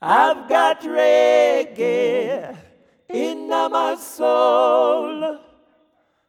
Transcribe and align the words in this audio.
I've 0.00 0.48
got 0.48 0.82
reggae 0.82 2.56
in 3.08 3.48
my 3.48 3.96
soul. 3.96 5.38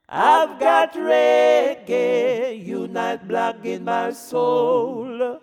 I've 0.10 0.58
got 0.58 0.94
reggae, 0.94 2.66
unite 2.66 3.28
black 3.28 3.66
in 3.66 3.84
my 3.84 4.12
soul. 4.12 5.42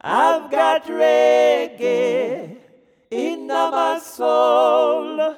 I've 0.00 0.48
got 0.48 0.84
reggae 0.84 2.56
in 3.10 3.46
my 3.48 3.98
soul. 3.98 5.36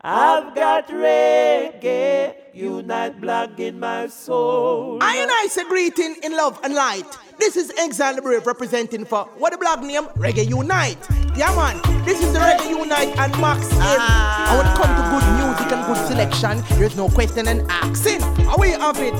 I've 0.00 0.54
got 0.56 0.88
reggae, 0.88 2.34
unite 2.52 3.20
black 3.20 3.60
in 3.60 3.78
my 3.78 4.08
soul. 4.08 4.98
I 5.00 5.18
and 5.18 5.30
I 5.30 5.46
say 5.48 5.64
greeting 5.68 6.16
in 6.24 6.36
love 6.36 6.58
and 6.64 6.74
light. 6.74 7.16
This 7.40 7.56
is 7.56 7.72
Exile 7.78 8.20
Brave 8.20 8.46
representing 8.46 9.04
for 9.06 9.24
what 9.38 9.52
the 9.52 9.58
blog 9.58 9.82
name? 9.82 10.04
Reggae 10.18 10.46
Unite. 10.46 10.98
Yeah 11.34 11.54
man, 11.56 11.80
this 12.04 12.22
is 12.22 12.32
the 12.34 12.38
Reggae 12.38 12.68
Unite 12.68 13.16
and 13.18 13.32
Max 13.40 13.66
ah. 13.72 14.50
And 14.50 14.58
when 14.58 14.66
it 14.68 14.76
comes 14.76 14.94
to 15.00 15.04
good 15.08 15.26
music 15.40 15.72
and 15.72 15.86
good 15.86 16.06
selection, 16.06 16.78
there's 16.78 16.96
no 16.96 17.08
question 17.08 17.48
and 17.48 17.62
asking. 17.70 18.22
Away 18.50 18.74
of 18.74 18.98
it. 19.00 19.14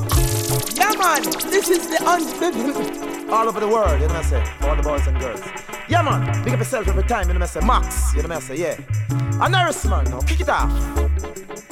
Yeah 0.76 0.92
man, 0.98 1.22
this 1.50 1.70
is 1.70 1.88
the 1.88 1.98
un- 2.06 3.30
all 3.30 3.48
over 3.48 3.58
the 3.60 3.68
world, 3.68 4.00
you 4.00 4.06
know 4.06 4.14
what 4.14 4.26
I 4.26 4.44
say? 4.44 4.44
All 4.68 4.76
the 4.76 4.82
boys 4.82 5.06
and 5.06 5.18
girls. 5.18 5.40
Yeah 5.88 6.02
man, 6.02 6.44
big 6.44 6.52
up 6.52 6.58
yourself 6.58 6.88
every 6.88 7.04
time, 7.04 7.26
you 7.28 7.34
know 7.34 7.40
what 7.40 7.56
I 7.56 7.60
say? 7.60 7.66
Max, 7.66 8.14
you 8.14 8.22
know 8.22 8.28
what 8.28 8.36
I 8.38 8.40
say? 8.40 8.56
Yeah. 8.56 9.42
And 9.42 9.52
Norris 9.52 9.84
man, 9.86 10.04
now 10.04 10.20
kick 10.20 10.40
it 10.42 10.48
off. 10.50 11.69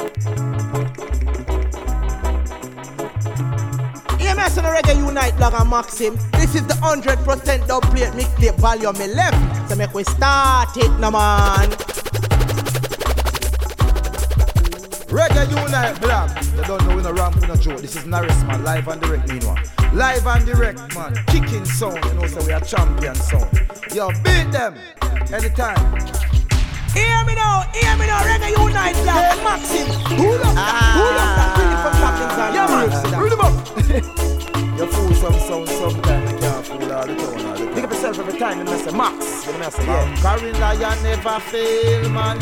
And 4.48 4.56
the 4.56 4.70
Reggae 4.70 4.96
Unite 4.96 5.36
blog 5.36 5.52
and 5.60 5.68
Maxim. 5.68 6.16
This 6.32 6.54
is 6.54 6.66
the 6.66 6.72
100% 6.80 7.68
dub 7.68 7.82
plate 7.82 8.08
mixtape 8.14 8.56
volume 8.56 8.96
11. 8.96 9.68
So 9.68 9.76
make 9.76 9.92
we 9.92 10.04
start 10.04 10.74
it 10.74 10.90
now, 10.98 11.10
man. 11.10 11.68
Reggae 15.12 15.50
Unite 15.50 16.00
blog. 16.00 16.30
They 16.56 16.62
don't 16.62 16.82
know 16.86 16.96
we 16.96 17.02
no 17.02 17.12
ramp, 17.12 17.38
we 17.38 17.46
no 17.46 17.56
joke. 17.56 17.82
This 17.82 17.94
is 17.94 18.06
Norris 18.06 18.42
man, 18.44 18.64
live 18.64 18.88
and 18.88 19.02
direct 19.02 19.28
meanwhile. 19.28 19.58
Live 19.92 20.26
and 20.26 20.46
direct 20.46 20.94
man, 20.94 21.14
kicking 21.26 21.66
sound. 21.66 22.02
You 22.06 22.14
know, 22.14 22.26
so 22.26 22.42
we 22.46 22.52
are 22.52 22.60
champion 22.60 23.16
sound. 23.16 23.52
Yo, 23.94 24.08
beat 24.24 24.50
them 24.50 24.74
anytime. 25.30 25.76
Hear 26.96 27.22
me 27.26 27.34
now, 27.34 27.68
hear 27.74 27.94
me 27.98 28.06
now, 28.06 28.24
Reggae 28.24 28.56
Unite 28.56 28.96
blog 29.04 29.28
and 29.28 29.44
Maxim. 29.44 29.86
Who 30.16 30.32
love 30.32 30.40
that? 30.40 30.72
Ah. 30.72 30.96
Who 30.96 31.04
love 31.20 31.32
that? 31.36 31.52
Really 31.60 31.76
from 31.84 31.92
Chaplin 32.00 32.28
Yeah, 32.54 33.12
man. 33.12 33.22
Read 33.22 33.32
them 33.32 33.40
up. 34.24 34.34
You 34.78 34.86
fool 34.86 35.12
some 35.12 35.32
sound 35.40 35.68
sometimes, 35.68 36.47
you 36.80 36.92
all 36.92 37.06
the 37.06 37.14
town 37.14 37.46
all 37.46 37.56
the 37.56 37.64
time. 37.64 37.74
Pick 37.74 37.84
up 37.84 37.90
yourself 37.90 38.18
every 38.18 38.38
time, 38.38 38.58
you 38.58 38.64
know, 38.64 38.76
say 38.76 38.96
Max, 38.96 39.46
you 39.46 39.58
know, 39.58 39.70
say 39.70 39.86
yeah. 39.86 40.16
Carrying 40.22 40.60
lion 40.60 41.02
never 41.02 41.40
fail, 41.40 42.10
man. 42.10 42.38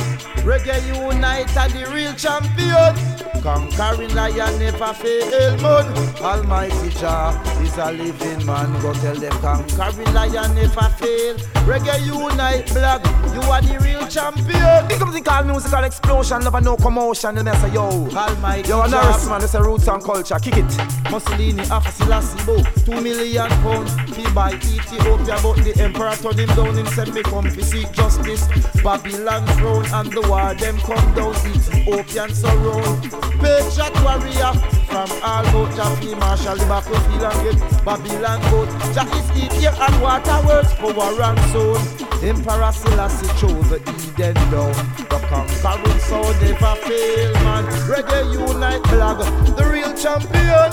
Reggae 0.46 0.86
Unite 0.86 1.56
are 1.56 1.68
the 1.68 1.90
real 1.92 2.12
champion. 2.14 2.94
Conquering 3.42 4.14
lion 4.14 4.58
never 4.58 4.92
fail, 4.94 5.56
man. 5.58 5.86
Almighty 6.22 6.88
Jah 6.90 7.40
is 7.62 7.76
a 7.78 7.92
living 7.92 8.44
man. 8.46 8.72
Go 8.82 8.92
tell 8.94 9.14
them 9.14 9.32
conquering 9.42 10.12
lion 10.14 10.54
never 10.54 10.88
fail. 10.98 11.36
Reggae 11.66 12.06
Unite 12.06 12.66
blog, 12.72 13.04
you 13.34 13.40
are 13.50 13.62
the 13.62 13.78
real 13.84 14.06
champion. 14.08 14.88
Big 14.88 15.02
up 15.02 15.12
the 15.12 15.20
call 15.20 15.44
musical 15.44 15.84
explosion, 15.84 16.40
never 16.44 16.60
no 16.60 16.76
commotion. 16.76 17.38
And 17.38 17.48
I 17.48 17.56
say, 17.56 17.72
yo, 17.74 18.08
Almighty 18.16 18.68
Yo, 18.68 18.86
Norris 18.86 19.28
man, 19.28 19.40
this 19.40 19.54
a 19.54 19.62
roots 19.62 19.88
and 19.88 20.02
culture. 20.02 20.38
Kick 20.40 20.56
it. 20.58 21.10
Mussolini, 21.10 21.62
Afasila, 21.64 22.20
Sibo, 22.22 22.84
two 22.84 23.00
million 23.00 23.48
pounds. 23.62 23.94
Buy 24.34 24.52
Ethiopia, 24.54 25.38
but 25.42 25.56
the 25.64 25.74
emperor 25.80 26.14
turned 26.16 26.38
him 26.38 26.48
down. 26.56 26.78
and 26.78 26.88
said, 26.88 27.12
me 27.14 27.22
come 27.22 27.44
to 27.44 27.62
seek 27.62 27.90
justice. 27.92 28.46
Babylon 28.82 29.46
throne 29.58 29.86
and 29.92 30.12
the 30.12 30.22
war, 30.28 30.54
them 30.54 30.78
come 30.78 31.14
down. 31.14 31.34
Ethiopian 31.46 32.34
surround. 32.34 33.02
Patriot 33.40 33.94
warrior 34.04 34.52
from 34.88 35.10
all 35.22 35.44
boat. 35.52 35.74
Jaffe 35.76 36.14
Marshall, 36.14 36.56
the 36.56 36.66
battlefield 36.66 37.22
and 37.22 37.58
get 37.58 37.84
Babylon 37.84 38.40
boat. 38.50 38.68
Jack 38.94 39.08
is 39.14 39.52
here 39.58 39.74
and 39.78 40.02
water 40.02 40.46
words, 40.46 40.72
power 40.74 41.22
and 41.22 41.40
soul. 41.52 42.05
Emperor 42.22 42.72
Selassie 42.72 43.28
chose 43.38 43.68
the 43.68 43.76
Eden 43.76 44.34
down. 44.50 44.72
The 45.08 45.18
conquering 45.28 46.00
soul 46.00 46.32
never 46.40 46.74
fail, 46.82 47.32
man. 47.44 47.64
Reggae 47.86 48.32
unite 48.32 48.84
flag, 48.88 49.18
the 49.56 49.64
real 49.70 49.92
champion. 49.94 50.70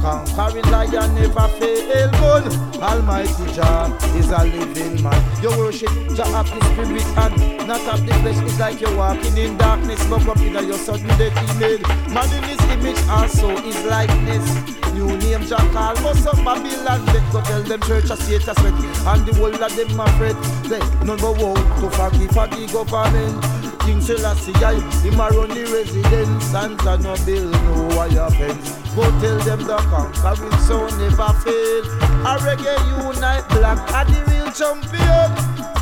Conquering 0.00 0.64
lion 0.70 1.14
never 1.14 1.48
fail, 1.58 2.10
gun. 2.12 2.66
Almighty 2.82 3.52
Jah 3.52 3.96
is 4.16 4.30
a 4.30 4.44
living 4.44 5.02
man. 5.02 5.42
Your 5.42 5.56
worship 5.58 5.90
Jah 6.14 6.26
of 6.38 6.48
the 6.50 6.60
spirit 6.72 7.06
and 7.18 7.66
not 7.68 7.80
of 7.92 8.06
the 8.06 8.14
flesh. 8.14 8.38
It's 8.42 8.58
like 8.58 8.80
you're 8.80 8.96
walking 8.96 9.36
in 9.36 9.56
darkness, 9.58 10.04
but 10.08 10.26
up 10.26 10.38
in 10.38 10.52
your 10.66 10.78
sudden 10.78 11.08
death 11.18 11.58
made. 11.60 11.82
Man 12.12 12.32
in 12.32 12.42
his 12.44 12.60
image 12.70 13.08
also 13.08 13.56
his 13.56 13.84
likeness. 13.84 14.75
New 14.96 15.14
name 15.18 15.44
Jah 15.44 15.60
call, 15.74 15.94
but 15.96 16.14
some 16.16 16.42
Babylon 16.42 17.04
let 17.04 17.30
go 17.30 17.42
tell 17.42 17.62
them 17.62 17.80
church 17.82 18.08
a 18.08 18.16
state 18.16 18.48
a 18.48 18.54
sweat, 18.56 18.72
and 18.72 19.26
the 19.26 19.34
whole 19.36 19.52
of 19.52 19.76
them 19.76 20.00
afraid. 20.00 20.36
Say 20.64 20.80
none 21.04 21.20
but 21.20 21.36
woe 21.36 21.52
to 21.52 21.90
forgive 21.92 22.30
for 22.32 22.46
the 22.48 22.64
government. 22.72 23.44
King 23.84 24.00
Selassie, 24.00 24.54
I, 24.64 24.80
him 25.04 25.20
a 25.20 25.28
run 25.28 25.50
the 25.50 25.68
residence, 25.68 26.44
Santa 26.46 26.96
no 26.96 27.14
bill, 27.26 27.50
no 27.50 27.94
wire 27.94 28.30
fence. 28.40 28.72
Go 28.96 29.04
tell 29.20 29.38
them 29.44 29.60
the 29.68 29.76
conquering 29.76 30.58
sound 30.64 30.96
never 30.96 31.32
fail. 31.44 31.84
A 32.24 32.40
reggae 32.40 32.80
unite 33.04 33.46
black, 33.50 33.78
a 33.92 34.10
the 34.10 34.18
real 34.32 34.50
champion. 34.56 35.30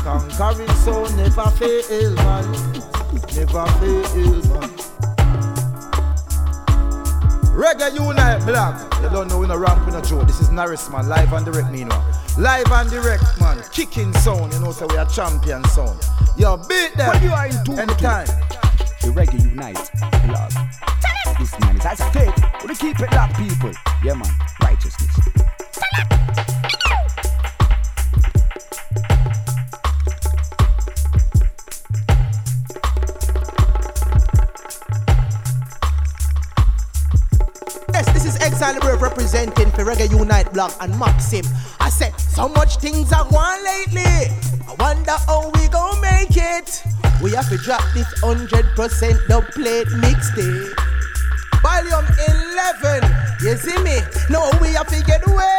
Conquering 0.03 0.75
sound 0.83 1.15
never 1.15 1.49
fail, 1.55 2.13
man. 2.15 2.51
Never 3.31 3.65
fail, 3.79 4.59
man. 4.59 4.94
Reggae 7.55 7.93
Unite 7.95 8.45
Black. 8.45 8.75
You 9.01 9.09
don't 9.09 9.29
know 9.29 9.41
in 9.43 9.49
a 9.49 9.57
ramp 9.57 9.87
in 9.87 9.95
a 9.95 10.01
joke. 10.01 10.27
This 10.27 10.41
is 10.41 10.49
Norris 10.49 10.89
man, 10.89 11.07
live 11.07 11.31
and 11.31 11.45
direct 11.45 11.71
meanwhile. 11.71 12.05
Live 12.37 12.69
and 12.69 12.89
direct 12.89 13.39
man, 13.39 13.63
kicking 13.71 14.11
sound. 14.15 14.51
You 14.53 14.59
know, 14.59 14.71
so 14.71 14.87
we 14.87 14.97
are 14.97 15.05
champion 15.05 15.63
sound. 15.69 15.97
Yo, 16.37 16.57
beat 16.57 16.93
them. 16.97 17.07
When 17.07 17.23
you 17.23 17.31
are 17.31 17.47
in 17.47 17.63
two 17.63 17.73
anytime. 17.73 18.27
The 19.01 19.07
Reggae 19.07 19.41
Unite 19.41 19.89
blog. 20.27 20.51
This 21.39 21.57
man 21.61 21.77
is 21.77 21.85
as 21.85 22.01
a 22.01 22.11
take. 22.11 22.35
We 22.67 22.75
keep 22.75 22.99
it 22.99 23.11
locked, 23.13 23.37
people. 23.37 23.71
Yeah, 24.03 24.15
man. 24.15 24.31
Righteousness. 24.61 25.15
Exile 38.55 38.79
Brave 38.79 39.01
representing 39.01 39.69
for 39.71 39.83
Reggae 39.83 40.09
Unite 40.17 40.53
Block 40.53 40.73
and 40.79 40.97
Maxim. 40.97 41.43
I 41.81 41.89
said, 41.89 42.17
so 42.17 42.47
much 42.47 42.77
things 42.77 43.11
are 43.11 43.29
going 43.29 43.63
lately. 43.65 44.31
I 44.65 44.75
wonder 44.79 45.11
how 45.27 45.51
we 45.55 45.67
gon' 45.67 45.99
make 45.99 46.37
it. 46.37 46.81
We 47.21 47.31
have 47.31 47.49
to 47.49 47.57
drop 47.57 47.83
this 47.93 48.07
100% 48.21 49.27
dub 49.27 49.43
plate 49.47 49.87
mixtape. 49.87 50.73
Volume 51.61 52.07
11, 52.71 53.11
you 53.41 53.57
see 53.57 53.77
me? 53.83 53.99
Now 54.29 54.49
we 54.61 54.69
have 54.69 54.87
to 54.87 55.03
get 55.03 55.27
away. 55.27 55.51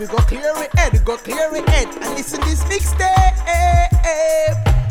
We 0.00 0.06
go 0.08 0.16
clear 0.16 0.52
it 0.56 0.76
head, 0.76 1.04
go 1.04 1.16
clear 1.18 1.48
it 1.54 1.68
head, 1.68 1.86
and 2.02 2.16
listen 2.16 2.40
this 2.40 2.64
mixtape. 2.64 3.32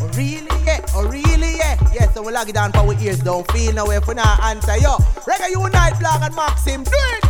Oh, 0.01 0.07
really? 0.17 0.47
Yeah, 0.65 0.83
oh, 0.95 1.07
really? 1.07 1.57
Yeah. 1.57 1.77
Yeah, 1.93 2.11
so 2.11 2.23
we 2.23 2.31
lock 2.31 2.49
it 2.49 2.55
down 2.55 2.71
for 2.71 2.79
our 2.79 2.99
ears. 2.99 3.19
Don't 3.19 3.49
feel 3.51 3.71
no 3.73 3.85
way 3.85 3.99
for 3.99 4.15
now 4.15 4.35
answer. 4.43 4.75
Yo, 4.77 4.95
Reggae 5.27 5.51
Unite 5.51 5.99
blog 5.99 6.23
and 6.23 6.35
Maxim, 6.35 6.83
do 6.83 6.91
it. 6.91 7.25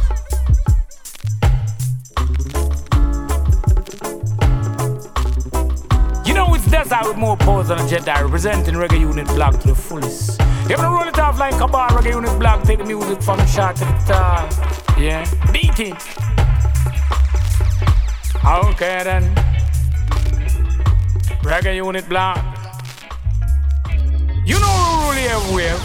You 6.26 6.34
know 6.34 6.54
it's 6.56 6.66
Desert 6.72 7.08
with 7.10 7.18
more 7.18 7.36
pose 7.36 7.68
than 7.68 7.80
a 7.80 7.82
Jedi 7.82 8.24
representing 8.24 8.76
Reggae 8.76 9.02
Unit 9.02 9.28
Block 9.28 9.60
to 9.60 9.68
the 9.68 9.76
fullest. 9.76 10.40
You 10.70 10.78
gonna 10.78 10.96
roll 10.96 11.08
it 11.08 11.20
off 11.20 11.38
like 11.40 11.60
a 11.60 11.68
bar 11.68 11.90
Reggae 11.90 12.12
Unit 12.12 12.40
Block, 12.40 12.64
take 12.64 12.78
the 12.78 12.86
music 12.86 13.22
from 13.22 13.38
the 13.38 13.46
shot 13.48 13.76
to 13.76 13.84
the 13.84 13.92
top. 14.08 14.50
Yeah, 14.98 15.26
beat 15.52 15.78
it. 15.78 16.02
Okay 18.46 19.04
then. 19.04 19.36
Reggae 21.44 21.76
Unit 21.76 22.08
Block. 22.08 22.61
You 24.44 24.60
know 24.60 24.66
who 24.66 25.12
really 25.12 25.28
everywhere. 25.28 25.78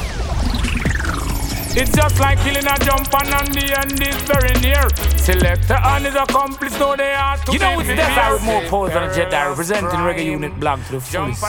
It's 1.78 1.92
just 1.92 2.18
like 2.20 2.38
killing 2.38 2.66
a 2.66 2.78
jump 2.78 3.14
on 3.14 3.26
and 3.26 3.52
the 3.52 3.78
end 3.78 4.00
is 4.02 4.16
very 4.22 4.54
near. 4.60 5.15
Selector 5.26 5.74
and 5.74 6.06
his 6.06 6.14
accomplice 6.14 6.78
know 6.78 6.94
they 6.94 7.12
are 7.12 7.36
to 7.38 7.52
You 7.52 7.58
know 7.58 7.80
it's 7.80 7.88
that 7.88 8.32
with 8.32 8.44
more 8.44 8.62
pose 8.70 8.92
than 8.92 9.02
a 9.02 9.08
Jedi 9.08 9.48
representing 9.48 9.98
reggae 10.06 10.24
unit 10.24 10.54
blog 10.60 10.78
to 10.84 10.92
the 10.92 11.00
fullest. 11.00 11.42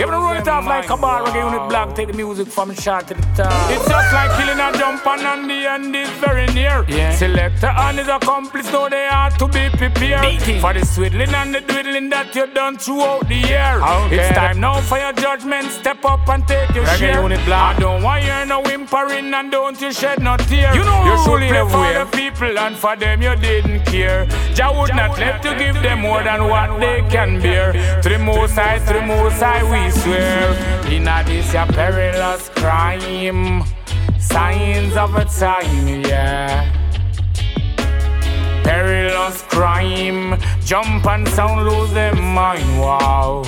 You 0.00 0.06
wanna 0.06 0.18
roll 0.18 0.36
it 0.36 0.48
off 0.48 0.66
like 0.66 0.90
a 0.90 0.96
bar 0.96 1.22
reggae 1.24 1.44
unit 1.48 1.68
blog, 1.68 1.94
take 1.94 2.08
the 2.08 2.12
music 2.14 2.48
from 2.48 2.74
short 2.74 3.06
to 3.06 3.14
the 3.14 3.22
top. 3.36 3.70
It's 3.70 3.86
just 3.88 4.12
like 4.12 4.32
killing 4.36 4.58
a 4.58 4.76
jump 4.76 5.06
and 5.06 5.48
the 5.48 5.70
end 5.70 5.94
is 5.94 6.10
very 6.18 6.46
near. 6.48 6.84
Yeah. 6.88 7.14
Selector 7.14 7.68
and 7.68 7.98
his 7.98 8.08
accomplice 8.08 8.72
know 8.72 8.88
they 8.88 9.06
are 9.06 9.30
to 9.30 9.46
be 9.46 9.68
prepared 9.78 10.42
for 10.60 10.74
the 10.74 10.84
swiddling 10.84 11.32
and 11.32 11.54
the 11.54 11.60
dwiddling 11.60 12.10
that 12.10 12.34
you 12.34 12.48
done 12.48 12.78
throughout 12.78 13.28
the 13.28 13.36
year. 13.36 13.80
Okay. 13.80 14.18
It's 14.18 14.34
time 14.34 14.58
now 14.58 14.80
for 14.80 14.98
your 14.98 15.12
judgment. 15.12 15.70
Step 15.70 16.04
up 16.04 16.28
and 16.28 16.48
take 16.48 16.74
your 16.74 16.84
reggae 16.84 16.98
share. 16.98 17.22
Unit 17.22 17.44
blog. 17.44 17.76
I 17.76 17.78
don't 17.78 18.02
want 18.02 18.24
you 18.24 18.44
no 18.46 18.60
whimpering 18.62 19.32
and 19.32 19.52
don't 19.52 19.80
you 19.80 19.92
shed 19.92 20.20
no 20.20 20.36
tear. 20.36 20.74
You 20.74 20.82
know 20.82 21.04
you 21.04 21.16
should 21.22 21.48
play 21.48 21.62
for 21.70 21.92
the 21.94 22.08
people 22.10 22.58
and 22.58 22.74
for 22.74 22.96
them 22.96 23.19
you 23.22 23.36
didn't 23.36 23.84
care. 23.84 24.26
Jah 24.54 24.72
would 24.72 24.94
not 24.94 25.18
let 25.18 25.44
you 25.44 25.54
give 25.56 25.82
them 25.82 26.00
more 26.00 26.22
than 26.22 26.48
what 26.48 26.80
they 26.80 27.02
can 27.10 27.40
bear. 27.40 27.72
To 28.02 28.08
the 28.08 28.18
most 28.18 28.54
high, 28.54 28.78
to 28.78 28.92
the 28.92 29.00
we 29.70 29.90
swear. 29.90 30.52
In 30.90 31.04
this 31.26 31.52
your 31.52 31.66
perilous 31.66 32.48
crime, 32.50 33.64
signs 34.18 34.96
of 34.96 35.14
a 35.14 35.24
time, 35.24 36.02
yeah 36.04 36.80
perilous 38.70 39.42
crime. 39.42 40.38
Jump 40.64 41.04
and 41.06 41.26
sound, 41.28 41.68
lose 41.68 41.92
their 41.92 42.14
mind, 42.14 42.80
wow. 42.80 43.42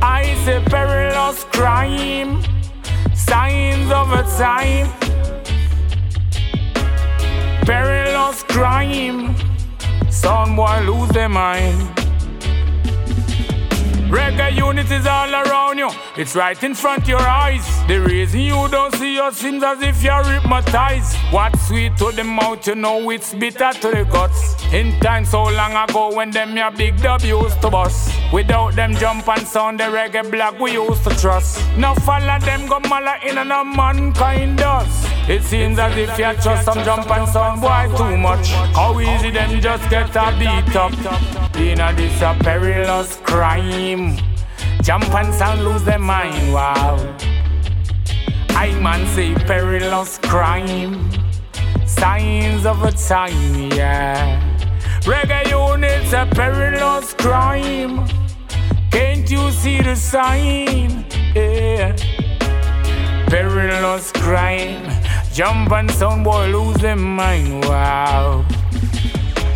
I 0.00 0.22
say 0.44 0.62
perilous 0.64 1.44
crime, 1.44 2.42
signs 3.14 3.90
of 3.90 4.12
a 4.12 4.22
time. 4.38 4.88
Perilous 7.66 8.44
crime, 8.44 9.34
Some 10.08 10.54
someone 10.54 10.86
lose 10.86 11.08
their 11.10 11.28
mind. 11.28 12.05
Reggae 14.08 14.56
unit 14.56 14.88
is 14.92 15.04
all 15.04 15.34
around 15.34 15.78
you, 15.78 15.90
it's 16.16 16.36
right 16.36 16.62
in 16.62 16.74
front 16.74 17.02
of 17.02 17.08
your 17.08 17.20
eyes. 17.20 17.66
The 17.88 17.98
reason 18.00 18.40
you 18.40 18.68
don't 18.68 18.94
see 18.94 19.14
your 19.14 19.32
seems 19.32 19.64
as 19.64 19.82
if 19.82 20.00
you're 20.00 20.22
hypnotized. 20.22 21.16
What's 21.32 21.66
sweet 21.66 21.96
to 21.96 22.12
the 22.12 22.22
mouth, 22.22 22.64
you 22.68 22.76
know 22.76 23.10
it's 23.10 23.34
bitter 23.34 23.72
to 23.72 23.90
the 23.90 24.06
guts. 24.10 24.54
In 24.72 24.98
time 25.00 25.24
so 25.24 25.42
long 25.42 25.72
ago 25.72 26.14
when 26.14 26.30
them 26.30 26.56
your 26.56 26.70
big 26.70 26.96
W 27.02 27.42
used 27.42 27.60
to 27.62 27.70
bust. 27.70 28.12
Without 28.32 28.76
them 28.76 28.94
jump 28.94 29.26
and 29.28 29.46
sound, 29.46 29.80
the 29.80 29.84
reggae 29.84 30.30
black 30.30 30.58
we 30.60 30.74
used 30.74 31.02
to 31.02 31.10
trust. 31.10 31.60
Now 31.76 31.94
follow 31.94 32.38
them 32.38 32.68
go 32.68 32.78
mala 32.88 33.18
in 33.26 33.38
and 33.38 33.52
a 33.52 33.64
mankind 33.64 34.58
does. 34.58 35.06
It 35.28 35.42
seems 35.42 35.80
as 35.80 35.96
if 35.96 36.16
you 36.16 36.32
trust 36.40 36.64
some 36.64 36.84
jump 36.84 37.10
and 37.10 37.28
sound 37.28 37.60
boy 37.60 37.88
too 37.96 38.16
much. 38.16 38.50
How 38.74 39.00
easy 39.00 39.30
them 39.30 39.60
just 39.60 39.90
get 39.90 40.14
a 40.14 40.32
beat 40.38 40.76
up. 40.76 40.92
In 41.56 41.80
a 41.80 41.92
this 41.94 42.20
a 42.20 42.36
perilous 42.40 43.16
crime. 43.24 43.95
Jump 44.82 45.12
and 45.14 45.34
sound 45.34 45.64
lose 45.64 45.82
their 45.84 45.98
mind, 45.98 46.52
wow. 46.52 46.96
I 48.50 48.72
man 48.80 49.06
say 49.14 49.34
perilous 49.34 50.18
crime. 50.18 51.10
Signs 51.86 52.66
of 52.66 52.82
a 52.82 52.92
time, 52.92 53.70
yeah. 53.72 54.40
Reggae 55.02 55.50
unit's 55.50 56.12
a 56.12 56.26
perilous 56.26 57.14
crime. 57.14 58.06
Can't 58.90 59.30
you 59.30 59.50
see 59.50 59.82
the 59.82 59.94
sign? 59.94 61.04
Yeah. 61.34 61.96
Perilous 63.28 64.12
crime. 64.12 64.84
Jump 65.32 65.70
and 65.72 65.90
sound 65.90 66.24
boy 66.24 66.46
lose 66.46 66.78
their 66.78 66.96
mind, 66.96 67.64
wow. 67.64 68.44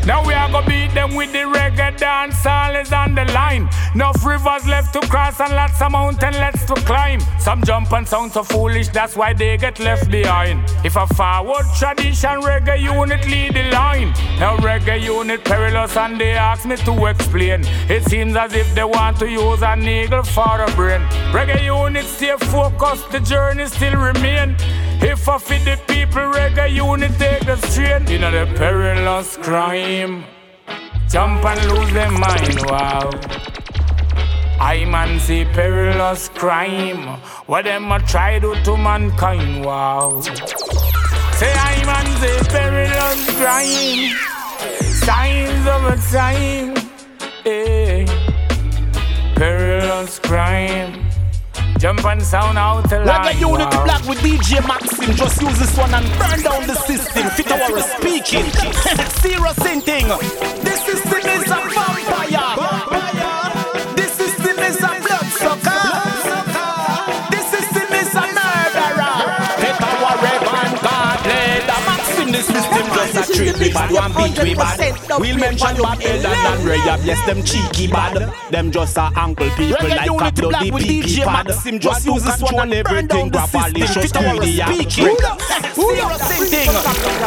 Now 0.06 0.24
we 0.26 0.32
are 0.32 0.50
gonna 0.50 0.66
beat 0.66 0.94
them 0.94 1.14
with 1.14 1.32
the 1.32 1.40
reggae 1.40 1.96
dance, 1.96 2.44
all 2.46 2.74
is 2.74 2.92
on 2.92 3.14
the 3.14 3.24
line. 3.32 3.68
Enough 3.94 4.24
rivers 4.24 4.66
left 4.66 4.92
to 4.94 5.00
cross 5.08 5.40
and 5.40 5.54
lots 5.54 5.80
of 5.82 5.92
mountain 5.92 6.32
left 6.34 6.66
to 6.68 6.74
climb. 6.86 7.20
Some 7.38 7.62
jump 7.64 7.92
and 7.92 8.08
sound 8.08 8.32
so 8.32 8.42
foolish, 8.42 8.88
that's 8.88 9.14
why 9.14 9.34
they 9.34 9.56
get 9.58 9.78
left 9.78 10.10
behind. 10.10 10.64
If 10.84 10.96
a 10.96 11.06
forward 11.08 11.66
tradition 11.78 12.40
reggae 12.40 12.80
unit 12.80 13.26
lead 13.28 13.54
the 13.54 13.70
line, 13.70 14.08
now 14.38 14.56
reggae 14.58 15.02
unit 15.02 15.44
perilous 15.44 15.96
and 15.96 16.18
they 16.18 16.32
ask 16.32 16.64
me 16.66 16.76
to 16.76 17.06
explain. 17.06 17.62
It 17.88 18.04
seems 18.04 18.36
as 18.36 18.54
if 18.54 18.74
they 18.74 18.84
want 18.84 19.18
to 19.18 19.28
use 19.28 19.62
an 19.62 19.86
eagle 19.86 20.22
for 20.22 20.62
a 20.62 20.70
brain. 20.72 21.02
Reggae 21.32 21.64
unit 21.64 22.06
stay 22.06 22.34
focused, 22.38 23.10
the 23.10 23.20
journey 23.20 23.66
still 23.66 23.96
remain. 23.96 24.56
If 25.02 25.28
I 25.28 25.38
feed 25.38 25.64
the 25.64 25.78
people, 25.86 26.20
reggae 26.20 26.72
unit 26.72 27.12
take 27.18 27.46
the 27.46 27.56
strain. 27.56 28.06
You 28.06 28.18
know 28.18 28.30
the 28.30 28.44
perilous 28.54 29.38
crime. 29.90 30.24
Jump 31.08 31.44
and 31.44 31.72
lose 31.72 31.92
their 31.92 32.10
mind, 32.10 32.60
wow. 32.66 33.10
I 34.60 34.84
man 34.84 35.18
see 35.18 35.44
perilous 35.44 36.28
crime. 36.28 37.18
What 37.46 37.64
them 37.64 37.90
a 37.90 37.98
try 38.00 38.38
do 38.38 38.54
to 38.64 38.76
mankind, 38.76 39.64
wow. 39.64 40.20
Say 40.20 41.52
I 41.52 41.82
man 41.86 42.06
see 42.20 42.38
perilous 42.50 43.22
crime. 43.38 44.14
Signs 45.06 45.66
of 45.66 45.84
a 45.84 45.96
time. 46.12 46.74
Eh. 47.44 48.06
Perilous 49.34 50.18
crime. 50.18 50.99
Jump 51.80 52.04
and 52.04 52.22
sound 52.22 52.58
out 52.58 52.82
the 52.90 52.98
line. 52.98 53.22
Reggae 53.22 53.40
Unity 53.40 53.76
wow. 53.76 53.84
Black 53.84 54.04
with 54.06 54.18
DJ 54.18 54.60
Maxim. 54.68 55.14
Just 55.14 55.40
use 55.40 55.58
this 55.58 55.78
one 55.78 55.94
and 55.94 56.04
burn 56.18 56.42
down 56.42 56.66
the 56.66 56.74
system. 56.74 57.30
Fit 57.30 57.50
our 57.52 57.80
speaking. 57.80 58.44
Serious 59.22 59.56
thing. 59.56 59.80
This 60.62 60.84
system 60.84 61.20
is 61.20 61.50
a 61.50 61.54
vampire. 61.54 62.79
Treat 73.40 73.72
bad, 73.72 73.90
one 73.90 74.12
beat 74.12 74.42
we 74.42 74.54
bad. 74.54 74.78
We'll 75.18 75.38
mention 75.38 75.76
Babylon 75.76 76.02
and 76.02 76.64
Rahab, 76.64 77.00
yes, 77.04 77.24
them 77.26 77.42
cheeky 77.42 77.86
bad. 77.86 78.30
Them 78.50 78.70
just 78.70 78.98
a 78.98 79.10
uncle 79.16 79.48
people 79.50 79.88
like 79.88 80.10
a 80.10 80.32
bloody 80.32 80.70
peaky 80.70 81.20
pad. 81.22 81.46
Just 81.80 82.06
use 82.06 82.22
this 82.22 82.42
one 82.42 82.58
and 82.60 82.74
everything, 82.74 83.30
licious 83.30 84.12
greedy 84.12 84.50
yak. 84.50 84.90
Serious 84.90 86.22
thing, 86.50 86.70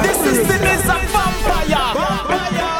this 0.04 0.22
is 0.22 0.86
a 0.86 0.98
vampire. 1.12 2.73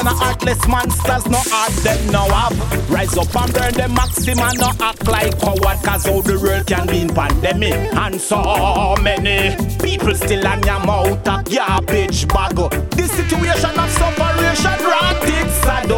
Babylon 0.00 0.14
a 0.14 0.24
heartless 0.24 0.66
monsters, 0.66 1.26
no 1.26 1.38
heart 1.38 1.72
them 1.84 2.12
no 2.12 2.24
have. 2.24 2.90
Rise 2.90 3.16
up 3.16 3.34
and 3.36 3.52
burn 3.52 3.72
them 3.74 3.94
maximum, 3.94 4.56
no 4.56 4.70
act 4.80 5.06
like 5.06 5.38
coward, 5.38 5.78
cause 5.82 6.06
how 6.06 6.20
the 6.22 6.38
world 6.40 6.66
can 6.66 6.86
be 6.86 7.00
in 7.00 7.08
pandemic. 7.08 7.74
And 7.94 8.20
so 8.20 8.94
many 9.02 9.56
people 9.78 10.14
still 10.14 10.46
on 10.46 10.62
your 10.62 10.80
mouth 10.80 11.26
a 11.26 11.42
garbage 11.44 12.26
bag. 12.28 12.56
This 12.92 13.10
situation 13.12 13.78
of 13.78 13.90
separation 13.90 14.84
rot 14.84 15.16
it 15.22 15.50
sad 15.62 15.90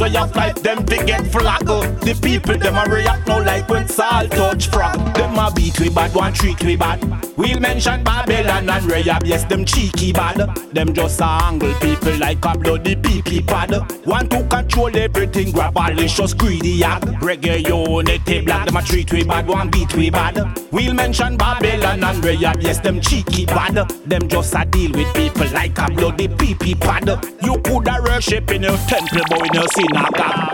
why 0.00 0.06
you 0.06 0.26
fight 0.28 0.56
them 0.56 0.84
to 0.86 0.96
get 1.04 1.26
flag. 1.26 1.66
The 1.66 2.18
people 2.22 2.56
them 2.56 2.76
a 2.76 2.90
react 2.90 3.28
now 3.28 3.44
like 3.44 3.68
when 3.68 3.86
salt 3.86 4.30
touch 4.30 4.68
frog. 4.68 5.14
Them 5.14 5.38
a 5.38 5.52
beat 5.54 5.78
we 5.78 5.90
bad, 5.90 6.14
one 6.14 6.32
treat 6.32 6.62
we 6.64 6.76
bad. 6.76 7.00
We'll 7.36 7.60
mention 7.60 8.02
Babylon 8.02 8.68
and 8.68 8.84
Rahab, 8.84 9.24
yes, 9.24 9.44
them 9.44 9.64
cheeky 9.64 10.12
bad. 10.12 10.38
Them 10.72 10.94
just 10.94 11.20
a 11.20 11.24
angle 11.24 11.74
people 11.80 12.16
like 12.18 12.44
a 12.44 12.56
bloody 12.56 12.96
pee 12.96 13.42
pad. 13.42 13.70
Want 14.06 14.30
to 14.30 14.44
control 14.44 14.94
everything, 14.96 15.52
grab 15.52 15.76
a 15.76 15.92
licious 15.92 16.34
greedy 16.34 16.78
yag. 16.78 17.00
Reggae 17.20 17.66
unity 17.66 18.40
black, 18.40 18.66
them 18.66 18.76
a 18.76 18.82
treat 18.82 19.12
we 19.12 19.24
bad, 19.24 19.46
one 19.46 19.70
beat 19.70 19.94
we 19.94 20.10
bad. 20.10 20.36
We'll 20.72 20.94
mention 20.94 21.36
Babylon 21.36 22.02
and 22.02 22.24
Rahab, 22.24 22.60
yes, 22.60 22.78
them 22.80 23.00
cheeky 23.00 23.46
bad. 23.46 23.74
Them 24.06 24.28
just 24.28 24.54
a 24.54 24.64
deal 24.64 24.92
with 24.92 25.14
people 25.14 25.46
like 25.52 25.78
a 25.78 25.90
bloody 25.90 26.28
pee 26.28 26.74
pad. 26.74 27.08
You 27.42 27.56
coulda 27.62 28.00
worship 28.04 28.50
in 28.50 28.62
your 28.62 28.76
temple, 28.78 29.22
but 29.28 29.46
in 29.46 29.54
your 29.54 29.68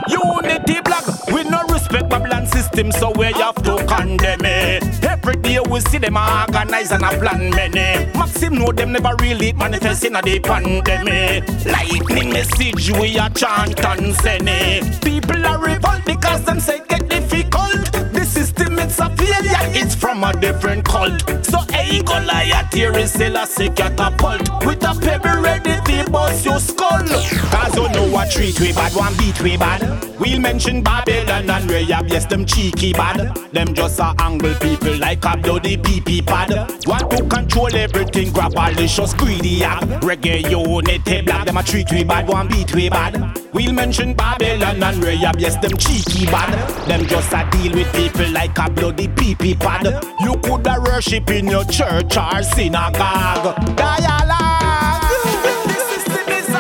Unity 0.09 0.81
black, 0.83 1.05
we 1.29 1.45
no 1.45 1.63
respect 1.65 2.09
Babylon 2.09 2.47
system, 2.47 2.93
so 2.93 3.11
we 3.13 3.27
have 3.27 3.57
to 3.63 3.85
condemn 3.87 4.45
it. 4.45 5.05
Every 5.05 5.37
day 5.37 5.59
we 5.61 5.81
see 5.81 5.99
them 5.99 6.17
organize 6.17 6.93
and 6.93 7.03
a 7.03 7.11
plan 7.19 7.51
many. 7.51 8.07
Maxim 8.17 8.55
know 8.55 8.73
them 8.73 8.93
never 8.93 9.15
really 9.21 9.53
manifest 9.53 10.05
in 10.05 10.17
a 10.17 10.23
the 10.23 10.39
pandemic. 10.41 11.47
Lightning 11.67 12.31
message 12.31 12.91
we 12.93 13.19
a 13.19 13.29
chant 13.31 13.85
and 13.85 14.15
send 14.17 14.49
it. 14.49 15.03
People 15.03 15.47
are 15.47 15.59
revolt 15.59 16.05
because 16.07 16.43
them 16.45 16.61
say 16.61 16.81
get 16.89 17.09
difficult. 17.09 17.93
The 18.13 18.25
system 18.25 18.79
it's 18.79 18.99
a 18.99 19.11
failure, 19.17 19.81
it's 19.81 19.95
from 19.95 20.25
a 20.25 20.33
different 20.41 20.85
cult. 20.85 21.21
So 21.45 21.59
hey, 21.77 22.03
Goliath, 22.03 22.73
here 22.73 22.97
is 22.97 23.13
Selassie 23.13 23.71
catapult. 23.71 24.49
With 24.65 24.83
a 24.85 24.95
pebble 25.01 25.43
ready 25.43 25.77
to 25.87 26.11
bust 26.11 26.45
your 26.45 26.59
skull. 26.59 27.05
Cause 27.07 27.77
you 27.77 27.89
know 27.91 28.11
what 28.11 28.31
treat 28.31 28.59
we 28.61 28.73
bad, 28.73 28.95
one 28.95 29.17
beat 29.17 29.41
we 29.41 29.57
bad. 29.57 29.83
We'll 30.19 30.41
mention 30.41 30.83
Babylon 30.83 31.51
and 31.51 31.71
Rahab, 31.71 32.09
yes, 32.09 32.27
them 32.27 32.47
cheeky 32.47 32.93
bad. 32.93 33.37
Them 33.53 33.75
just 33.75 33.99
a 33.99 34.15
angle 34.19 34.55
people 34.55 34.97
like 34.97 35.25
a 35.25 35.37
bloody 35.37 35.77
pee 35.77 36.23
pad. 36.23 36.51
Want 36.87 37.11
to 37.11 37.25
control 37.25 37.75
everything, 37.75 38.33
grab 38.33 38.55
a 38.57 38.73
licious 38.73 39.13
greedy 39.15 39.61
yak. 39.61 39.83
Reggae 40.01 40.51
unity 40.51 41.23
black, 41.23 41.47
them 41.47 41.57
a 41.59 41.63
treat 41.63 41.91
we 41.93 42.05
bad, 42.05 42.29
one 42.29 42.49
beat 42.49 42.75
we 42.75 42.89
bad. 42.89 43.39
We'll 43.53 43.73
mention 43.73 44.15
Babylon 44.15 44.83
and 44.83 45.05
Rahab, 45.05 45.39
yes, 45.39 45.57
them 45.57 45.77
cheeky 45.77 46.27
bad. 46.27 46.53
Them 46.89 47.07
just 47.07 47.33
a 47.33 47.49
deal 47.51 47.73
with 47.75 47.93
people 47.95 48.29
like 48.31 48.59
a 48.59 48.71
bloody 48.71 49.09
pee 49.09 49.55
pad. 49.55 50.03
You 50.21 50.35
coulda 50.45 50.83
worship 50.85 51.31
in 51.31 51.47
your 51.47 51.65
church 51.71 52.17
or 52.17 52.43
synagogue. 52.43 53.55
Dialogue. 53.77 55.03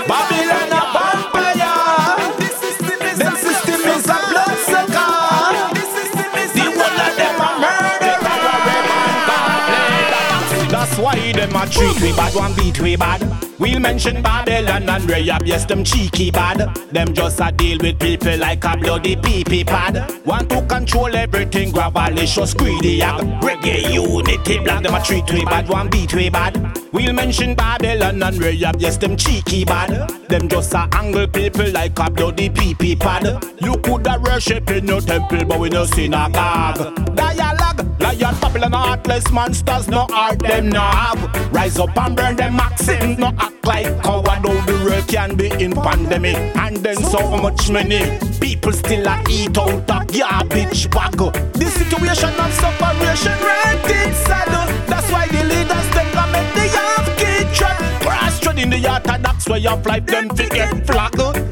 Babylon 0.07 0.71
vampire. 0.95 1.77
Them 3.17 3.37
a 4.07 4.19
bloodsucker. 4.31 5.11
The 6.55 6.65
whole 6.77 7.01
of 7.01 7.13
them 7.17 7.41
a 7.41 7.51
murderer. 7.63 8.37
That's 10.71 10.97
why 10.99 11.33
them 11.33 11.57
a 11.57 11.67
treat 11.67 12.01
we 12.01 12.13
bad, 12.13 12.35
one 12.35 12.55
beat 12.55 12.81
we 12.81 12.97
bad. 12.97 13.36
We'll 13.59 13.81
mention 13.81 14.21
Babylon 14.21 14.87
and 14.89 15.11
Rahab, 15.11 15.47
yes, 15.47 15.65
them 15.65 15.83
cheeky 15.83 16.31
bad. 16.31 16.59
Them 16.93 17.15
just 17.15 17.41
a 17.41 17.51
deal 17.51 17.79
with 17.81 17.99
people 17.99 18.37
like 18.37 18.63
a 18.65 18.77
bloody 18.77 19.17
pee 19.17 19.65
pad. 19.65 20.13
Want 20.27 20.51
to 20.51 20.61
control 20.67 21.17
everything, 21.17 21.71
grab 21.71 21.97
a 21.97 22.11
licious 22.11 22.53
greedy 22.53 22.97
yak. 22.97 23.19
Reggae 23.41 23.95
unity 23.95 24.59
black, 24.59 24.83
them 24.83 24.95
a 24.95 25.03
treat 25.03 25.33
we 25.33 25.43
bad, 25.47 25.69
one 25.69 25.89
beat 25.89 26.13
we 26.13 26.29
bad. 26.29 26.55
We'll 26.93 27.15
mention 27.15 27.55
Babylon 27.55 28.23
and 28.23 28.39
Rahab, 28.39 28.77
yes, 28.79 28.99
them 28.99 29.17
cheeky 29.17 29.65
bad. 29.65 30.11
Them 30.29 30.49
just 30.49 30.75
a 30.75 30.87
angle 30.93 31.27
people 31.27 31.71
like 31.71 31.99
a 31.99 32.11
bloody 32.11 32.51
pee 32.51 32.95
pad. 32.95 33.43
You 33.61 33.77
coulda 33.79 34.21
worship 34.23 34.71
in 34.71 34.87
your 34.87 35.01
temple, 35.01 35.47
but 35.47 35.59
we 35.59 35.71
no 35.71 35.87
synagogue. 35.87 36.95
Dialogue, 37.77 38.01
lion, 38.01 38.41
Babylon, 38.41 38.73
heartless 38.73 39.31
monsters, 39.31 39.89
no 39.89 40.07
heart, 40.11 40.39
them 40.39 40.69
no 40.69 40.81
have. 40.81 41.53
Rise 41.53 41.79
up 41.79 41.97
and 41.97 42.17
burn 42.17 42.37
them 42.37 42.57
maxim, 42.57 43.17
no 43.17 43.33
act 43.39 43.67
like 43.67 43.87
coward 44.03 44.27
how 44.27 44.41
the 44.43 44.83
world 44.85 45.09
can 45.09 45.37
be 45.37 45.49
in 45.63 45.73
pandemic. 45.73 46.37
And 46.57 46.77
then 46.79 46.97
so 46.97 47.37
much 47.37 47.71
money 47.71 48.19
people 48.41 48.73
still 48.73 49.07
a 49.07 49.23
eat 49.31 49.59
out 49.59 49.91
of 49.91 50.07
garbage 50.07 50.91
bag. 50.91 51.17
The 51.17 51.67
situation 51.67 52.33
of 52.39 52.53
separation 52.53 53.39
renting 53.43 54.15
saddle 54.25 54.67
that's 54.87 55.11
why 55.11 55.27
the 55.29 55.43
leaders 55.45 55.89
them 55.95 56.07
come 56.13 56.33
make 56.33 56.55
the 56.55 57.15
kid 57.17 57.55
trap 57.55 57.79
crash 58.03 58.47
in 58.59 58.71
the 58.71 58.89
orthodox 58.89 59.49
way 59.49 59.67
of 59.67 59.85
life 59.85 60.07
them 60.07 60.29
forget 60.31 60.87
flag 60.87 61.46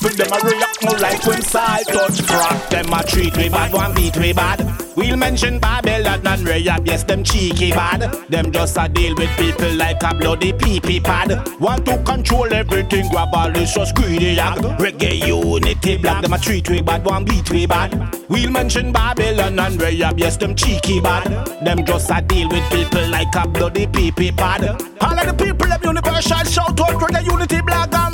people 0.00 0.16
them 0.16 0.32
a 0.32 0.46
react 0.46 0.84
more 0.84 0.98
like 0.98 1.26
when 1.26 1.42
side 1.42 1.86
touch 1.86 2.26
crack 2.26 2.70
them 2.70 2.92
a 2.92 3.02
treat 3.04 3.36
we 3.36 3.48
bad 3.48 3.72
one 3.72 3.94
beat 3.94 4.16
we 4.16 4.32
bad 4.32 4.80
We'll 4.96 5.16
mention 5.16 5.58
Babylon 5.58 6.26
and 6.26 6.46
Rahab, 6.46 6.86
yes, 6.86 7.04
them 7.04 7.24
cheeky 7.24 7.70
bad. 7.70 8.00
Them 8.28 8.52
just 8.52 8.76
a 8.76 8.86
deal 8.86 9.14
with 9.14 9.30
people 9.38 9.72
like 9.74 10.02
a 10.02 10.14
bloody 10.14 10.52
pee 10.52 11.00
pad. 11.00 11.48
Want 11.58 11.86
to 11.86 12.02
control 12.02 12.52
everything, 12.52 13.08
grab 13.08 13.28
all 13.32 13.50
this 13.50 13.72
just 13.72 13.94
greedy 13.94 14.32
yak. 14.34 14.58
Reggae 14.78 15.26
unity 15.26 15.96
black, 15.96 16.22
them 16.22 16.34
a 16.34 16.38
treat 16.38 16.68
we 16.68 16.82
bad, 16.82 17.04
one 17.06 17.24
beat 17.24 17.50
we 17.50 17.66
bad. 17.66 18.14
We'll 18.28 18.50
mention 18.50 18.92
Babylon 18.92 19.58
and 19.58 19.80
Rahab, 19.80 20.18
yes, 20.18 20.36
them 20.36 20.54
cheeky 20.54 21.00
bad. 21.00 21.46
Them 21.64 21.84
just 21.86 22.10
a 22.10 22.20
deal 22.20 22.48
with 22.48 22.70
people 22.70 23.08
like 23.08 23.34
a 23.36 23.48
bloody 23.48 23.86
pee 23.86 24.32
pad. 24.32 24.82
All 25.00 25.18
of 25.18 25.26
the 25.26 25.44
people 25.44 25.72
of 25.72 25.82
universal 25.82 26.44
shout 26.44 26.78
out 26.78 27.00
reggae 27.00 27.24
unity 27.24 27.60
black 27.62 27.94
and 27.94 28.09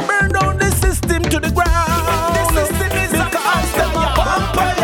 the 1.31 1.41
to 1.41 1.49
the 1.49 1.55
ground. 1.55 2.37
The 2.37 2.67
system 2.67 2.93
is 2.99 3.11
because 3.11 3.73
them 3.73 3.97
a 3.97 4.15
vampire. 4.17 4.77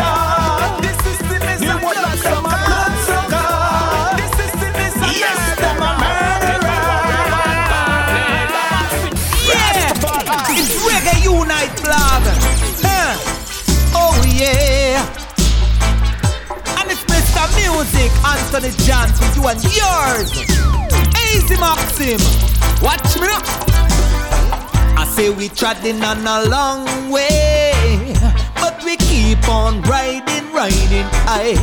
blog. 11.83 12.23
Huh. 12.83 13.15
Oh 13.95 14.15
yeah. 14.35 15.03
And 16.79 16.91
it's 16.91 17.03
Mr. 17.05 17.43
Music, 17.59 18.11
Anthony 18.23 18.71
Johnson, 18.85 19.27
you 19.35 19.47
and 19.47 19.63
yours. 19.63 20.31
Easy 21.33 21.57
Maxim. 21.59 22.19
Watch 22.81 23.15
me 23.19 23.27
now. 23.27 23.72
I 25.03 25.05
say 25.05 25.29
we 25.29 25.49
treading 25.49 26.01
on 26.01 26.25
a 26.25 26.47
long 26.47 27.11
way, 27.11 28.15
but 28.55 28.81
we 28.85 28.95
keep 28.95 29.49
on 29.49 29.81
riding, 29.81 30.49
riding. 30.53 31.07
I 31.27 31.59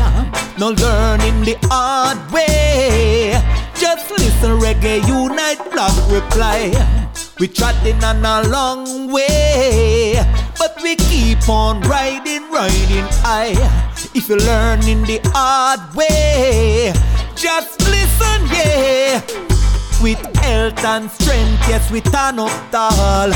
no 0.58 0.68
learning 0.72 1.40
the 1.46 1.56
hard 1.62 2.20
way. 2.30 3.32
Just 3.80 4.10
listen, 4.10 4.60
reggae 4.60 5.00
unite, 5.08 5.72
blog 5.72 5.96
reply. 6.12 6.68
We 7.38 7.48
trotting 7.48 8.04
on 8.04 8.22
a 8.26 8.46
long 8.46 9.10
way, 9.10 10.22
but 10.58 10.76
we 10.82 10.96
keep 10.96 11.48
on 11.48 11.80
riding, 11.88 12.42
riding 12.50 13.08
high. 13.24 13.56
If 14.14 14.28
you're 14.28 14.36
learning 14.36 15.04
the 15.04 15.18
hard 15.32 15.96
way, 15.96 16.92
just 17.36 17.80
listen, 17.88 18.40
yeah. 18.52 19.49
With 20.02 20.18
health 20.36 20.82
and 20.82 21.10
strength, 21.10 21.68
yes, 21.68 21.90
we 21.90 22.00
turn 22.00 22.38
up 22.38 22.50
tall. 22.70 23.28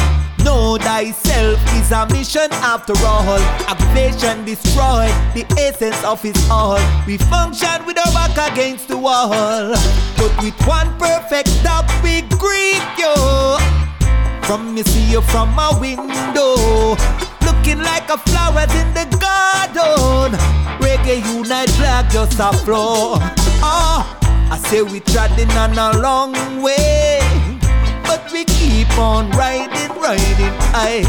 Know 0.42 0.78
thyself 0.78 1.60
is 1.76 1.92
a 1.92 2.06
mission 2.10 2.48
after 2.64 2.94
all. 3.04 3.38
Aggravation 3.68 4.46
destroy 4.46 5.06
the 5.34 5.44
essence 5.58 6.02
of 6.04 6.24
it 6.24 6.38
all. 6.50 6.80
We 7.06 7.18
function 7.18 7.84
with 7.84 7.98
our 7.98 8.12
back 8.12 8.52
against 8.52 8.88
the 8.88 8.96
wall. 8.96 9.74
But 10.16 10.42
with 10.42 10.58
one 10.66 10.88
perfect 10.98 11.48
stop, 11.48 11.84
we 12.02 12.22
greet 12.40 12.82
you. 12.96 13.14
From 14.44 14.74
me 14.74 14.82
see 14.84 15.12
you 15.12 15.20
from 15.20 15.54
my 15.54 15.68
window, 15.78 16.96
looking 17.44 17.80
like 17.80 18.08
a 18.08 18.16
flower 18.16 18.64
in 18.80 18.88
the 18.94 19.04
garden. 19.20 20.32
Reggae 20.80 21.20
unite 21.34 21.68
flag 21.70 22.10
just 22.10 22.40
a 22.40 22.52
flow. 22.64 23.20
I 24.54 24.58
say 24.58 24.82
we're 24.82 25.00
treading 25.00 25.50
on 25.58 25.76
a 25.76 25.98
long 25.98 26.62
way, 26.62 27.18
but 28.04 28.30
we 28.32 28.44
keep 28.44 28.88
on 28.96 29.28
riding, 29.32 29.90
riding. 30.00 30.54
I, 30.72 31.02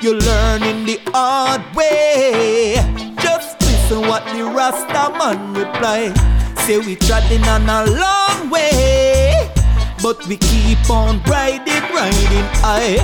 you're 0.00 0.14
learning 0.14 0.86
the 0.86 1.00
hard 1.06 1.62
way. 1.74 2.76
Just 3.20 3.60
listen 3.62 4.02
what 4.02 4.24
the 4.26 4.44
Rasta 4.44 5.10
man 5.18 5.52
reply. 5.54 6.14
Say 6.58 6.78
we're 6.78 6.94
treading 6.94 7.42
on 7.48 7.68
a 7.68 7.90
long 7.90 8.50
way. 8.50 9.50
But 10.00 10.24
we 10.28 10.36
keep 10.36 10.88
on 10.88 11.20
riding, 11.24 11.82
riding 11.92 12.48
high. 12.62 13.02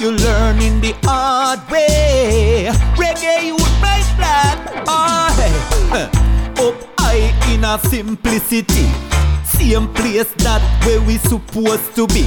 You're 0.00 0.18
learning 0.18 0.80
the 0.80 0.96
hard 1.04 1.60
way. 1.70 2.70
Reggae 2.96 3.44
you 3.44 3.56
right 3.56 4.02
flat. 4.18 4.82
Oh, 4.88 6.10
Up 6.58 6.98
high 6.98 7.54
in 7.54 7.62
a 7.62 7.78
simplicity. 7.78 9.11
Same 9.62 9.86
place 9.94 10.34
that 10.42 10.60
where 10.84 11.00
we 11.02 11.18
supposed 11.18 11.94
to 11.94 12.08
be. 12.08 12.26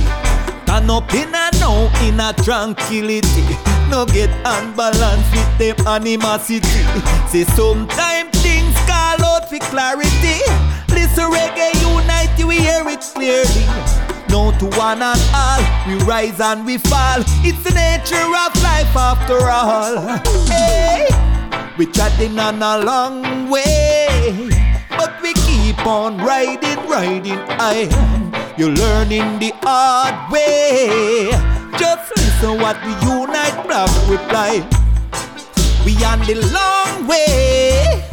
Turn 0.66 0.90
up 0.90 1.14
in 1.14 1.36
a 1.36 1.52
now 1.60 1.92
in 2.08 2.18
a 2.18 2.32
tranquility. 2.32 3.44
No 3.92 4.06
get 4.06 4.32
unbalanced 4.48 5.30
with 5.36 5.52
them 5.60 5.76
animosity. 5.86 6.82
Say 7.28 7.44
sometimes 7.44 8.32
things 8.40 8.74
call 8.88 9.20
out 9.20 9.50
for 9.50 9.60
clarity. 9.68 10.40
Listen 10.96 11.28
reggae 11.28 11.76
unite, 11.84 12.40
we 12.48 12.60
hear 12.64 12.88
it 12.88 13.04
clearly. 13.14 13.68
No 14.32 14.56
to 14.58 14.66
one 14.80 15.04
and 15.04 15.22
all, 15.36 15.62
we 15.88 16.00
rise 16.08 16.40
and 16.40 16.66
we 16.66 16.78
fall. 16.78 17.20
It's 17.44 17.62
the 17.68 17.76
nature 17.76 18.32
of 18.32 18.56
life 18.64 18.96
after 18.96 19.52
all. 19.52 20.18
Hey, 20.48 21.10
we 21.78 21.86
chatting 21.88 22.40
on 22.40 22.64
a 22.64 22.80
long 22.80 23.50
way, 23.50 24.05
keep 25.86 25.94
on 25.94 26.18
riding, 26.18 26.90
riding 26.90 27.38
high. 27.60 27.86
You're 28.58 28.72
learning 28.72 29.38
the 29.38 29.52
hard 29.62 30.32
way. 30.32 31.30
Just 31.78 32.12
listen 32.18 32.60
what 32.60 32.78
the 32.82 32.94
Unite 33.06 33.68
Block 33.68 33.92
reply. 34.10 34.66
We 35.86 35.94
on 36.04 36.22
the 36.22 36.42
long 36.52 37.08
way, 37.08 38.04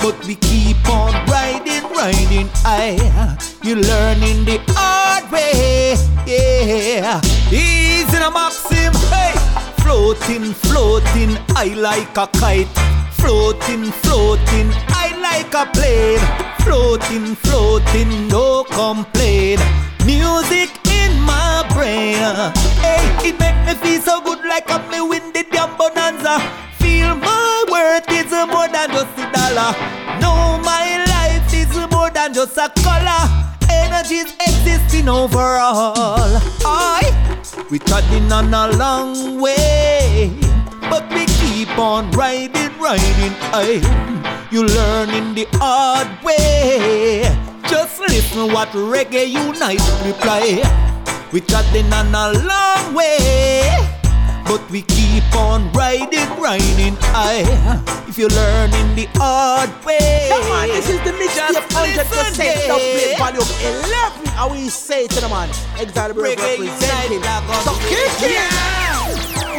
but 0.00 0.18
we 0.26 0.34
keep 0.34 0.84
on 0.88 1.12
riding, 1.28 1.84
riding 1.94 2.48
high. 2.66 2.98
You're 3.62 3.76
learning 3.76 4.44
the 4.44 4.58
hard 4.70 5.30
way, 5.30 5.94
yeah. 6.26 7.20
Easy 7.52 8.16
a 8.16 8.30
maxim, 8.30 8.92
hey. 9.14 9.34
Floating, 9.82 10.52
floating, 10.52 11.38
I 11.50 11.74
like 11.76 12.16
a 12.16 12.26
kite. 12.26 12.99
Floating, 13.20 13.84
floating, 14.02 14.70
I 14.88 15.14
like 15.20 15.52
a 15.54 15.70
plane. 15.70 16.18
Floating, 16.64 17.34
floating, 17.36 18.28
no 18.28 18.64
complaint. 18.64 19.60
Music 20.04 20.70
in 20.88 21.20
my 21.20 21.64
brain. 21.74 22.16
Hey, 22.80 23.28
it 23.28 23.38
make 23.38 23.58
me 23.66 23.74
feel 23.74 24.00
so 24.00 24.20
good 24.20 24.44
like 24.44 24.70
I'm 24.70 24.90
me 24.90 25.00
win 25.00 25.32
the 25.32 25.44
damn 25.50 25.76
bonanza. 25.76 26.40
Feel 26.78 27.14
my 27.16 27.64
worth 27.70 28.10
is 28.10 28.32
more 28.32 28.68
than 28.68 28.90
just 28.90 29.18
a 29.18 29.30
dollar. 29.32 29.72
Know 30.20 30.58
my 30.64 31.04
life 31.14 31.52
is 31.52 31.72
more 31.92 32.10
than 32.10 32.32
just 32.34 32.56
a 32.56 32.72
color. 32.82 33.22
Energies 33.70 34.34
existing 34.48 35.08
overall. 35.08 36.40
I 36.64 37.02
we 37.70 37.78
trotting 37.78 38.32
on 38.32 38.52
a 38.52 38.76
long 38.76 39.40
way, 39.40 40.36
but 40.88 41.08
we 41.12 41.26
keep 41.50 41.76
on 41.78 42.10
riding, 42.12 42.70
riding. 42.78 43.34
I 43.50 43.82
you 44.52 44.62
learning 44.64 45.34
the 45.34 45.46
hard 45.58 46.08
way. 46.24 47.22
Just 47.68 48.00
listen 48.00 48.52
what 48.54 48.68
reggae 48.70 49.26
unite 49.28 49.82
reply. 50.06 50.62
We 51.32 51.40
trotting 51.40 51.92
on 51.92 52.14
a 52.14 52.38
long 52.46 52.94
way, 52.94 53.62
but 54.44 54.62
we 54.70 54.82
keep 54.82 55.26
on 55.34 55.72
riding, 55.72 56.30
riding. 56.38 56.96
I, 57.14 57.42
if 58.08 58.16
you're 58.18 58.30
learning 58.30 58.94
the 58.94 59.06
hard 59.18 59.70
way. 59.84 60.28
Come 60.30 60.52
on, 60.52 60.68
this 60.68 60.88
is 60.88 61.00
the 61.02 61.12
mixtape 61.18 61.66
100% 61.66 62.70
dubplate 62.70 63.18
volume 63.18 63.50
11. 63.82 64.28
I 64.38 64.46
will 64.50 64.70
say 64.70 65.06
to 65.08 65.20
the 65.20 65.28
man, 65.28 65.48
Exile 65.78 66.14
representing. 66.14 67.22
So 67.66 67.74
kick 67.90 68.30
it. 68.30 68.89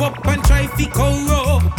up 0.00 0.26
and 0.26 0.44
try 0.44 0.66
to 0.66 0.86
corrupt. 0.90 1.77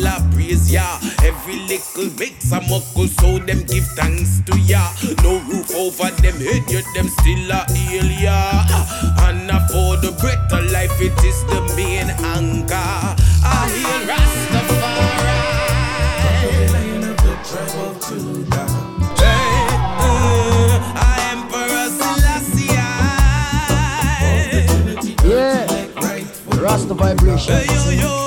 I 0.00 0.20
praise 0.32 0.72
ya. 0.72 0.98
Every 1.22 1.58
little 1.68 2.08
makes 2.18 2.50
a 2.52 2.60
muckle, 2.62 3.08
so 3.08 3.38
them 3.38 3.62
give 3.64 3.86
thanks 3.94 4.40
to 4.46 4.58
ya. 4.60 4.80
No 5.22 5.38
roof 5.50 5.74
over 5.76 6.10
them 6.22 6.36
head, 6.40 6.64
yet 6.70 6.84
them 6.94 7.08
still 7.08 7.50
a 7.50 7.64
heal 7.72 8.08
ya. 8.24 8.64
And 9.28 9.50
for 9.70 9.96
the 10.00 10.12
breath 10.20 10.52
of 10.52 10.70
life, 10.72 10.98
it 11.00 11.16
is 11.24 11.44
the 11.44 11.60
main 11.76 12.08
anchor. 12.32 13.16
I 13.44 13.68
heal 13.76 14.00
Rastafari. 14.08 15.40
Hey, 19.18 19.66
uh, 20.00 20.80
I 20.96 21.20
am 21.32 21.38
Emperor 21.44 21.88
Selassie. 21.98 22.72
Yeah. 25.28 26.62
Rasta 26.62 26.94
vibration. 26.94 27.54
Hey, 27.54 27.66
yo, 27.66 27.90
yo, 27.90 28.21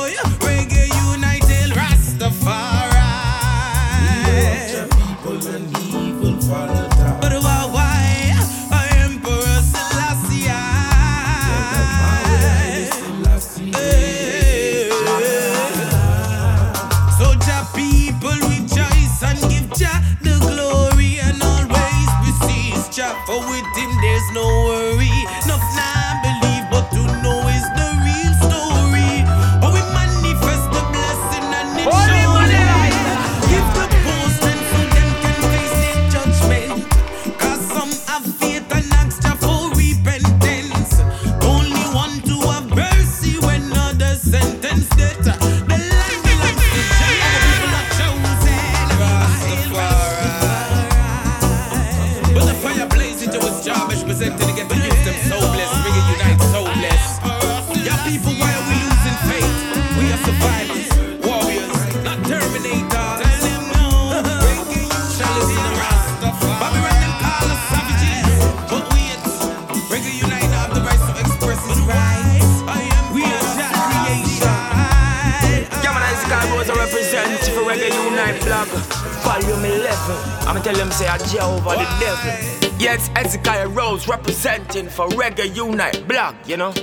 for 84.95 85.09
Reggae 85.09 85.53
Unite 85.53 86.07
blog, 86.07 86.35
you 86.47 86.55
know. 86.55 86.73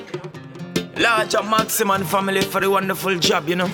Larger 0.98 1.42
Maximum 1.42 2.04
family 2.04 2.42
for 2.42 2.60
the 2.60 2.70
wonderful 2.70 3.18
job, 3.18 3.48
you 3.48 3.56
know. 3.56 3.70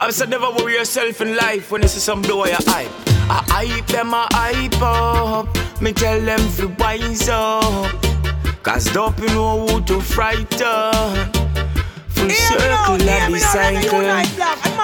I 0.00 0.10
said 0.10 0.30
never 0.30 0.50
worry 0.50 0.74
yourself 0.74 1.20
in 1.20 1.36
life 1.36 1.70
when 1.70 1.82
you 1.82 1.88
see 1.88 2.00
some 2.00 2.22
blow 2.22 2.44
your 2.46 2.56
hype. 2.66 2.90
I 3.30 3.44
hype 3.46 3.86
them, 3.86 4.12
I 4.14 4.26
hype 4.32 4.82
up. 4.82 5.80
Me 5.80 5.92
tell 5.92 6.20
them 6.20 6.40
to 6.56 6.66
wise 6.80 7.28
up. 7.28 7.92
Cause 8.64 8.86
dope 8.92 9.20
you 9.20 9.28
know 9.28 9.64
who 9.68 9.80
to 9.84 10.00
frighten. 10.00 10.48
full 12.08 12.30
circle 12.30 12.94
of 12.94 13.30
the 13.30 13.38
cycle. 13.38 14.02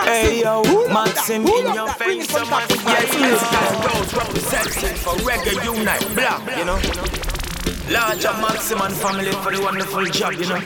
Hey 0.05 0.43
yo, 0.43 0.63
Maxim 0.93 1.45
in 1.47 1.75
your 1.75 1.89
face, 1.95 2.29
so 2.31 2.45
much. 2.45 2.71
Yes, 2.71 3.13
yes, 3.19 3.51
that's 3.51 3.95
Rose 3.95 4.15
representing 4.15 4.97
for 4.99 5.15
Reggae 5.27 5.65
Unite 5.65 6.15
Black, 6.15 6.57
you 6.57 6.65
know. 6.65 7.44
Larger 7.91 8.33
Maxim 8.41 8.81
and 8.81 8.95
family 8.95 9.33
for 9.33 9.55
the 9.55 9.61
wonderful 9.63 10.05
job, 10.07 10.33
you 10.35 10.49
know. 10.49 10.61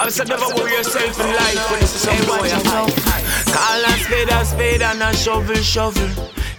I 0.00 0.08
said 0.10 0.28
never 0.28 0.46
worry 0.54 0.72
yourself 0.72 1.18
in 1.20 1.26
life 1.26 1.70
when 1.70 1.82
it's 1.82 1.94
a 1.94 1.98
some 1.98 2.16
boy. 2.26 2.48
Call 3.52 3.84
a 3.84 3.90
spade 3.98 4.28
a 4.30 4.44
spade 4.44 4.82
and 4.82 5.02
a 5.02 5.14
shovel 5.16 5.56
shovel. 5.56 6.08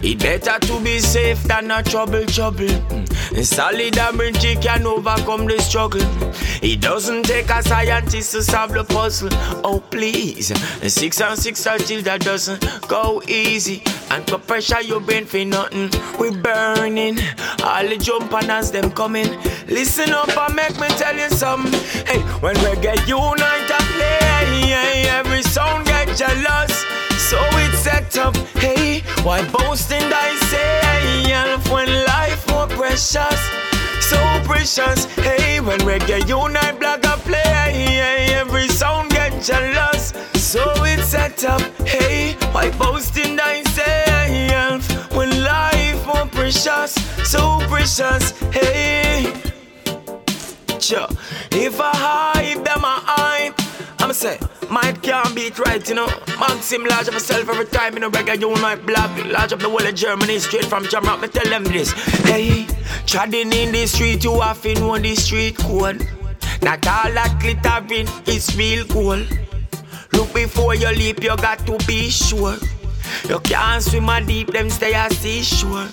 It 0.02 0.18
better 0.18 0.58
to 0.66 0.80
be 0.80 0.98
safe 0.98 1.42
than 1.44 1.70
a 1.70 1.82
trouble 1.82 2.24
trouble. 2.26 2.66
Mm. 2.66 3.09
Solid 3.42 3.96
ability 3.96 4.56
can 4.56 4.86
overcome 4.86 5.46
the 5.46 5.58
struggle. 5.60 6.02
It 6.62 6.80
doesn't 6.80 7.24
take 7.24 7.48
a 7.48 7.62
scientist 7.62 8.32
to 8.32 8.42
solve 8.42 8.72
the 8.72 8.84
puzzle. 8.84 9.30
Oh 9.64 9.82
please, 9.90 10.52
six 10.92 11.20
and 11.20 11.38
six 11.38 11.64
until 11.64 12.02
that 12.02 12.20
doesn't 12.22 12.60
go 12.88 13.22
easy. 13.28 13.82
And 14.10 14.26
put 14.26 14.46
pressure 14.46 14.80
your 14.82 15.00
brain 15.00 15.24
for 15.24 15.44
nothing. 15.44 15.90
We're 16.18 16.32
burning, 16.32 17.18
all 17.64 17.86
the 17.88 17.96
jumping 17.98 18.50
as 18.50 18.72
them 18.72 18.90
coming. 18.90 19.30
Listen 19.68 20.10
up 20.12 20.36
and 20.36 20.54
make 20.54 20.78
me 20.80 20.88
tell 20.88 21.16
you 21.16 21.30
something. 21.30 21.72
Hey, 22.06 22.20
when 22.40 22.56
we 22.56 22.80
get 22.82 23.08
unite 23.08 23.70
and 23.70 23.86
play, 23.94 25.04
every 25.08 25.42
sound 25.42 25.86
get 25.86 26.16
jealous 26.16 26.84
so 27.30 27.38
it's 27.62 27.78
set 27.78 28.18
up. 28.18 28.36
Hey, 28.58 29.00
why 29.22 29.48
boasting 29.50 30.02
I 30.02 30.36
say, 30.50 30.80
when 31.70 31.86
precious, 32.80 33.40
so 34.00 34.16
precious. 34.44 35.04
Hey, 35.16 35.60
when 35.60 35.78
reggae 35.80 36.26
unite, 36.26 36.80
black 36.80 37.04
a 37.04 37.18
play, 37.28 38.30
every 38.32 38.68
sound 38.68 39.10
get 39.10 39.32
jealous. 39.42 40.14
So 40.32 40.62
it's 40.84 41.08
set 41.08 41.44
up. 41.44 41.60
Hey, 41.86 42.36
why 42.52 42.70
boasting 42.78 43.38
say, 43.64 44.48
when 45.12 45.44
life 45.44 46.06
more 46.06 46.24
precious, 46.28 46.94
so 47.22 47.60
precious. 47.68 48.30
Hey. 48.50 49.30
If 51.52 51.78
I 51.78 51.90
hide 51.94 52.64
them, 52.64 52.82
I 52.82 52.98
hype. 53.04 53.59
I'ma 54.10 54.14
say. 54.14 54.40
Might 54.68 55.00
can't 55.02 55.32
beat 55.36 55.56
right, 55.60 55.88
you 55.88 55.94
know. 55.94 56.08
Maxim 56.40 56.84
large 56.84 57.06
of 57.06 57.12
myself 57.12 57.48
every 57.48 57.66
time, 57.66 57.94
you 57.94 58.00
know. 58.00 58.10
Reggae, 58.10 58.40
you 58.40 58.50
my 58.56 58.74
black. 58.74 59.08
Large 59.24 59.52
of 59.52 59.60
the 59.60 59.68
whole 59.68 59.86
of 59.86 59.94
Germany, 59.94 60.40
straight 60.40 60.64
from 60.64 60.82
Jamrock, 60.82 61.22
me 61.22 61.28
tell 61.28 61.48
them 61.48 61.62
this. 61.62 61.92
Hey, 62.24 62.66
treading 63.06 63.52
in 63.52 63.70
the 63.70 63.86
street, 63.86 64.24
you 64.24 64.40
have 64.40 64.64
know 64.64 64.98
the 64.98 65.14
street 65.14 65.58
code. 65.58 66.04
Not 66.60 66.84
all 66.88 67.12
that 67.12 67.38
glittering 67.40 68.08
is 68.26 68.56
real 68.56 68.84
gold. 68.86 69.28
Look 70.12 70.34
before 70.34 70.74
you 70.74 70.88
leap, 70.88 71.22
you 71.22 71.36
got 71.36 71.64
to 71.66 71.78
be 71.86 72.10
sure. 72.10 72.56
You 73.28 73.38
can't 73.38 73.80
swim 73.80 74.08
a 74.08 74.20
deep, 74.24 74.48
them 74.48 74.70
stay 74.70 74.92
at 74.92 75.12
seashore. 75.12 75.86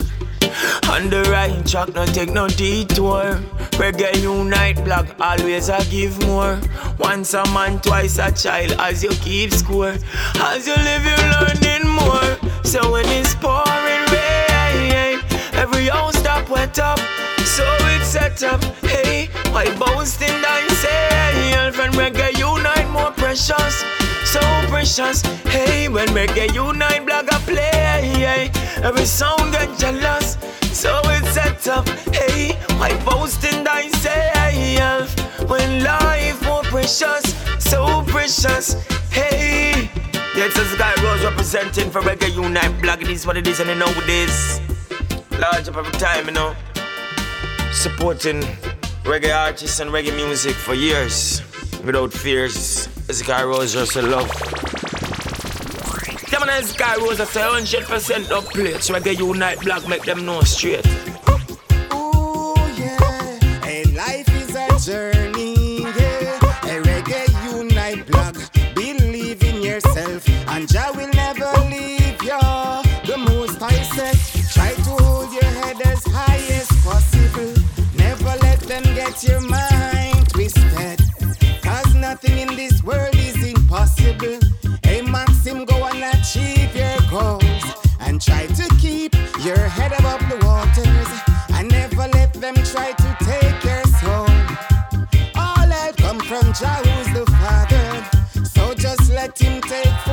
On 0.90 1.10
the 1.10 1.24
right 1.32 1.66
track, 1.66 1.94
no 1.94 2.06
take 2.06 2.32
no 2.32 2.48
detour. 2.48 3.40
Reggae 3.78 4.22
unite 4.22 4.84
black, 4.84 5.08
always 5.20 5.70
I 5.70 5.84
give 5.86 6.18
more. 6.26 6.60
Once 6.98 7.34
a 7.34 7.46
man, 7.52 7.80
twice 7.80 8.18
a 8.18 8.32
child, 8.32 8.72
as 8.80 9.04
you 9.04 9.10
keep 9.22 9.52
score. 9.52 9.96
As 10.36 10.68
you 10.68 10.76
live, 10.76 11.06
you 11.06 11.18
learning 11.36 11.88
more. 11.88 12.64
So 12.64 12.92
when 12.92 13.06
it's 13.08 13.36
pouring 13.36 14.06
rain, 14.12 15.22
every 15.54 15.88
house 15.88 16.18
stop 16.18 16.50
wet 16.50 16.80
up. 16.80 17.00
So 17.46 17.66
it's 17.96 18.08
set 18.08 18.44
up, 18.44 18.64
hey, 18.84 19.30
why 19.52 19.66
boasting 19.78 20.44
I 20.46 20.68
say, 20.70 21.72
friend 21.72 21.94
reggae 21.94 22.38
unite 22.40 22.90
more 22.90 23.12
precious 23.12 23.97
so 24.28 24.42
precious. 24.68 25.22
Hey, 25.48 25.88
when 25.88 26.08
reggae 26.10 26.54
unite, 26.54 27.08
a 27.10 27.40
play. 27.50 28.52
Every 28.84 29.06
sound 29.06 29.52
get 29.54 29.78
jealous, 29.80 30.38
so 30.72 31.00
it's 31.06 31.32
set 31.32 31.68
up. 31.68 31.88
Hey, 32.14 32.54
why 32.78 32.94
boasting 33.06 33.66
say, 33.94 34.78
when 35.48 35.84
life 35.84 36.42
more 36.46 36.64
precious, 36.64 37.24
so 37.60 38.04
precious. 38.08 38.74
Hey, 39.10 39.90
Yeah, 40.36 40.46
yes, 40.46 40.54
this 40.56 40.78
guy 40.78 40.94
Rose 41.04 41.24
representing 41.24 41.90
for 41.90 42.02
reggae 42.02 42.34
unite, 42.36 42.82
black. 42.82 43.02
It 43.02 43.10
is 43.10 43.26
what 43.26 43.38
it 43.38 43.48
is, 43.48 43.60
and 43.60 43.70
you 43.70 43.76
know 43.76 43.88
what 43.88 44.04
it 44.04 44.30
is. 44.30 44.62
Large 45.40 45.70
up 45.70 45.78
every 45.78 45.92
time, 45.94 46.26
you 46.28 46.34
know. 46.34 46.56
Supporting 47.72 48.42
reggae 49.04 49.36
artists 49.36 49.80
and 49.80 49.90
reggae 49.90 50.16
music 50.16 50.54
for 50.54 50.74
years 50.74 51.42
without 51.84 52.12
fears. 52.14 52.90
Guy 53.08 53.44
Rose 53.44 53.74
just 53.74 53.96
a 53.96 54.02
love. 54.02 54.30
Them 56.30 56.44
and 56.50 56.78
guy 56.78 56.96
Rose 56.98 57.20
a 57.22 57.26
say 57.26 57.42
100% 57.42 58.32
up 58.32 58.44
plates. 58.46 58.90
Reggae 58.90 59.18
unite 59.18 59.62
black, 59.62 59.88
make 59.88 60.04
them 60.04 60.26
know 60.26 60.42
straight. 60.42 60.86
Ooh, 61.94 62.54
yeah. 62.78 63.40
Hey, 63.64 63.86
life 63.96 64.28
is 64.36 64.54
a 64.56 64.92
journey, 64.92 65.82
yeah. 65.84 66.40
Reggae 66.84 67.58
unite 67.58 68.06
black. 68.08 68.36
Believe 68.76 69.42
in 69.42 69.62
yourself, 69.62 70.28
and 70.50 70.68
Jah 70.68 70.92
will 70.94 71.10
never 71.14 71.52
leave 71.70 72.22
you. 72.22 72.40
The 73.08 73.18
most 73.18 73.62
I 73.62 73.82
said, 73.96 74.18
try 74.52 74.74
to 74.74 75.04
hold 75.04 75.34
your 75.34 75.52
head 75.62 75.82
as 75.82 76.04
high 76.06 76.44
as 76.60 76.68
possible. 76.84 77.54
Never 77.96 78.38
let 78.42 78.60
them 78.60 78.84
get 78.96 79.24
your 79.24 79.40
mind 79.42 79.77
achieve 86.28 86.76
your 86.76 86.98
goals. 87.10 87.64
And 88.02 88.22
try 88.22 88.48
to 88.48 88.68
keep 88.80 89.14
your 89.46 89.58
head 89.58 89.94
above 90.00 90.20
the 90.30 90.38
waters. 90.46 91.10
And 91.54 91.70
never 91.70 92.08
let 92.10 92.34
them 92.34 92.56
try 92.56 92.92
to 92.92 93.18
take 93.22 93.64
your 93.64 93.84
soul. 94.02 94.28
All 95.36 95.70
help 95.78 95.96
come 95.98 96.20
from 96.20 96.54
Jah, 96.54 96.82
who's 96.84 97.14
the 97.14 97.26
Father. 97.40 98.46
So 98.46 98.74
just 98.74 99.10
let 99.12 99.40
Him 99.40 99.62
take 99.62 100.07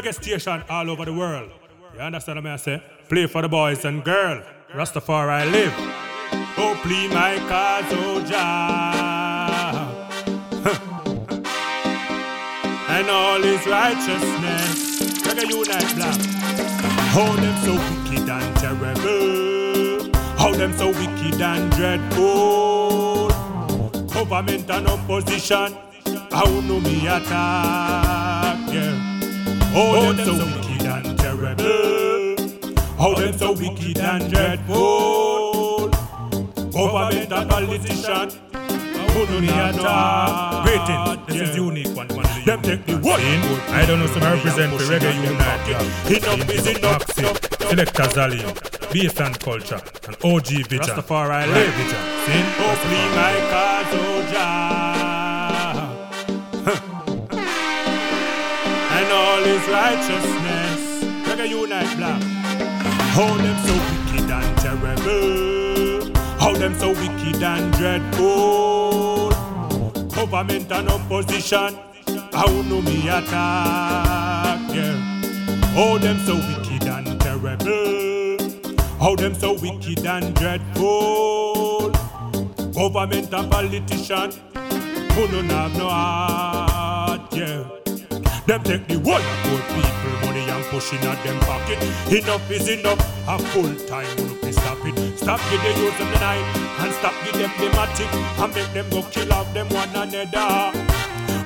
reggae 0.00 0.14
station 0.14 0.62
all 0.68 0.90
over 0.90 1.04
the 1.04 1.12
world. 1.12 1.50
You 1.94 2.00
understand 2.00 2.42
what 2.42 2.46
I 2.46 2.56
say? 2.56 2.82
Play 3.08 3.26
for 3.26 3.42
the 3.42 3.48
boys 3.48 3.84
and 3.84 4.02
girls. 4.02 4.44
Rastafari 4.72 5.50
live. 5.52 5.74
Oh, 6.56 6.78
please 6.82 7.12
my 7.12 7.36
cause, 7.48 7.84
oh 7.90 8.24
Jah. 8.24 9.88
and 12.88 13.10
all 13.10 13.42
his 13.42 13.66
righteousness. 13.66 15.00
Reggae 15.22 15.50
Unite 15.50 15.94
Black. 15.96 16.20
How 17.12 17.36
them 17.36 17.56
so 17.64 17.72
wicked 17.74 18.28
and 18.28 18.56
terrible. 18.56 20.10
How 20.38 20.52
them 20.52 20.72
so 20.76 20.88
wicked 20.88 21.40
and 21.42 21.72
dreadful. 21.72 23.28
Government 24.08 24.70
and 24.70 24.86
opposition. 24.88 25.76
How 26.30 26.46
no 26.60 26.80
me 26.80 27.06
attack, 27.06 28.72
yeah. 28.72 29.10
How 29.70 29.82
oh, 29.82 30.12
them 30.12 30.26
so 30.26 30.34
wicked 30.34 30.84
and 30.84 31.18
terrible. 31.18 32.36
How 32.98 33.14
them 33.14 33.38
so 33.38 33.52
wicked 33.52 33.98
and 33.98 34.32
dreadful. 34.32 35.88
Government 36.72 37.32
and 37.32 37.50
politician. 37.50 38.30
Me 39.40 39.48
attack. 39.48 40.64
Greetings, 40.64 41.26
this 41.28 41.50
is 41.50 41.56
unique 41.56 41.96
one. 41.96 42.08
one 42.08 42.26
them 42.44 42.62
take 42.62 42.84
the 42.84 42.96
one. 42.98 43.20
I 43.70 43.86
don't 43.86 44.00
know, 44.00 44.06
some 44.08 44.22
represent 44.22 44.76
the 44.76 44.84
reggae 44.86 45.14
unite. 45.22 45.68
Enough 46.10 46.50
is 46.50 46.66
enough. 46.66 47.04
Selector 47.68 48.02
Zalian, 48.02 48.92
Beast 48.92 49.20
and 49.20 49.38
Culture, 49.38 49.80
and 50.08 50.16
OG 50.24 50.46
Vision. 50.66 50.80
Rastafari 50.80 51.46
live. 51.46 51.74
Vision. 51.74 52.00
Sin, 52.26 52.44
hopefully 52.58 53.04
my 53.14 53.36
cause, 53.50 53.94
oh 53.94 54.89
all 59.40 59.46
his 59.46 59.68
righteousness. 59.68 60.80
Reggae 61.26 61.48
unite 61.48 61.96
black. 61.96 62.22
How 63.14 63.34
them 63.36 63.58
so 63.66 63.74
wicked 63.88 64.30
and 64.30 64.58
terrible. 64.58 66.12
How 66.38 66.52
them 66.54 66.74
so 66.78 66.88
wicked 66.88 67.42
and 67.42 67.72
dreadful. 67.74 69.30
Government 70.08 70.70
and 70.72 70.88
opposition. 70.88 71.78
How 72.32 72.46
no 72.62 72.82
me 72.82 73.08
attack, 73.08 74.74
yeah. 74.74 74.96
How 75.74 75.98
them 75.98 76.18
so 76.26 76.34
wicked 76.34 76.88
and 76.88 77.20
terrible. 77.20 78.38
How 78.98 79.16
them 79.16 79.34
so 79.34 79.54
wicked 79.54 80.06
and 80.06 80.34
dreadful. 80.34 81.90
Government 82.72 83.32
and 83.32 83.50
politician. 83.50 84.32
Who 85.14 85.26
don't 85.26 85.50
have 85.50 85.76
no 85.76 85.88
heart, 85.88 87.32
yeah. 87.32 87.79
Them 88.50 88.64
take 88.64 88.88
the 88.88 88.98
whole 89.06 89.22
poor 89.46 89.62
people 89.70 90.26
money 90.26 90.42
and 90.50 90.64
pushing 90.74 90.98
at 91.06 91.22
them 91.22 91.38
pocket. 91.46 91.78
Enough 92.10 92.50
is 92.50 92.66
enough. 92.66 92.98
A 93.28 93.38
full 93.38 93.70
time 93.86 94.10
will 94.18 94.34
be 94.42 94.50
stop 94.50 94.82
it. 94.82 94.98
Stop 95.16 95.38
give 95.50 95.62
the 95.62 95.70
youth 95.78 95.96
them 95.98 96.10
the 96.10 96.18
night 96.18 96.42
and 96.82 96.92
stop 96.98 97.14
give 97.22 97.38
them 97.38 97.52
the 97.62 98.42
and 98.42 98.52
make 98.52 98.72
them 98.74 98.90
go 98.90 99.06
kill 99.12 99.32
off 99.34 99.46
them 99.54 99.68
one 99.68 99.88
another. 99.90 100.74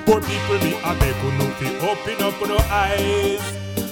Poor 0.07 0.23
people 0.25 0.59
me 0.65 0.73
a 0.81 0.97
beg 0.97 1.21
no 1.37 1.47
fi 1.61 1.69
open 1.85 2.25
up 2.25 2.41
no 2.41 2.57
eyes. 2.73 3.45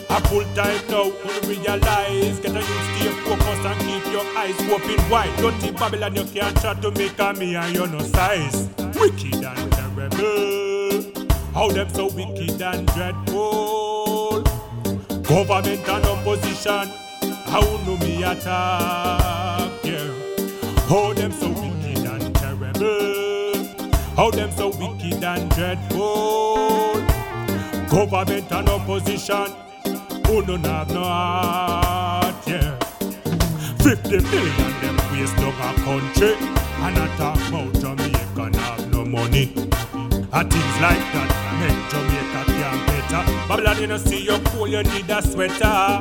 A 0.09 0.19
full 0.29 0.49
time 0.57 0.81
now, 0.89 1.05
you 1.05 1.53
realize. 1.53 2.41
Get 2.41 2.57
a 2.57 2.65
youth 2.65 2.89
stay 2.97 3.13
focused 3.29 3.69
and 3.69 3.81
keep 3.85 4.11
your 4.11 4.25
eyes 4.41 4.57
open 4.73 5.11
wide. 5.11 5.37
Don't 5.37 5.53
think 5.61 5.77
Babylon 5.77 6.17
you 6.17 6.25
can't 6.33 6.57
try 6.63 6.73
to 6.81 6.91
make 6.93 7.19
a 7.19 7.35
me 7.35 7.57
and 7.57 7.77
you 7.77 7.87
no 7.89 7.99
size. 7.99 8.71
Wicked 8.97 9.45
and 9.45 9.73
terrible. 9.73 10.72
How 11.55 11.69
them 11.69 11.89
so 11.91 12.07
wicked 12.07 12.63
and 12.63 12.87
dreadful. 12.89 14.41
Government 15.23 15.87
and 15.87 16.07
opposition. 16.07 16.91
How 17.45 17.61
no 17.87 17.99
me 17.99 18.23
attack, 18.23 19.71
yeah. 19.85 20.09
How 20.89 21.13
them 21.13 21.31
so 21.31 21.49
wicked 21.51 22.07
and 22.07 22.35
terrible. 22.37 23.65
How 24.17 24.31
them 24.31 24.51
so 24.53 24.69
wicked 24.69 25.23
and 25.23 25.51
dreadful. 25.51 26.95
Government 27.91 28.51
and 28.51 28.69
opposition. 28.71 29.53
Who 30.27 30.43
don't 30.47 30.65
have 30.65 30.89
no 30.89 31.03
heart, 31.03 32.35
yeah. 32.47 32.79
50 33.83 34.09
million 34.09 34.73
them 34.81 34.97
waste 35.13 35.37
down 35.37 35.53
a 35.53 35.75
country. 35.83 36.35
And 36.81 36.99
I 36.99 37.17
talk 37.19 37.37
about 37.49 37.75
Jamaica 37.75 38.59
have 38.59 38.91
no 38.91 39.05
money. 39.05 39.53
And 40.35 40.51
things 40.51 40.81
like 40.81 41.05
that 41.13 41.31
make 41.61 41.81
Jamaica 41.93 42.43
can't 42.49 42.87
better. 42.87 43.23
Babylon, 43.49 43.81
you 43.81 43.87
know, 43.87 43.99
see 43.99 44.25
your 44.25 44.39
cool, 44.47 44.67
you 44.67 44.83
need 44.83 45.11
a 45.11 45.21
sweater. 45.21 46.01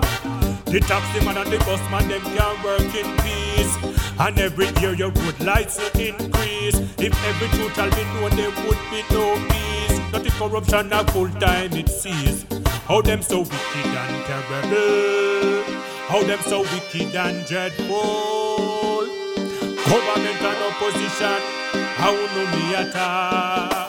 The 0.72 0.80
taxi 0.88 1.26
man 1.26 1.36
and 1.36 1.52
the 1.52 1.58
bus 1.60 1.82
man, 1.92 2.08
them 2.08 2.22
can 2.22 2.64
work 2.64 2.96
in 2.96 3.06
peace. 3.20 3.76
And 4.18 4.40
every 4.40 4.68
year 4.80 4.94
your 4.94 5.12
road 5.12 5.40
lights 5.42 5.78
will 5.80 6.00
increase. 6.00 6.80
If 6.98 7.14
every 7.26 7.48
truth 7.58 7.76
shall 7.76 7.90
be 7.90 8.04
known, 8.16 8.32
there 8.38 8.52
would 8.64 8.80
be 8.90 9.04
no 9.12 9.36
peace. 9.50 10.00
Not 10.14 10.24
the 10.24 10.32
corruption 10.40 10.94
a 10.94 11.04
full 11.12 11.30
time 11.42 11.74
it 11.74 11.90
sees. 11.90 12.46
How 12.88 13.02
them 13.02 13.22
so 13.22 13.40
wicked 13.40 13.86
and 13.86 14.26
terrible. 14.26 15.64
How 16.08 16.24
them 16.24 16.40
so 16.44 16.62
wicked 16.62 17.16
and 17.16 17.46
dreadful. 17.46 19.08
Government 19.84 20.42
and 20.42 20.64
opposition. 20.72 21.42
How 22.02 22.14
no 22.14 22.44
me 22.58 22.74
attack, 22.74 23.81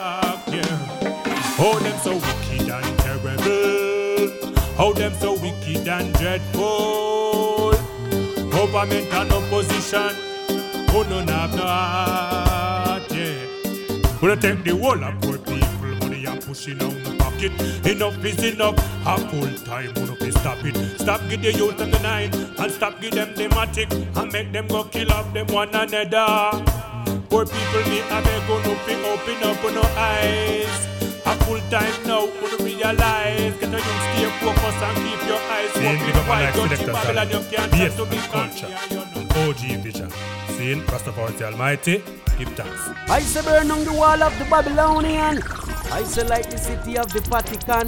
How 1.55 1.77
them 1.79 1.99
so 1.99 2.13
wicked 2.15 2.69
and 2.69 2.99
terrible. 2.99 4.31
How 4.75 4.91
them 4.91 5.13
so 5.19 5.33
wicked 5.33 5.87
and 5.87 6.13
dreadful. 6.15 7.71
Government 8.49 9.13
and 9.13 9.31
opposition. 9.31 10.15
Who 10.89 11.03
don't 11.03 11.29
have 11.29 11.55
no 11.55 11.63
heart, 11.63 13.11
yeah. 13.11 13.35
Gonna 14.19 14.35
take 14.35 14.63
the 14.63 14.75
whole 14.75 15.03
of 15.03 15.21
poor 15.21 15.37
people 15.37 15.95
money 16.01 16.25
and 16.25 16.41
pushing 16.41 16.81
on 16.81 17.03
the 17.03 17.15
pocket. 17.19 17.51
Enough 17.85 18.25
is 18.25 18.43
enough. 18.43 18.77
A 19.05 19.17
full 19.29 19.65
time 19.65 19.93
wanna 19.95 20.15
be 20.15 20.31
stop 20.31 20.63
it. 20.65 20.75
Stop 20.99 21.21
give 21.29 21.43
the 21.43 21.53
youth 21.53 21.79
and 21.79 21.93
the 21.93 21.99
nine 21.99 22.33
and 22.57 22.71
stop 22.71 22.99
give 22.99 23.11
them 23.11 23.33
the 23.35 23.47
matic 23.49 23.91
and 24.17 24.31
make 24.31 24.51
them 24.51 24.67
go 24.67 24.85
kill 24.85 25.11
off 25.11 25.31
them 25.33 25.47
one 25.47 25.69
another. 25.69 26.63
Poor 27.29 27.45
people 27.45 27.83
me 27.89 27.99
a 27.99 28.21
beg 28.21 28.49
on 28.49 28.61
up 28.71 28.87
open 28.89 29.43
up 29.43 29.73
no 29.73 29.81
eyes. 29.97 30.92
A 31.25 31.35
full 31.45 31.59
time 31.69 31.93
now, 32.05 32.25
wanna 32.41 32.63
realize. 32.63 33.53
Get 33.59 33.73
a 33.73 33.77
youth 33.77 34.03
stay 34.13 34.29
focused 34.41 34.83
and 34.83 34.97
keep 34.97 35.27
your 35.27 35.39
eyes 35.39 35.71
Seeing 35.73 35.95
open 35.95 36.05
big 36.05 36.15
up 36.15 36.27
wide. 36.27 36.53
Don't 36.53 36.69
you 36.71 36.75
selector 36.77 36.93
Babylon, 36.93 37.29
you 37.29 37.57
can't 37.57 37.73
Yes, 37.73 37.95
to 37.95 38.05
be 38.05 38.17
culture. 38.17 38.71
OG 39.43 39.83
Vision. 39.83 40.09
Seeing 40.57 40.81
Rastafari 40.81 41.37
the 41.37 41.45
Almighty, 41.45 42.03
give 42.37 42.49
thanks. 42.55 42.89
I 43.09 43.19
say 43.21 43.41
burn 43.41 43.71
on 43.71 43.83
the 43.83 43.93
wall 43.93 44.21
of 44.21 44.37
the 44.37 44.45
Babylonian. 44.45 45.41
I 45.91 46.03
say 46.03 46.23
like 46.23 46.49
the 46.49 46.57
city 46.57 46.97
of 46.97 47.11
the 47.11 47.21
Vatican. 47.21 47.87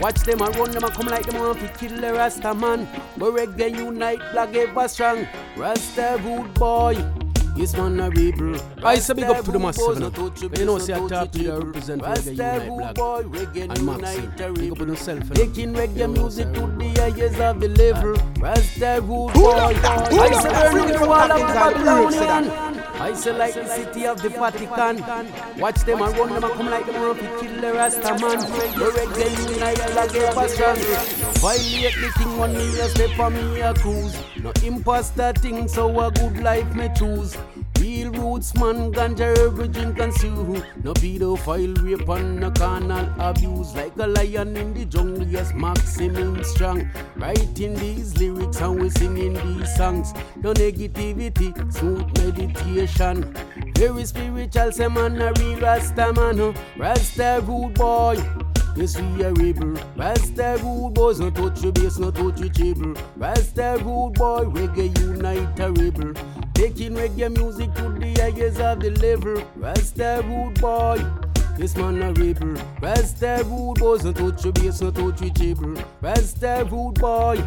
Watch 0.00 0.20
them 0.22 0.40
a 0.40 0.50
run, 0.50 0.70
them 0.70 0.84
a 0.84 0.90
come 0.90 1.06
like 1.06 1.26
them 1.26 1.38
want 1.38 1.58
to 1.60 1.68
kill 1.78 2.00
the 2.00 2.12
Rasta 2.12 2.54
man. 2.54 2.88
But 3.16 3.32
reggae 3.32 3.76
unite, 3.76 4.20
black 4.32 4.54
ever 4.54 4.88
strong. 4.88 5.26
Rasta 5.56 6.18
rude 6.24 6.52
boy. 6.54 7.21
Yes, 7.54 7.76
man. 7.76 8.00
I 8.82 8.98
say 8.98 9.14
big 9.14 9.24
up 9.24 9.44
to 9.44 9.52
the 9.52 9.58
massive. 9.58 9.98
No. 9.98 10.10
But 10.10 10.58
you 10.58 10.64
know, 10.64 10.78
see, 10.78 10.92
I 10.94 11.06
talk 11.06 11.30
to 11.32 11.38
the 11.38 11.60
represent 11.60 12.02
reggae 12.02 12.32
unite 12.32 12.94
black. 12.94 12.98
And 13.54 13.86
Maxim, 13.86 14.54
big 14.54 14.72
up 14.72 14.78
yourself. 14.78 15.30
Taking 15.34 15.74
reggae 15.74 16.10
music 16.10 16.52
to 16.54 16.60
the 16.60 16.88
highest 17.00 17.40
of 17.40 17.60
the 17.60 17.68
level. 17.68 18.14
Rasta 18.40 19.00
rude 19.02 19.34
boy. 19.34 19.52
I 19.52 20.32
say 20.40 20.50
burning 20.50 20.98
the 20.98 21.06
wall 21.06 21.30
of 21.30 21.40
the 21.40 21.46
Babylonian. 21.46 22.50
I 22.94 23.14
say 23.14 23.32
like 23.36 23.54
the 23.54 23.66
city 23.66 24.06
of 24.06 24.22
the 24.22 24.28
Vatican. 24.30 25.04
Watch 25.58 25.80
them 25.84 26.02
and 26.02 26.16
run 26.16 26.28
them 26.34 26.44
and 26.44 26.52
come 26.54 26.70
like 26.70 26.86
them 26.86 27.02
run 27.02 27.16
to 27.16 27.40
kill 27.40 27.60
the 27.60 27.72
Rasta 27.74 28.12
man. 28.18 28.38
The 28.78 28.86
reggae 28.96 29.52
unite 29.54 29.94
like 29.94 30.14
ever 30.14 30.48
strong. 30.48 30.76
Violate 31.42 31.94
the 32.00 32.12
thing 32.16 32.40
on 32.40 32.52
me, 32.52 32.80
a 32.80 32.88
step 32.88 33.18
on 33.18 33.34
me 33.34 33.60
a 33.60 33.74
cruise. 33.74 34.16
No 34.40 34.52
imposter 34.64 35.32
thing, 35.34 35.68
so 35.68 36.00
a 36.00 36.10
good 36.10 36.40
life 36.42 36.74
me 36.74 36.88
choose. 36.96 37.36
Real 37.82 38.12
roots 38.12 38.54
man, 38.54 38.92
ganja 38.92 39.36
every 39.38 39.66
drink 39.66 39.98
and 39.98 40.14
sue. 40.14 40.62
No 40.84 40.92
pedophile 40.94 41.74
rape 41.82 42.08
and 42.08 42.38
no 42.38 42.52
carnal 42.52 43.08
abuse. 43.18 43.74
Like 43.74 43.96
a 43.98 44.06
lion 44.06 44.56
in 44.56 44.72
the 44.72 44.84
jungle, 44.84 45.26
yes, 45.26 45.52
maximum 45.52 46.44
strong. 46.44 46.88
Writing 47.16 47.74
these 47.74 48.16
lyrics 48.18 48.60
and 48.60 48.80
we 48.80 48.88
singing 48.88 49.34
these 49.34 49.74
songs. 49.74 50.12
No 50.36 50.54
negativity, 50.54 51.50
smooth 51.72 52.06
meditation. 52.18 53.34
Very 53.74 54.04
spiritual, 54.04 54.70
say 54.70 54.86
man, 54.86 55.20
a 55.20 55.32
real 55.40 55.58
Rasta 55.58 56.12
man. 56.12 56.38
oh. 56.38 56.54
Rasta 56.76 57.42
rude 57.44 57.74
boy. 57.74 58.16
Yes, 58.76 58.96
we 59.00 59.24
are 59.24 59.34
rebel. 59.34 59.74
Rasta 59.96 60.56
rude 60.62 60.94
boys, 60.94 61.18
no 61.18 61.30
touch 61.30 61.60
your 61.64 61.72
bass, 61.72 61.98
no 61.98 62.12
touch 62.12 62.38
your 62.38 62.48
treble. 62.48 62.94
Rasta 63.16 63.76
rude 63.84 64.14
boy, 64.14 64.44
reggae 64.54 64.96
unite 65.00 65.58
a 65.58 65.72
rebel. 65.72 66.14
Taking 66.62 66.94
reggae 66.94 67.28
music 67.36 67.74
to 67.74 67.88
the 67.88 68.14
highest 68.20 68.60
of 68.60 68.78
the 68.78 68.90
level. 69.02 69.42
Rasta 69.56 70.22
rude 70.24 70.60
boy. 70.60 71.04
This 71.58 71.74
man 71.76 72.00
a 72.00 72.12
rebel. 72.12 72.54
Rasta 72.80 73.42
rude 73.46 73.80
boys, 73.80 74.04
no 74.04 74.12
touch 74.12 74.44
your 74.44 74.52
bass, 74.52 74.80
no 74.80 74.92
touch 74.92 75.22
your 75.22 75.34
treble. 75.34 75.82
Rasta 76.00 76.64
rude 76.70 77.00
boy. 77.00 77.42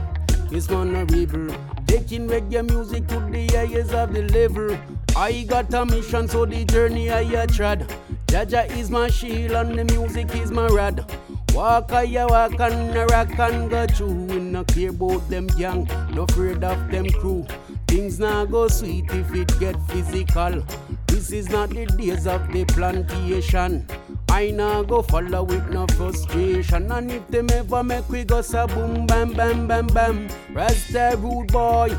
This 0.50 0.70
man 0.70 0.94
a 0.98 1.06
rebel. 1.06 1.56
Taking 1.88 2.28
reggae 2.28 2.70
music 2.70 3.08
to 3.08 3.22
the 3.32 3.48
highest 3.56 3.94
of 3.94 4.14
the 4.14 4.24
level. 4.24 4.78
I 5.16 5.44
got 5.44 5.74
a 5.74 5.86
mission, 5.86 6.28
so 6.28 6.46
the 6.46 6.66
journey 6.66 7.10
I 7.10 7.22
a 7.22 7.48
trod. 7.48 7.88
Jah 8.28 8.46
Jah 8.46 8.66
is 8.66 8.92
my 8.92 9.08
shield 9.08 9.52
and 9.52 9.80
the 9.80 9.86
music 9.86 10.36
is 10.36 10.52
my 10.52 10.68
rod. 10.68 11.10
Walk 11.54 11.90
a 11.94 12.04
ya 12.04 12.28
walk 12.28 12.60
and 12.60 12.94
rock 13.12 13.40
and 13.40 13.70
go 13.70 13.88
through. 13.88 14.26
We 14.26 14.40
no 14.42 14.66
care 14.66 14.90
about 14.90 15.30
them 15.30 15.48
young, 15.58 15.88
no 16.12 16.24
afraid 16.24 16.66
of 16.66 16.92
them 16.92 17.10
crew. 17.12 17.48
Things 17.88 18.20
not 18.20 18.52
go 18.52 18.68
sweet 18.68 19.06
if 19.12 19.34
it 19.34 19.60
get 19.60 19.76
physical. 19.90 20.64
This 21.08 21.32
is 21.32 21.50
not 21.50 21.70
the 21.70 21.86
days 21.86 22.28
of 22.28 22.52
the 22.52 22.66
plantation. 22.66 23.88
I 24.30 24.52
nah 24.52 24.84
go 24.84 25.02
follow 25.02 25.44
with 25.44 25.70
no 25.70 25.88
frustration. 25.88 26.92
And 26.92 27.12
if 27.12 27.28
them 27.30 27.50
ever 27.52 27.84
make 27.84 28.10
we 28.10 28.24
go 28.24 28.42
sa 28.42 28.68
boom 28.68 29.08
bam 29.08 29.34
bam 29.34 29.68
bam 29.68 29.88
bam. 29.88 30.28
Rasta 30.54 31.16
rude 31.18 31.52
boy. 31.52 31.96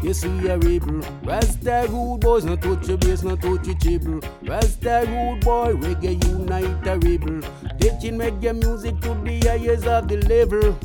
Yes, 0.00 0.24
we 0.24 0.48
are 0.48 0.58
rebel. 0.58 1.00
Rasta 1.24 1.86
rude 1.88 2.20
boys, 2.20 2.44
no 2.44 2.54
touch 2.54 2.86
your 2.86 2.98
bass, 2.98 3.24
no 3.24 3.34
touch 3.34 3.66
your 3.66 3.76
treble. 3.78 4.20
Rasta 4.42 5.04
rude 5.08 5.40
boy, 5.40 5.72
reggae 5.74 6.22
unite 6.28 6.86
a 6.86 6.98
rebel. 6.98 7.40
Taking 7.80 8.18
reggae 8.18 8.54
music 8.54 9.00
to 9.00 9.14
the 9.24 9.40
highest 9.48 9.86
of 9.86 10.06
the 10.06 10.18
level. 10.28 10.78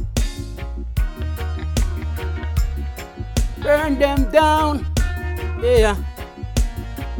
Burn 3.64 3.98
them 3.98 4.30
down. 4.30 4.86
Yeah. 5.62 5.96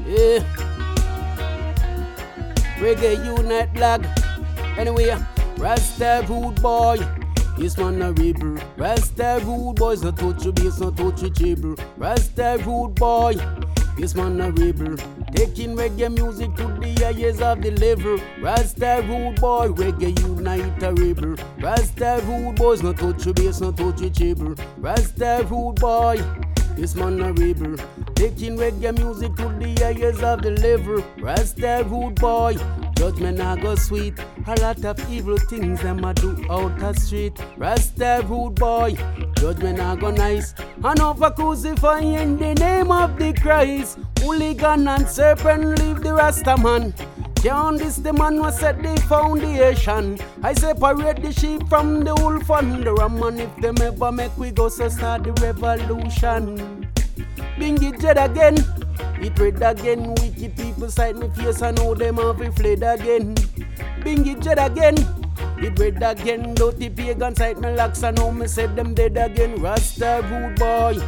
Yeah. 0.06 0.44
Reggae 2.80 3.16
unite 3.26 3.74
black. 3.74 4.02
Anyway, 4.78 5.16
Rasta 5.58 6.26
rude 6.28 6.62
boy. 6.62 6.98
This 7.58 7.78
one 7.78 8.02
a 8.02 8.12
rebel. 8.12 8.58
Rasta 8.76 9.40
rude 9.46 9.78
boys, 9.78 10.04
no 10.04 10.12
touch 10.12 10.44
your 10.44 10.52
bass, 10.52 10.80
no 10.82 10.92
touch 10.92 11.22
your 11.22 11.32
treble. 11.32 11.76
Rasta 11.96 12.62
rude 12.66 12.96
boy. 12.96 13.36
This 13.98 14.14
man 14.14 14.42
a 14.42 14.52
rebel. 14.52 14.98
Taking 15.34 15.76
reggae 15.76 16.14
music 16.14 16.56
to 16.58 16.68
the 16.80 16.94
highest 17.04 17.42
of 17.42 17.62
the 17.62 17.72
level. 17.72 18.20
Rasta 18.40 19.04
rude 19.08 19.42
boy, 19.42 19.70
reggae 19.70 20.18
unite 20.20 20.84
a 20.84 20.94
rebel. 20.94 21.36
Rasta 21.60 22.22
rude 22.26 22.56
boys, 22.56 22.84
no 22.84 22.94
touch 22.94 23.26
your 23.26 23.34
bass, 23.34 23.60
no 23.60 23.72
touch 23.72 24.02
your 24.02 24.12
treble. 24.12 24.56
Rasta 24.78 25.46
rude 25.50 25.80
boy. 25.80 26.22
This 26.76 26.94
man 26.94 27.20
a 27.22 27.34
rebel. 27.34 27.76
Taking 28.14 28.58
reggae 28.58 28.96
music 28.96 29.36
to 29.38 29.50
the 29.60 29.74
highest 29.84 30.22
of 30.22 30.44
the 30.44 30.52
level. 30.52 31.04
Rasta 31.18 31.84
rude 31.88 32.16
boy. 32.16 32.56
Judgment 32.96 33.42
I 33.42 33.60
go 33.62 33.76
sweet. 33.76 34.14
A 34.48 34.56
lot 34.62 34.84
of 34.86 35.12
evil 35.12 35.38
things 35.38 35.82
them 35.82 36.04
a 36.04 36.14
do 36.14 36.46
out 36.50 36.78
the 36.80 36.94
street. 36.94 37.34
Rasta 37.58 38.24
rude 38.28 38.56
boy. 38.56 38.96
Judgment 39.36 39.80
I 39.80 39.96
go 39.96 40.12
nice. 40.12 40.54
And 40.84 41.00
over 41.02 41.32
crucify 41.32 42.00
in 42.00 42.38
the 42.38 42.54
name 42.56 42.92
of 42.92 43.18
the 43.18 43.34
Christ. 43.34 44.00
Hooligan 44.20 44.88
and 44.88 45.08
serpent 45.08 45.80
leave 45.80 46.02
the 46.02 46.14
Rasta 46.14 46.58
man. 46.58 46.94
This 47.78 47.98
the 47.98 48.14
man 48.14 48.38
who 48.38 48.50
set 48.52 48.82
the 48.82 48.96
foundation. 49.02 50.18
I 50.42 50.54
separate 50.54 51.22
the 51.22 51.34
sheep 51.34 51.68
from 51.68 52.06
the 52.06 52.16
wolf 52.16 52.50
and 52.50 52.86
the 52.86 52.94
ram. 52.94 53.22
And 53.22 53.42
if 53.42 53.56
them 53.58 53.76
ever 53.82 54.12
make 54.14 54.38
we 54.38 54.52
go 54.52 54.70
so 54.70 54.88
start 54.88 55.24
the 55.26 55.34
revolution. 55.34 56.88
Bing 57.60 57.84
it 57.84 58.00
jet 58.00 58.18
again. 58.18 58.56
It 59.22 59.38
red 59.40 59.62
again. 59.62 60.14
Wicked 60.16 60.56
people 60.56 60.90
side 60.90 61.16
me 61.16 61.30
face 61.30 61.62
and 61.62 61.78
know 61.78 61.94
them 61.96 62.18
have 62.18 62.56
fled 62.56 62.84
again. 62.84 63.36
Bing 64.04 64.28
it 64.28 64.46
again. 64.46 64.98
It 65.58 65.80
red 65.80 66.04
again. 66.04 66.54
Dirty 66.56 66.90
pagan 66.90 67.36
side 67.36 67.60
me 67.60 67.74
locks 67.74 68.04
and 68.04 68.18
know 68.18 68.32
me 68.32 68.48
said 68.48 68.76
them 68.76 68.94
dead 68.94 69.18
again. 69.18 69.62
Rasta 69.62 70.22
rude 70.30 70.60
boy. 70.60 71.02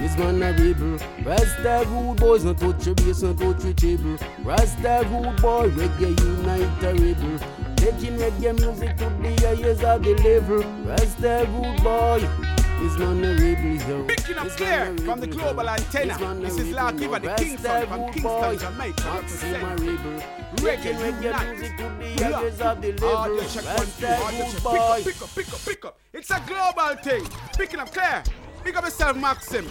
This 0.00 0.16
man 0.18 0.42
a 0.42 0.52
rebel. 0.52 0.98
Rasta 1.24 1.84
rude 1.88 2.18
boys, 2.18 2.44
no 2.44 2.52
touch 2.52 2.86
your 2.86 2.94
bass, 2.96 3.22
no 3.22 3.32
touch 3.32 3.64
your 3.64 3.74
treble. 3.74 4.18
Rasta 4.42 5.06
rude 5.10 5.40
boy, 5.40 5.70
reggae 5.70 6.20
unite 6.20 6.82
a 6.82 6.92
rebel. 6.92 7.38
Taking 7.76 8.18
reggae 8.18 8.58
music 8.58 8.96
to 8.96 9.04
the 9.22 9.46
highest 9.46 9.84
of 9.84 10.02
the 10.02 10.14
level. 10.22 10.62
Rasta 10.84 11.46
rude 11.50 11.82
boy. 11.82 12.53
A 12.80 12.86
rebel, 12.86 13.88
yo. 13.88 14.04
Picking 14.04 14.36
up 14.36 14.48
clear 14.48 14.94
from 14.98 15.20
the 15.20 15.26
global 15.26 15.68
antenna. 15.68 16.18
This 16.40 16.58
is 16.58 16.70
Lark. 16.72 16.98
Giver, 16.98 17.18
the 17.20 17.34
Kingston 17.34 17.86
from 17.86 18.12
Kingston. 18.12 18.58
Jamaica. 18.58 19.04
Maxim 19.04 19.54
a 19.54 19.58
Represent. 19.58 19.80
rebel. 19.80 20.22
Reggae 20.56 20.94
reggae 20.98 21.50
music 21.50 21.76
to 21.76 21.82
the 21.98 22.08
Yeah. 22.20 22.70
of 22.70 22.82
the 22.82 22.92
level. 22.92 23.36
yeah, 23.36 23.46
check 23.48 23.64
one, 23.64 23.76
two. 23.76 24.06
Rasta 24.06 24.06
yeah, 24.06 24.42
rude 24.44 24.52
check. 24.52 24.62
boy. 24.62 25.02
Pick 25.04 25.22
up, 25.22 25.34
pick 25.34 25.52
up, 25.52 25.54
pick 25.54 25.54
up, 25.54 25.60
pick 25.64 25.84
up. 25.84 25.98
It's 26.12 26.30
a 26.30 26.42
global 26.46 26.96
thing. 27.02 27.26
Picking 27.56 27.80
up 27.80 27.92
clear. 27.92 28.22
Pick 28.64 28.76
up 28.76 28.84
yourself, 28.84 29.16
Maxim. 29.16 29.66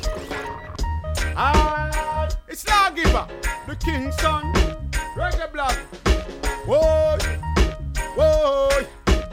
Ah, 1.36 2.28
it's 2.48 2.68
Lawgiver, 2.68 3.28
the 3.68 3.76
king's 3.76 4.16
son. 4.22 4.54
Reggae 5.16 5.52
blood. 5.52 5.76
Whoa, 6.66 7.18
whoa. 8.16 8.70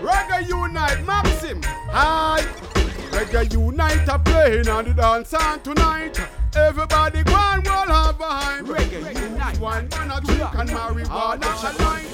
Reggae 0.00 0.48
unite, 0.48 1.04
Maxim. 1.06 1.62
Hi. 1.92 2.44
Reggae 3.10 3.52
unite 3.52 4.08
a 4.08 4.18
playing 4.18 4.68
on 4.68 4.84
the 4.84 4.94
dance 4.94 5.34
on 5.34 5.60
tonight. 5.60 6.20
Everybody 6.54 7.22
go 7.24 7.34
and 7.34 7.66
roll 7.66 7.86
hard 7.86 8.18
behind. 8.18 8.66
Reggae 8.66 9.14
unite. 9.30 9.58
One 9.60 9.88
man 9.88 10.10
a 10.10 10.20
drink 10.20 10.54
and 10.54 10.70
marijuana 10.70 11.44
a 11.44 11.82
line. 11.82 12.06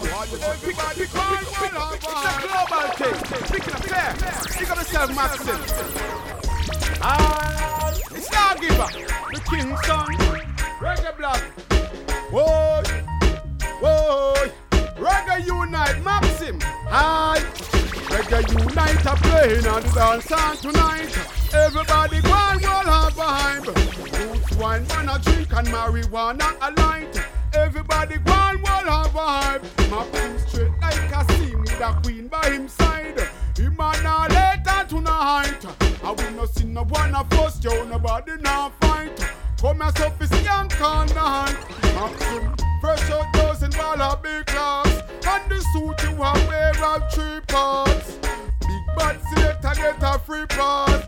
Everybody 0.43 1.07
go 1.07 1.21
and 1.21 1.47
roll 1.53 1.77
hard 1.77 2.01
behind. 2.01 2.45
It's 2.45 2.45
a 2.45 2.49
global 2.49 2.89
thing. 2.97 3.17
Picking 3.53 3.75
up 3.75 3.83
clear. 3.83 4.11
Pick 4.59 4.71
up 4.71 4.77
yourself, 4.79 5.09
Maxim. 5.15 5.61
Ah, 7.03 7.91
it's 8.11 8.33
Lawgiver, 8.33 8.91
the 9.33 9.41
king's 9.51 9.81
son. 9.87 10.17
Reggae 10.81 11.13
blood. 11.17 11.43
Whoa, 12.31 12.83
whoa. 13.81 14.35
Reggae 14.97 15.47
unite, 15.47 16.03
Maxim. 16.03 16.59
Hi. 16.89 17.39
Reggae 18.09 18.41
unite 18.53 19.07
a 19.07 19.17
playing 19.17 19.67
on 19.67 19.83
the 19.83 19.91
dance 19.95 20.33
on 20.33 20.57
tonight. 20.57 21.19
Everybody 21.53 22.21
go 22.21 22.33
and 22.33 22.63
roll 22.65 22.89
hard 22.95 23.15
behind. 23.15 23.67
Roots 23.67 24.57
wine, 24.57 24.87
man 24.89 25.09
a 25.09 25.19
drink 25.19 25.53
and 25.53 25.67
marijuana 25.69 26.49
a 26.61 26.71
light. 26.81 27.21
Everybody 27.55 28.19
go 28.19 28.33
and 28.33 28.59
roll 28.59 28.89
hard 28.91 29.13
behind. 29.13 29.63
Maxim 29.91 30.39
straight 30.49 30.73
like 30.81 31.13
a 31.13 31.33
scene 31.33 31.61
with 31.61 31.81
a 31.81 32.01
queen 32.03 32.29
by 32.29 32.51
him 32.51 32.69
side. 32.69 33.19
Him 33.57 33.77
and 33.79 34.07
a 34.07 34.29
later 34.29 34.89
tonight. 34.89 35.67
I 36.05 36.11
will 36.13 36.31
not 36.33 36.49
see 36.51 36.67
no 36.67 36.85
one 36.85 37.15
of 37.15 37.33
us, 37.33 37.63
yo, 37.65 37.85
nobody 37.85 38.33
now 38.41 38.73
fight. 38.81 39.19
Come 39.61 39.81
here, 39.81 39.91
so 39.97 40.11
fi 40.11 40.27
skank 40.27 40.81
all 40.81 41.07
night. 41.07 41.57
Maxim, 41.95 42.55
fresh 42.87 43.11
out 43.11 43.33
those 43.33 43.63
in 43.65 43.71
big 44.23 44.47
class. 44.47 45.03
And 45.27 45.51
the 45.51 45.61
suit 45.73 46.01
you 46.05 46.23
are 46.23 46.39
wear 46.47 46.73
of 46.85 47.13
three 47.13 47.41
parts. 47.49 48.19
Big 48.61 48.85
But 48.97 49.17
selector 49.31 49.75
get 49.75 50.03
a 50.03 50.19
free 50.21 50.47
pass. 50.47 51.03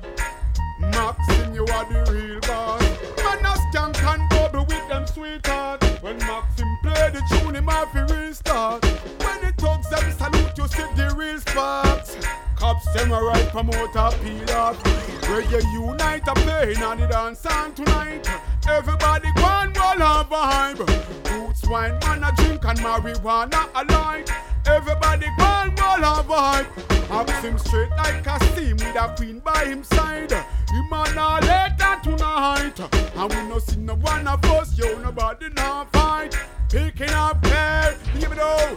Maxim, 0.81 1.55
you 1.55 1.65
are 1.67 1.87
the 1.93 2.01
real 2.11 2.41
boss. 2.41 2.83
Man, 3.23 3.47
a 3.47 3.55
skank 3.63 4.03
and 4.13 4.29
bubble 4.29 4.65
with 4.67 4.89
them 4.89 5.07
sweetheart. 5.07 5.85
When 6.03 6.19
Maxim 6.19 6.69
play 6.83 7.11
the 7.15 7.23
tune, 7.31 7.55
him 7.55 7.69
have 7.69 7.93
to 7.93 8.13
restart. 8.13 8.85
When 9.23 9.41
the 9.41 9.53
thugs 9.57 9.89
them 9.91 10.11
salute, 10.19 10.59
you 10.59 10.67
see 10.67 10.89
the 10.97 11.15
real 11.17 11.39
sparks. 11.39 12.17
Cops 12.57 12.93
them 12.93 13.13
a 13.13 13.23
right 13.23 13.49
promoter 13.51 14.11
peel 14.23 14.51
off. 14.57 14.83
Reggae 15.31 15.63
unite 15.73 16.27
a 16.27 16.35
playing 16.43 16.83
on 16.83 16.99
the 16.99 17.07
dance 17.07 17.47
on 17.47 17.73
tonight. 17.73 18.29
Everybody 18.69 19.29
go 19.37 19.47
and 19.63 19.77
roll 19.77 20.03
a 20.03 20.25
vibe. 20.25 21.28
Roots 21.49 21.67
wine, 21.67 21.99
man 22.01 22.25
a 22.25 22.33
drink 22.37 22.63
and 22.67 22.79
marijuana 22.81 23.71
a 23.75 23.83
light. 23.91 24.31
Everybody 24.67 25.27
go 25.39 25.45
and 25.45 25.81
roll 25.81 26.05
a 26.05 26.23
vibe. 26.23 27.27
Maxim 27.27 27.59
straight 27.59 27.89
like 27.97 28.27
a 28.27 28.39
steam 28.53 28.77
with 28.77 28.95
a 28.95 29.15
queen 29.17 29.39
by 29.39 29.65
him 29.65 29.83
side. 29.83 30.31
Him 30.31 30.93
and 30.93 31.19
a 31.19 31.41
later 31.41 31.97
tonight. 32.03 32.79
And 33.17 33.33
we 33.33 33.49
no 33.49 33.59
see 33.61 33.81
no 33.81 33.95
one 33.95 34.29
of 34.29 34.45
us, 34.45 34.77
yo, 34.77 34.99
nobody 34.99 35.49
now 35.57 35.87
fight. 35.91 36.37
Picking 36.69 37.11
up 37.11 37.43
care, 37.43 37.97
give 38.21 38.33
it 38.33 38.39
all. 38.39 38.77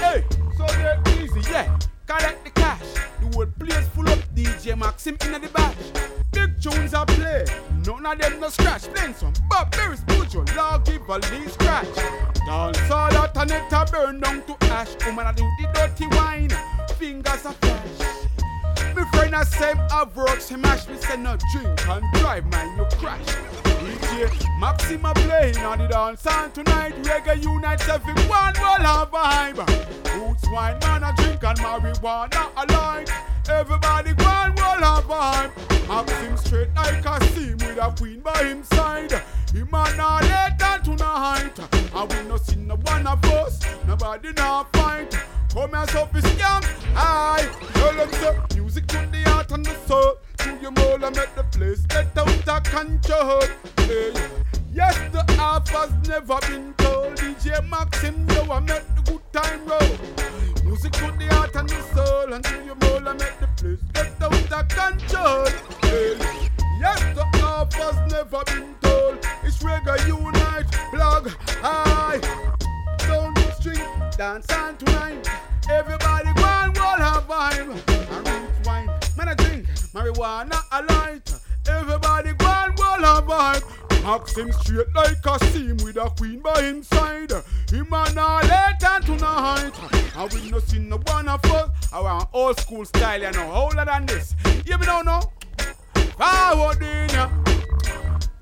Hey, 0.00 0.24
so 0.56 0.66
they're 0.66 1.02
easy, 1.20 1.42
yeah. 1.50 1.78
Collect 2.08 2.42
the 2.42 2.50
cash. 2.50 2.80
The 3.20 3.36
whole 3.36 3.46
place 3.58 3.86
full 3.88 4.08
up 4.08 4.18
DJ 4.34 4.78
Maxim 4.78 5.18
in 5.26 5.42
the 5.42 5.48
bash. 5.52 5.74
Big 6.32 6.58
tunes 6.58 6.94
are 6.94 7.04
play, 7.04 7.44
none 7.84 8.06
of 8.06 8.18
them 8.18 8.40
no 8.40 8.48
scratch. 8.48 8.84
Playing 8.94 9.12
some 9.12 9.34
Bob 9.50 9.70
Berry's 9.72 10.00
Pujo, 10.00 10.40
Lord 10.56 10.84
give 10.86 11.06
a 11.06 11.18
lead 11.18 11.50
scratch. 11.50 11.94
Dance 12.46 12.90
all 12.90 13.14
out 13.14 13.36
and 13.36 13.50
it 13.50 13.70
a 13.70 13.86
burn 13.92 14.20
down 14.20 14.42
to 14.46 14.56
ash. 14.72 14.96
Woman 15.04 15.26
I 15.26 15.32
do 15.32 15.44
the 15.60 15.70
dirty 15.74 16.06
wine, 16.16 16.50
fingers 16.96 17.44
a 17.44 17.52
flash. 17.52 18.94
My 18.96 19.04
friend 19.12 19.34
I 19.34 19.44
say 19.44 19.74
have 19.90 20.16
works, 20.16 20.48
him 20.48 20.62
mash 20.62 20.88
me 20.88 20.96
say 20.96 21.18
no 21.18 21.36
drink 21.52 21.88
and 21.88 22.04
drive, 22.14 22.46
man, 22.46 22.74
you 22.78 22.86
crash. 22.96 23.67
Maxima 24.58 25.12
playing 25.14 25.58
on 25.58 25.78
the 25.78 25.86
dance 25.86 26.26
and 26.26 26.52
tonight 26.52 26.92
reggae 27.04 27.40
unites 27.40 27.88
everyone 27.88 28.52
will 28.54 28.84
have 28.84 29.08
a 29.08 29.16
vibe. 29.16 30.18
Roots 30.18 30.44
wine, 30.50 30.76
man, 30.80 31.04
a 31.04 31.14
drink 31.16 31.44
and 31.44 31.58
marijuana 31.58 32.48
alike. 32.56 33.08
Everybody 33.48 34.14
go 34.14 34.24
and 34.26 34.54
will 34.56 34.64
have 34.64 35.04
a 35.04 35.08
vibe. 35.08 35.88
Maxim 35.88 36.36
straight 36.36 36.74
like 36.74 37.04
a 37.06 37.24
steam 37.26 37.58
with 37.58 37.78
a 37.78 37.94
queen 37.96 38.20
by 38.20 38.42
him 38.42 38.64
side. 38.64 39.12
Him 39.52 39.68
and 39.72 40.00
a 40.00 40.18
later 40.20 40.82
tonight. 40.82 41.58
And 41.94 42.12
we 42.12 42.28
no 42.28 42.36
see 42.38 42.56
no 42.56 42.74
one 42.74 43.06
of 43.06 43.24
us, 43.24 43.60
nobody 43.86 44.32
not 44.32 44.72
fight. 44.72 45.16
Come 45.54 45.86
so 45.86 46.06
fi 46.06 46.20
scam. 46.20 46.64
Aye, 46.96 47.48
tell 47.74 47.94
them 47.94 48.12
say 48.12 48.56
music 48.56 48.86
to 48.88 49.08
the 49.12 49.30
heart 49.30 49.52
and 49.52 49.64
the 49.64 49.74
soul. 49.86 50.18
To 50.48 50.62
your 50.62 50.70
mole 50.70 51.04
and 51.04 51.14
make 51.14 51.34
the 51.34 51.44
place 51.52 51.80
get 51.80 52.16
out 52.16 52.48
of 52.48 52.62
control. 52.62 53.42
Eh, 53.42 53.84
hey. 53.84 54.12
Yes, 54.72 54.96
the 55.12 55.22
half 55.34 55.68
has 55.68 55.92
never 56.08 56.40
been 56.48 56.72
told. 56.78 57.16
DJ 57.16 57.68
Maxim, 57.68 58.26
yo, 58.30 58.50
I 58.50 58.60
make 58.60 58.82
the 58.96 59.02
good 59.12 59.20
time 59.30 59.66
roll. 59.66 60.64
Music 60.64 60.92
to 60.92 61.12
the 61.18 61.26
heart 61.34 61.54
and 61.54 61.68
the 61.68 61.82
soul, 61.94 62.32
and 62.32 62.42
to 62.42 62.64
your 62.64 62.76
mole 62.76 63.08
and 63.08 63.20
make 63.20 63.38
the 63.40 63.48
place 63.58 63.78
get 63.92 64.22
out 64.22 64.32
of 64.32 64.68
control. 64.68 65.46
Hey. 65.82 66.16
Yes, 66.80 67.00
the 67.14 67.26
half 67.40 67.70
has 67.74 68.10
never 68.10 68.42
been 68.46 68.74
told. 68.80 69.18
It's 69.44 69.58
Reggae 69.58 70.06
Unite, 70.08 70.70
blog, 70.92 71.28
aye. 71.62 72.20
Don't 73.06 73.36
string, 73.60 73.84
dance 74.16 74.50
on 74.52 74.78
tonight. 74.78 75.28
Everybody 75.70 76.32
go 76.32 76.44
and 76.44 76.78
roll 76.78 76.96
have 76.96 77.28
vibe. 77.28 77.87
Marijuana 79.98 80.60
a 80.72 80.82
light. 80.92 81.34
Everybody 81.68 82.32
go 82.34 82.46
and 82.46 82.78
roll 82.78 83.00
have 83.00 83.24
vibe. 83.24 84.02
Maxim 84.04 84.52
straight 84.52 84.94
like 84.94 85.26
a 85.26 85.44
steam 85.46 85.76
with 85.78 85.96
a 85.96 86.10
queen 86.16 86.40
by 86.40 86.62
him 86.62 86.82
side. 86.82 87.32
Him 87.70 87.92
and 87.92 88.18
all 88.18 88.40
later 88.42 88.98
tonight. 89.04 89.72
And 90.16 90.32
we 90.32 90.50
no 90.50 90.60
see 90.60 90.78
no 90.78 90.98
one 91.06 91.28
of 91.28 91.44
us. 91.44 91.92
Our 91.92 92.26
old 92.32 92.58
school 92.60 92.84
style, 92.84 93.20
you 93.20 93.30
know, 93.32 93.52
older 93.52 93.84
than 93.84 94.06
this. 94.06 94.34
You 94.64 94.78
me 94.78 94.86
know 94.86 95.02
no? 95.02 95.20
Forward 96.16 96.82
in. 96.82 97.08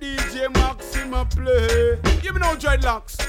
DJ 0.01 0.53
Maxima 0.55 1.25
play. 1.25 1.99
You 2.23 2.33
me 2.33 2.41
know 2.41 2.55
dreadlocks. 2.55 3.21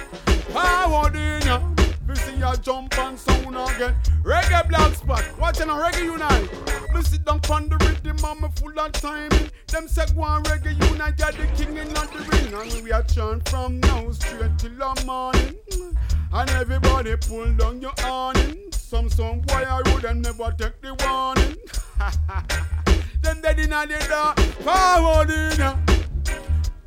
Forward 0.51 1.15
in. 1.15 1.87
We 2.07 2.15
see 2.15 2.37
ya 2.37 2.55
jump 2.55 2.97
and 2.99 3.17
sound 3.17 3.55
again. 3.55 3.95
Reggae 4.23 4.67
black 4.67 4.93
spot. 4.93 5.23
Watching 5.39 5.69
a 5.69 5.73
reggae 5.73 6.03
unite. 6.03 6.36
On 7.49 7.69
the 7.69 7.77
rhythm 7.77 8.25
and 8.25 8.41
me 8.41 8.49
full 8.57 8.77
of 8.77 8.91
timing. 8.91 9.49
Them 9.67 9.87
say 9.87 10.05
go 10.13 10.23
on 10.23 10.43
reggae 10.43 10.75
unite. 10.91 11.17
You're 11.17 11.31
the 11.31 11.47
king 11.55 11.77
in 11.77 11.87
the 11.93 12.03
ring. 12.29 12.53
And 12.53 12.83
we 12.83 12.91
are 12.91 13.03
chant 13.03 13.47
from 13.47 13.79
now 13.79 14.11
straight 14.11 14.59
till 14.59 14.71
the 14.71 15.03
morning. 15.05 15.55
And 16.33 16.49
everybody 16.49 17.15
pull 17.15 17.53
down 17.53 17.79
your 17.79 17.93
awning. 18.03 18.69
Some 18.73 19.09
some 19.09 19.39
boy 19.41 19.63
I 19.65 19.81
road 19.85 20.01
them 20.01 20.21
never 20.21 20.53
take 20.57 20.81
the 20.81 20.93
warning. 21.05 21.55
them 23.21 23.41
dead 23.41 23.59
in 23.59 23.69
the 23.69 24.05
dark. 24.09 24.39
Forward 24.39 25.29
in. 25.29 25.87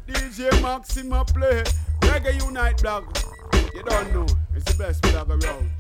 DJ 0.07 0.61
Maxima 0.61 1.25
play. 1.25 1.65
Reggae 2.01 2.45
Unite 2.45 2.83
blog. 2.83 3.05
You 3.75 3.83
don't 3.83 4.13
know. 4.13 4.27
It's 4.55 4.71
the 4.71 4.83
best 4.83 5.01
blog 5.03 5.31
around. 5.31 5.71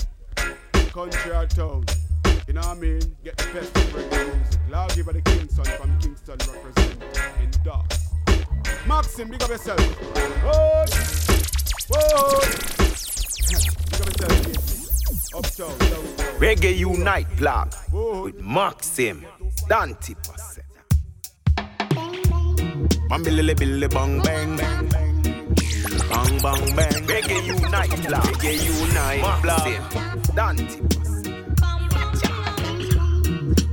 Country 0.93 1.33
or 1.33 1.47
town. 1.47 1.85
You 2.51 2.55
know 2.55 2.63
what 2.63 2.79
I 2.79 2.81
mean? 2.81 3.17
Get 3.23 3.37
the 3.37 3.45
best 3.55 3.77
of 3.77 3.95
reggae 3.95 4.27
music. 4.27 4.61
Lord 4.69 4.93
give 4.97 5.07
her 5.07 5.13
the 5.13 5.21
Kingston 5.21 5.65
from 5.65 5.97
Kingston 6.01 6.37
represent 6.53 7.01
in 7.41 7.51
Docs. 7.63 8.11
Maxim, 8.89 9.29
big 9.29 9.41
up 9.41 9.51
yourself. 9.51 9.79
Whoa! 10.43 10.85
Whoa! 11.91 12.41
Big 13.87 14.01
up 14.01 14.09
yourself, 14.11 14.35
Casey. 14.47 15.29
Uptown, 15.33 15.79
downtown. 15.79 16.41
Reggae 16.41 16.77
Unite 16.77 17.37
blog 17.37 17.73
with 17.93 18.41
Maxim 18.41 19.25
Dante 19.69 20.15
Passett. 20.15 20.65
Bambilele 23.09 23.55
bille 23.55 23.89
bang 23.89 24.21
bang 24.25 24.57
bang 24.57 24.89
bang 26.11 26.39
bang 26.43 26.75
bang. 26.75 27.07
Reggae 27.07 27.47
Unite 27.47 28.09
blog. 28.09 28.25
Reggae 28.25 28.59
Unite 28.67 29.41
blog. 29.41 30.35
Dante 30.35 31.10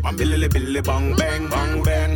Bambilele 0.08 0.47
bille 0.47 0.82
bang 0.82 1.14
bang 1.18 1.49
bang 1.49 1.84
bang 1.84 2.16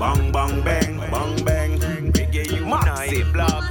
bang 0.00 0.32
bang 0.32 0.62
bang 0.64 0.96
bang 1.12 1.44
bang. 1.44 1.72
Reggae 2.14 2.44
Unite 2.48 3.30
blog. 3.30 3.64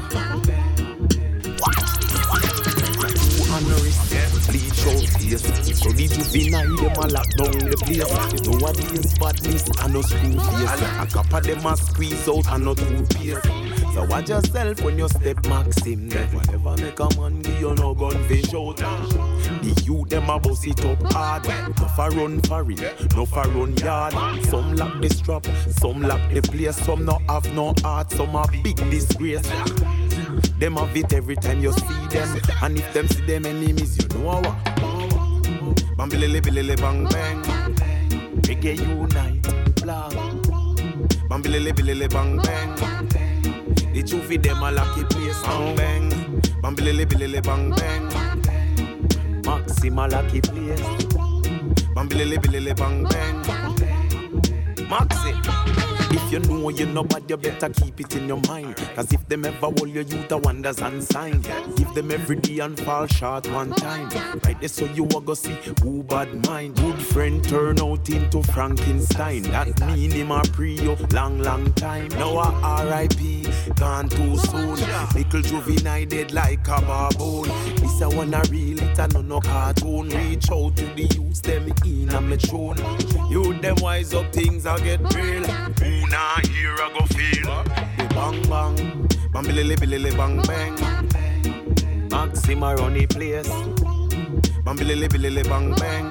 Bleach 4.47 4.85
out 4.85 5.07
face 5.17 5.79
So 5.79 5.89
the 5.89 6.07
juvenile 6.13 6.77
them 6.77 6.93
a 6.93 7.07
lock 7.07 7.29
down 7.37 7.57
the 7.57 7.77
place 7.81 8.05
Nowadays 8.45 9.17
badness 9.17 9.63
and 9.81 9.93
no 9.93 10.01
screw 10.01 10.39
face 10.39 10.81
A 11.01 11.07
couple 11.11 11.41
them 11.41 11.65
a 11.65 11.77
squeeze 11.77 12.27
out 12.27 12.47
and 12.53 12.65
no 12.65 12.73
toothpaste 12.75 13.82
So 13.93 14.03
watch 14.05 14.29
yourself 14.29 14.81
when 14.83 14.97
you 14.97 15.07
step 15.07 15.45
Maxim 15.45 16.07
Never 16.07 16.41
ever 16.51 16.75
make 16.81 16.99
a 16.99 17.07
man 17.19 17.41
give 17.43 17.59
you 17.61 17.75
no 17.75 17.93
gun 17.93 18.23
fish 18.27 18.53
out 18.53 18.77
The 18.77 19.83
youth 19.85 20.09
them 20.09 20.29
a 20.29 20.39
bust 20.39 20.65
it 20.65 20.83
up 20.83 21.01
hard 21.11 21.47
No 21.79 21.87
for 21.89 22.09
run 22.09 22.41
for 22.41 22.71
it, 22.71 23.15
no 23.15 23.25
for 23.25 23.47
run 23.49 23.77
yard 23.77 24.13
Some 24.45 24.75
lock 24.75 24.99
the 24.99 25.09
strap, 25.09 25.45
some 25.69 26.01
lock 26.01 26.21
the 26.31 26.41
place 26.41 26.77
Some 26.77 27.05
no 27.05 27.19
have 27.29 27.53
no 27.53 27.75
heart, 27.83 28.09
some 28.11 28.35
a 28.35 28.47
big 28.63 28.77
disgrace 28.89 29.47
them 30.57 30.77
have 30.77 30.95
it 30.95 31.11
every 31.13 31.35
time 31.35 31.61
you 31.61 31.73
see 31.73 32.07
them. 32.09 32.39
And 32.61 32.77
if 32.77 32.93
them 32.93 33.07
see 33.07 33.21
them 33.25 33.45
enemies, 33.45 33.97
you 33.97 34.07
know 34.19 34.39
what? 34.39 34.43
Bambilele 35.97 36.41
bilele 36.41 36.77
bang 36.77 37.03
bang. 37.09 37.43
Reggae 38.43 38.77
unite, 38.79 39.81
blog. 39.81 40.13
Bambilele 41.27 41.73
bilele 41.73 42.09
bang 42.09 42.37
bang. 42.37 43.22
The 43.93 44.01
juvie 44.01 44.41
them 44.41 44.63
a 44.63 44.71
lock 44.71 44.97
it 44.97 45.07
place 45.09 45.39
Bang 45.43 45.75
bang. 45.75 46.09
bang 46.63 46.75
bilily 46.75 47.05
bilily 47.05 47.39
bang 47.41 47.69
bang. 47.69 48.09
Maxima 49.45 50.07
lock 50.07 50.33
it 50.33 50.49
place. 50.49 50.81
Bang 51.93 52.07
bilily 52.07 52.37
bilily 52.39 52.73
bang 52.73 53.03
bang. 53.03 53.43
Maxi. 54.89 55.92
You 56.33 56.39
know 56.39 56.69
you 56.69 56.87
know 56.87 57.03
bad, 57.03 57.29
you 57.29 57.37
better 57.37 57.69
keep 57.69 57.99
it 57.99 58.15
in 58.15 58.27
your 58.27 58.41
mind. 58.47 58.75
Cause 58.95 59.13
if 59.13 59.23
them 59.29 59.45
ever 59.45 59.67
hold 59.67 59.89
your 59.89 60.01
youth, 60.01 60.31
a 60.31 60.37
wonders 60.37 60.79
unsigned. 60.79 61.43
Give 61.75 61.93
them 61.93 62.09
every 62.09 62.37
day 62.37 62.57
and 62.57 62.79
fall 62.79 63.05
short 63.05 63.47
one 63.51 63.69
time. 63.75 64.09
Right 64.43 64.59
there, 64.59 64.67
so 64.67 64.85
you 64.85 65.05
a 65.05 65.21
go 65.21 65.35
see 65.35 65.55
who 65.83 66.01
bad 66.01 66.47
mind. 66.47 66.77
Good 66.77 66.99
friend 66.99 67.43
turn 67.43 67.79
out 67.79 68.09
into 68.09 68.41
Frankenstein. 68.51 69.43
That 69.43 69.79
mean 69.81 70.09
him 70.09 70.31
a 70.31 70.41
pre 70.41 70.73
you 70.73 70.97
long, 71.11 71.37
long 71.37 71.71
time. 71.73 72.07
Now 72.07 72.39
a 72.39 72.83
RIP, 72.83 73.75
gone 73.75 74.09
too 74.09 74.35
soon. 74.37 74.77
Little 75.13 75.41
juvenile 75.43 76.07
dead 76.07 76.31
like 76.33 76.67
a 76.67 76.81
baboon. 76.81 77.47
This 77.93 78.01
I 78.01 78.07
wanna 78.07 78.41
real 78.49 78.81
it 78.81 78.97
and 78.97 79.13
no 79.13 79.21
no 79.21 79.39
cartoon. 79.39 80.09
Reach 80.09 80.49
out 80.49 80.75
to 80.77 80.85
the 80.95 81.03
youths, 81.13 81.41
them 81.41 81.71
in 81.85 82.09
a 82.09 82.21
me 82.21 82.37
tune. 82.37 82.77
You 83.29 83.53
them 83.61 83.75
wise 83.81 84.15
up, 84.15 84.33
things 84.33 84.65
I 84.65 84.79
get 84.79 84.99
real. 85.13 85.43
Who 85.43 86.07
nah 86.09 86.39
here 86.49 86.73
I 86.73 86.89
go 86.97 87.05
feel? 87.13 87.45
The 87.97 88.05
bang 88.15 88.41
bang, 88.49 89.07
bang 89.31 89.43
billy 89.43 89.75
billy 89.75 90.09
bang 90.09 90.41
bang. 90.41 90.75
Maxima 92.09 92.75
run 92.77 92.95
the 92.95 93.05
place. 93.05 93.47
Bang 94.65 94.75
billy 94.75 95.07
billy 95.07 95.43
bang 95.43 95.75
bang. 95.75 96.09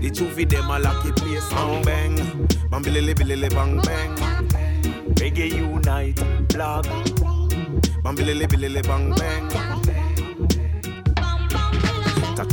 The 0.00 0.10
two 0.10 0.26
of 0.26 0.48
them 0.48 0.70
a 0.70 0.80
lucky 0.80 1.12
place. 1.12 1.48
Bang 1.50 1.82
bang, 1.84 2.48
bang 2.70 2.82
billy 2.82 3.14
billy 3.14 3.48
bang 3.48 3.80
bang. 3.82 4.16
Reggae 5.14 5.48
unite, 5.48 6.20
blog. 6.48 6.86
Bang 8.02 8.16
billy 8.16 8.46
billy 8.46 8.82
bang 8.82 9.14
bang. 9.14 9.95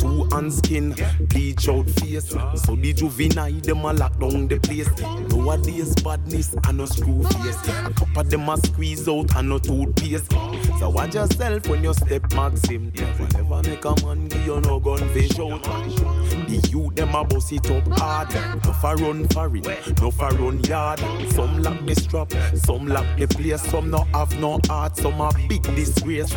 Tattoo 0.03 0.27
and 0.33 0.53
skin, 0.53 0.95
bleach 1.29 1.69
out 1.69 1.89
face. 1.89 2.29
So 2.29 2.75
the 2.75 2.93
juvenile 2.93 3.51
them 3.61 3.85
a 3.85 3.93
lock 3.93 4.19
down 4.19 4.47
the 4.47 4.59
place. 4.59 4.89
Nowadays 5.29 5.95
badness 6.03 6.55
and 6.67 6.77
no 6.77 6.85
screw 6.85 7.23
face. 7.23 7.67
A 7.67 7.93
couple 7.93 8.23
them 8.23 8.49
a 8.49 8.57
squeeze 8.57 9.07
out 9.07 9.35
and 9.35 9.49
no 9.49 9.59
toothpaste. 9.59 10.31
So 10.79 10.89
watch 10.89 11.15
yourself 11.15 11.67
when 11.67 11.83
you 11.83 11.93
step 11.93 12.33
Maxim. 12.33 12.91
Never 13.33 13.61
make 13.69 13.85
a 13.85 14.05
man 14.05 14.27
give 14.27 14.45
you 14.45 14.61
no 14.61 14.79
gun 14.79 15.07
fish 15.09 15.39
out. 15.39 15.63
The 15.63 16.69
youth 16.69 16.95
them 16.95 17.15
a 17.15 17.23
bust 17.23 17.53
it 17.53 17.71
up 17.71 17.87
hard. 17.97 18.33
No 18.65 18.73
for 18.73 18.95
run 18.95 19.27
for 19.29 19.55
it, 19.55 20.01
no 20.01 20.11
for 20.11 20.29
run 20.29 20.63
yard. 20.63 20.99
Some 21.31 21.61
lock 21.61 21.85
the 21.85 21.95
strap, 21.95 22.33
some 22.55 22.87
lock 22.87 23.05
the 23.17 23.27
place. 23.27 23.61
Some 23.63 23.89
no 23.89 24.03
have 24.13 24.37
no 24.39 24.59
heart, 24.67 24.97
some 24.97 25.21
a 25.21 25.31
big 25.47 25.63
disgrace. 25.75 26.33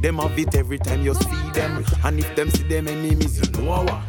Them 0.00 0.18
have 0.18 0.38
it 0.38 0.54
every 0.54 0.78
time 0.78 1.02
you 1.02 1.14
see 1.14 1.50
them. 1.52 1.84
And 2.04 2.18
if 2.18 2.34
them 2.36 2.50
see 2.50 2.64
them 2.64 2.88
enemies, 2.88 3.38
you 3.38 3.62
know 3.62 3.82
what? 3.82 4.08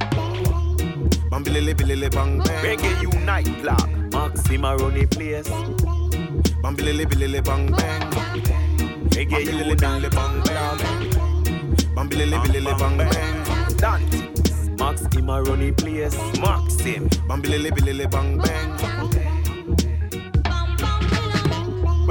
Bang 1.30 1.44
billy 1.44 1.74
billy 1.74 2.10
bang 2.10 2.40
bang. 2.40 2.64
Reggae 2.64 3.02
unite 3.02 3.62
black. 3.62 3.90
Maxima 4.12 4.76
run 4.78 4.94
the 4.94 5.06
place. 5.06 5.50
Bang 6.62 6.76
billy 6.76 7.06
billy 7.06 7.42
bang 7.42 7.72
bang. 7.72 8.02
Reggae 9.12 9.46
billy 9.46 9.76
bang 9.76 10.02
bang. 10.02 10.42
Billy 12.10 12.38
billy 12.44 12.74
bang 12.74 12.98
bang. 12.98 13.78
Dante. 13.78 14.20
Maxima 14.78 15.42
run 15.44 15.60
the 15.60 15.72
place. 15.72 16.18
Maxim. 16.40 17.10
Bang 17.28 17.42
billy 17.42 17.72
billy 17.72 18.06
bang 18.08 18.38
bang. 18.38 19.01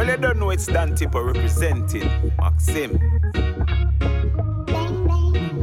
Well, 0.01 0.09
you 0.09 0.17
don't 0.17 0.39
know 0.39 0.49
it's 0.49 0.65
Dan 0.65 0.95
Tipper 0.95 1.23
representing 1.23 2.33
Maxim. 2.39 2.99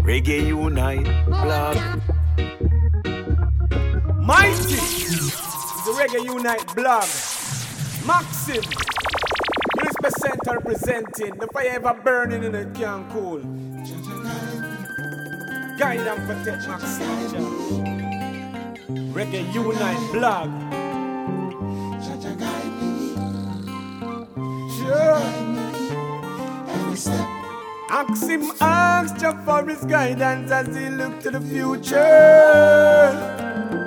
Reggae 0.06 0.46
Unite 0.46 1.06
blog. 1.26 1.76
Mighty 4.22 4.76
the 5.86 5.92
Reggae 5.98 6.24
Unite 6.24 6.76
blog. 6.76 7.08
Maxim. 8.06 8.64
Respect 9.84 10.20
Center 10.20 10.60
representing. 10.60 11.36
The 11.40 11.48
fire 11.52 11.72
ever 11.72 11.96
burning 11.96 12.44
in 12.44 12.74
can't 12.76 13.10
cool. 13.10 13.40
Guide 15.80 16.06
and 16.06 16.28
protect 16.28 16.68
Maxim. 16.68 17.44
Reggae 19.16 19.52
Unite 19.52 20.12
blog. 20.14 20.87
Axim 27.90 28.52
ask 28.60 29.18
Jah 29.18 29.42
for 29.46 29.66
his 29.66 29.84
guidance 29.86 30.52
as 30.52 30.68
he 30.76 30.90
looked 30.90 31.22
to 31.24 31.32
the 31.32 31.40
future. 31.40 31.98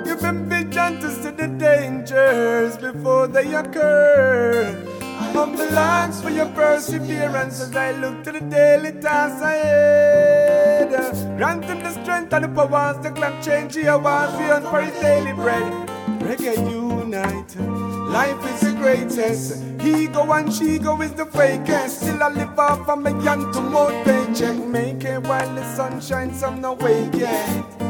Give 0.03 0.19
him 0.19 0.49
vision 0.49 0.99
to 1.01 1.11
see 1.11 1.29
the 1.29 1.47
dangers 1.47 2.77
before 2.77 3.27
they 3.27 3.53
occur. 3.53 4.75
Humble 5.33 5.77
ask 5.77 6.23
for 6.23 6.31
your 6.31 6.47
perseverance 6.47 7.61
as 7.61 7.75
I 7.75 7.91
look 7.91 8.23
to 8.23 8.31
the 8.31 8.41
daily 8.41 8.91
tasks 8.99 9.41
ahead. 9.41 10.89
Grant 11.37 11.65
him 11.65 11.79
the 11.83 11.91
strength 11.91 12.33
and 12.33 12.45
the 12.45 12.49
powers, 12.49 12.97
the 13.03 13.11
clock 13.11 13.41
change 13.43 13.75
he 13.75 13.83
was 13.83 14.37
beyond 14.39 14.65
for 14.65 14.81
his 14.81 14.99
daily 14.99 15.33
bread. 15.33 15.71
Reggae 16.21 16.57
unite. 16.71 18.00
Life 18.11 18.45
is 18.53 18.59
the 18.59 18.73
greatest. 18.73 19.63
He 19.81 20.07
go 20.07 20.33
and 20.33 20.51
she 20.51 20.77
go 20.79 21.01
is 21.01 21.13
the 21.13 21.25
fakest. 21.25 22.01
Still 22.01 22.21
I 22.21 22.27
live 22.29 22.59
off 22.59 22.89
of 22.89 22.99
my 22.99 23.11
young 23.23 23.53
to 23.53 23.61
more 23.61 23.91
paycheck. 24.03 24.57
Make 24.57 25.05
it 25.05 25.23
while 25.23 25.55
the 25.55 25.63
sun 25.75 26.01
shines, 26.01 26.39
some 26.39 26.59
no 26.59 26.73
wake 26.73 27.15
yet. 27.15 27.80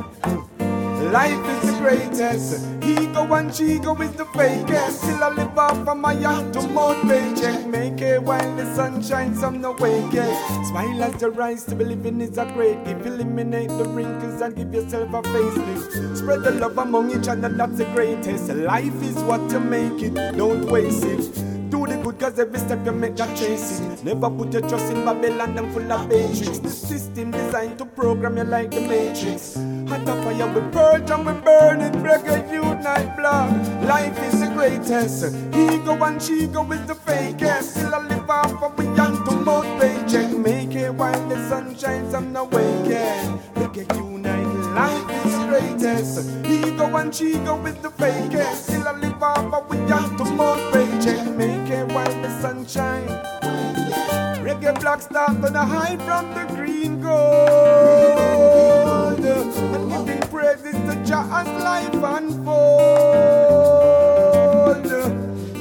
Life 1.09 1.45
is 1.47 1.71
the 1.71 1.77
greatest. 1.79 2.67
Ego 2.83 3.33
and 3.33 3.53
Chigo 3.53 3.99
is 4.01 4.11
the 4.11 4.25
fakest. 4.25 4.91
Still 4.91 5.23
I 5.23 5.29
live 5.29 5.57
off 5.57 5.87
of 5.87 5.97
my 5.97 6.13
young 6.13 6.51
to 6.51 6.61
more 6.67 6.95
paycheck. 7.03 7.65
Make 7.65 8.01
it 8.01 8.21
while 8.21 8.55
the 8.55 8.65
sun 8.75 9.01
shines, 9.01 9.39
some 9.39 9.61
no 9.61 9.71
wake 9.73 10.13
yet. 10.13 10.33
Smile 10.69 11.03
as 11.03 11.15
the 11.19 11.31
rise 11.31 11.63
to 11.65 11.75
be 11.75 11.85
living 11.85 12.21
is 12.21 12.37
a 12.37 12.45
great 12.53 12.83
gift. 12.85 13.05
Eliminate 13.05 13.69
the 13.69 13.85
wrinkles 13.85 14.41
and 14.41 14.55
give 14.55 14.73
yourself 14.73 15.09
a 15.09 15.21
facelift. 15.21 16.17
Spread 16.17 16.43
the 16.43 16.51
love 16.51 16.77
among 16.77 17.11
each 17.11 17.27
other, 17.27 17.49
that's 17.49 17.77
the 17.77 17.85
greatest. 17.85 18.49
Life 18.49 19.01
is 19.03 19.15
what 19.23 19.51
you 19.51 19.59
make 19.59 20.01
it, 20.01 20.13
don't 20.37 20.65
waste 20.67 21.03
it. 21.03 21.50
Do 21.71 21.87
the 21.87 21.95
good 22.03 22.19
cause 22.19 22.37
every 22.37 22.59
step 22.59 22.85
you 22.85 22.91
make 22.91 23.15
that 23.15 23.37
chase 23.37 23.79
it. 23.79 24.03
Never 24.03 24.29
put 24.29 24.51
your 24.51 24.61
trust 24.67 24.91
in 24.91 25.05
Babylon, 25.05 25.55
them 25.55 25.71
full 25.71 25.89
of 25.89 26.05
matrix. 26.09 26.59
The 26.59 26.69
system 26.69 27.31
designed 27.31 27.77
to 27.77 27.85
program 27.85 28.35
you 28.35 28.43
like 28.43 28.71
the 28.71 28.81
matrix. 28.81 29.55
Hot 29.87 30.05
up 30.09 30.21
fire, 30.25 30.47
we 30.53 30.61
purge 30.71 31.09
and 31.09 31.25
we 31.25 31.31
burn 31.31 31.79
it. 31.79 31.93
Reggae 31.93 32.51
unite 32.51 33.15
blood. 33.15 33.85
Life 33.85 34.21
is 34.21 34.41
the 34.41 34.47
greatest. 34.47 35.33
Ego 35.55 35.93
and 36.03 36.19
Chigo 36.19 36.69
is 36.73 36.85
the 36.87 36.93
fakest. 36.93 37.63
Still 37.63 37.95
I 37.95 38.05
live 38.05 38.29
off 38.29 38.63
of 38.63 38.77
we 38.77 38.85
young 38.97 39.23
to 39.23 39.31
mouth 39.31 39.81
paycheck. 39.81 40.29
Make 40.37 40.75
it 40.75 40.93
while 40.93 41.29
the 41.29 41.37
sun 41.47 41.77
shines, 41.77 42.13
I'm 42.13 42.33
not 42.33 42.51
waking. 42.51 43.39
Reggae 43.55 43.87
unite, 43.95 44.75
life 44.75 45.25
is 45.25 45.33
the 45.39 45.45
greatest. 45.47 46.45
Ego 46.45 46.97
and 46.97 47.13
Chigo 47.13 47.65
is 47.65 47.75
the 47.75 47.89
fakest. 47.89 48.55
Still 48.55 48.87
I 48.89 48.91
live 48.99 49.23
off 49.23 49.53
of 49.53 49.69
we 49.69 49.77
young 49.87 50.17
to 50.17 50.25
mouth 50.25 50.73
paycheck. 50.73 51.25
Make 51.37 51.50
the 52.21 52.41
sunshine. 52.41 53.07
Reggae 54.43 54.73
black 54.81 55.01
start 55.01 55.43
on 55.43 55.55
a 55.55 55.65
high 55.65 55.97
from 55.97 56.33
the 56.33 56.45
green 56.55 57.01
gold. 57.01 57.21
And 59.23 60.05
giving 60.05 60.27
praises 60.29 60.73
to 60.73 60.95
Jah 61.05 61.25
as 61.31 61.47
life 61.63 61.93
unfold. 61.93 63.31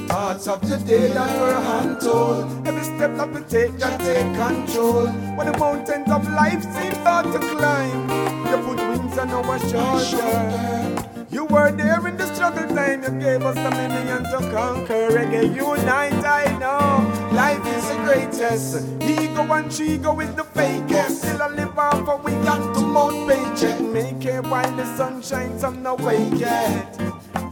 Thoughts 0.09 0.47
of 0.47 0.61
the 0.69 0.77
day 0.77 1.07
that 1.09 1.39
were 1.39 1.61
untold. 1.79 2.67
Every 2.67 2.83
step 2.83 3.15
that 3.17 3.31
we 3.33 3.41
take, 3.41 3.77
Jah 3.77 3.97
take 3.99 4.35
control. 4.35 5.07
When 5.37 5.45
the 5.51 5.57
mountains 5.57 6.11
of 6.11 6.27
life 6.27 6.63
seem 6.63 6.95
hard 7.03 7.25
to 7.31 7.39
climb, 7.39 8.09
you 8.49 8.57
put 8.65 8.77
wings 8.89 9.17
on 9.17 9.29
our 9.29 9.59
shoulder. 9.59 11.00
You 11.31 11.45
were 11.45 11.71
there 11.71 12.05
in 12.07 12.17
the 12.17 12.25
struggle 12.35 12.67
time, 12.75 13.03
you 13.03 13.09
gave 13.19 13.41
us 13.43 13.55
the 13.55 13.71
million 13.71 14.23
to 14.23 14.51
conquer. 14.51 15.09
Reggae 15.09 15.55
unite, 15.55 16.25
I 16.25 16.57
know. 16.59 17.07
Life 17.33 17.65
is 17.67 17.87
the 17.87 17.95
greatest. 18.03 19.01
Ego 19.01 19.43
and 19.53 19.71
Chigo 19.71 20.19
is 20.19 20.35
the 20.35 20.43
fakest. 20.43 21.23
Still 21.23 21.41
I 21.41 21.47
live 21.47 21.79
off 21.79 22.05
a 22.05 22.17
we 22.17 22.31
got 22.43 22.75
to 22.75 22.81
mount 22.81 23.29
paycheck. 23.29 23.79
Make 23.79 24.25
it 24.25 24.43
while 24.45 24.75
the 24.75 24.83
sun 24.97 25.21
shines, 25.21 25.63
I'm 25.63 25.81
not 25.81 26.01
wake 26.01 26.37
yet. 26.37 26.97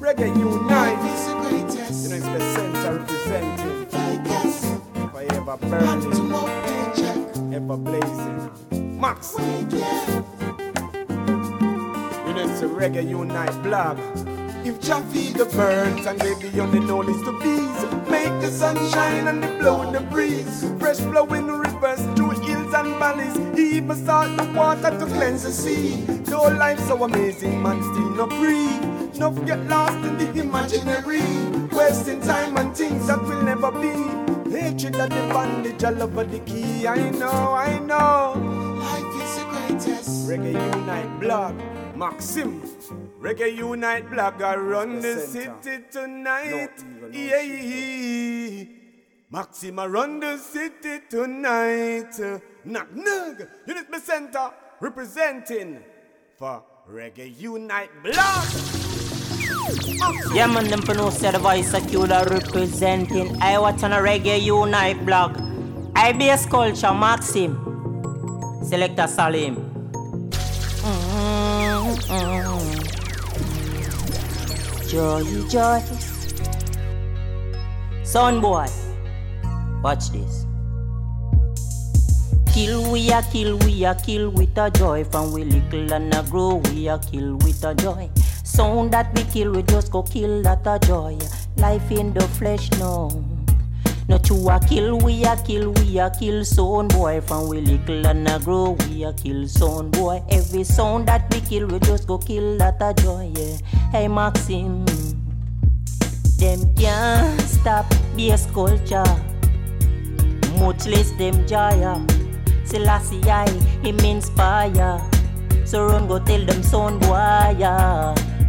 Reggae 0.02 0.28
unite 0.38 1.00
is 1.14 1.28
the 1.28 1.36
greatest. 1.48 2.04
You 2.04 2.10
know, 2.10 2.16
it's 2.18 2.26
the 2.26 2.40
center 2.56 3.00
representing. 3.00 3.86
Fakest. 3.86 5.12
Forever 5.14 5.58
burning. 5.58 6.20
Ever 7.54 7.78
blazing. 7.78 9.00
Max. 9.00 9.36
It's 9.40 10.16
a 10.16 10.19
Reggae 12.80 13.10
Unite 13.10 13.62
blog. 13.62 14.00
If 14.66 14.80
Jah 14.80 15.02
feed 15.12 15.36
the 15.36 15.44
birds 15.44 16.06
and 16.06 16.18
baby 16.18 16.62
on 16.62 16.72
the 16.72 16.80
is 17.12 17.22
the 17.26 17.34
bees, 17.44 18.10
make 18.10 18.32
the 18.40 18.50
sun 18.50 18.78
shine 18.92 19.28
and 19.28 19.44
they 19.44 19.60
blow 19.60 19.82
in 19.82 19.92
the 19.92 20.00
breeze. 20.00 20.64
Fresh 20.80 21.00
flowing 21.00 21.48
rivers 21.48 22.00
through 22.16 22.30
hills 22.40 22.74
and 22.74 22.96
valleys, 22.96 23.36
even 23.60 23.98
start 23.98 24.38
the 24.38 24.46
water 24.54 24.98
to 24.98 25.06
cleanse 25.08 25.44
the 25.44 25.52
sea. 25.52 26.06
Though 26.24 26.48
life 26.48 26.80
so 26.88 27.04
amazing, 27.04 27.62
man 27.62 27.84
still 27.84 28.12
not 28.16 28.32
free. 28.40 28.80
No 29.20 29.32
get 29.32 29.60
lost 29.68 29.98
in 29.98 30.18
the 30.18 30.40
imaginary, 30.40 31.20
wasting 31.76 32.22
time 32.22 32.58
on 32.58 32.74
things 32.74 33.08
that 33.08 33.22
will 33.22 33.42
never 33.42 33.72
be. 33.74 33.92
Hatred 34.50 34.96
of 34.96 35.10
the 35.10 35.34
bondage, 35.34 35.84
I 35.84 35.90
love 35.90 36.16
the 36.16 36.40
key. 36.46 36.88
I 36.88 37.10
know, 37.10 37.56
I 37.56 37.78
know. 37.80 38.40
Life 38.80 39.22
is 39.22 39.36
the 39.36 39.46
greatest. 39.52 40.30
Reggae 40.30 40.54
Unite 40.54 41.20
blog. 41.20 41.79
Maxim. 42.00 42.62
Reggae 43.20 43.58
Unite 43.58 44.10
blog, 44.10 44.42
I 44.42 44.56
run 44.56 45.02
the 45.02 45.20
city 45.20 45.84
tonight. 45.92 46.72
Yeah. 47.12 48.64
Maxima 49.30 49.88
run 49.90 50.22
the 50.22 50.38
city 50.38 51.02
tonight. 51.10 52.16
Knock 52.64 52.96
knock. 52.96 53.42
Unit 53.68 53.88
Center 54.02 54.50
representing 54.80 55.84
for 56.38 56.64
Reggae 56.90 57.38
Unite 57.38 57.92
Block. 58.02 58.48
Yeah, 60.34 60.48
man, 60.48 60.70
them 60.70 60.82
pronounce 60.82 61.20
the 61.20 61.38
voice 61.38 61.74
of 61.74 61.84
Cuda 61.84 62.26
representing. 62.30 63.36
I 63.42 63.60
watch 63.60 63.84
on 63.84 63.92
a 63.92 63.98
Reggae 63.98 64.42
Unite 64.42 65.06
blog. 65.06 65.36
IBS 65.96 66.50
Culture, 66.50 66.94
Maxim. 66.94 67.60
Selector 68.64 69.08
Salim. 69.08 69.69
Joy, 74.88 75.24
joy. 75.50 75.82
Son 78.04 78.42
boy. 78.42 78.68
Watch 79.84 80.10
this. 80.12 80.46
Kill 82.54 82.92
we 82.92 83.12
a 83.12 83.22
kill 83.22 83.58
we 83.60 83.86
a 83.86 83.96
kill 83.96 84.32
with 84.32 84.58
a 84.58 84.72
joy 84.72 85.04
From 85.04 85.32
we 85.32 85.44
little 85.44 85.94
and 85.94 86.14
a 86.14 86.24
grow 86.24 86.56
we 86.56 86.88
a 86.90 86.98
kill 86.98 87.36
with 87.38 87.64
a 87.64 87.76
joy 87.76 88.10
Sound 88.44 88.92
that 88.92 89.16
we 89.16 89.24
kill 89.26 89.52
we 89.52 89.62
just 89.64 89.92
go 89.92 90.02
kill 90.02 90.42
that 90.42 90.66
a 90.66 90.80
joy 90.86 91.18
Life 91.58 91.92
in 91.92 92.12
the 92.14 92.22
flesh 92.22 92.70
no 92.72 93.24
No 94.10 94.20
you 94.26 94.50
a 94.50 94.60
kill 94.60 94.98
we 94.98 95.24
a 95.24 95.38
kill 95.38 95.72
we 95.72 96.00
a 96.00 96.10
kill 96.10 96.44
son 96.44 96.88
boy 96.88 97.22
From 97.22 97.48
we 97.48 97.62
little 97.62 98.08
and 98.08 98.28
a 98.28 98.40
grow 98.40 98.72
we 98.90 99.04
a 99.04 99.14
kill 99.14 99.48
son 99.48 99.92
boy 99.92 100.22
Every 100.30 100.64
sound 100.64 101.08
that 101.08 101.34
we 101.34 101.42
kill 101.42 101.68
we 101.68 101.80
just 101.80 102.08
go 102.08 102.18
kill 102.18 102.58
that 102.58 102.82
a 102.82 102.94
joy 103.02 103.32
yeah 103.38 103.58
Hey 103.92 104.08
Maxim 104.08 104.86
Them 106.38 106.74
can't 106.76 107.40
stop 107.42 107.86
bass 108.18 108.48
culture 108.52 109.04
much 110.60 110.86
less 110.88 111.12
them 111.12 111.48
joy. 111.48 112.06
Selassie 112.66 113.24
I, 113.24 113.50
him 113.82 114.00
inspire. 114.00 115.02
So 115.66 115.88
run 115.88 116.08
go 116.08 116.20
tell 116.20 116.46
them 116.46 116.64
son 116.64 117.00
boy. 117.00 117.56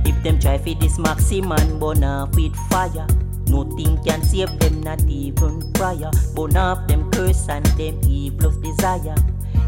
If 0.04 0.22
them 0.22 0.38
try 0.38 0.58
fi 0.58 0.74
this 0.74 0.98
maxim 0.98 1.52
and 1.52 1.78
burn 1.80 2.04
off 2.04 2.34
with 2.34 2.56
fire. 2.68 3.06
Nothing 3.50 4.02
can 4.04 4.22
save 4.22 4.58
them, 4.60 4.80
not 4.82 5.02
even 5.08 5.72
prayer. 5.72 6.10
Burn 6.34 6.56
off 6.56 6.86
them 6.88 7.10
curse 7.10 7.48
and 7.48 7.66
them 7.78 8.00
evil 8.06 8.52
desire. 8.62 9.16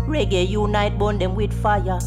Reggae 0.06 0.48
unite, 0.48 0.98
burn 0.98 1.18
them 1.18 1.34
with 1.34 1.52
fire. 1.52 1.98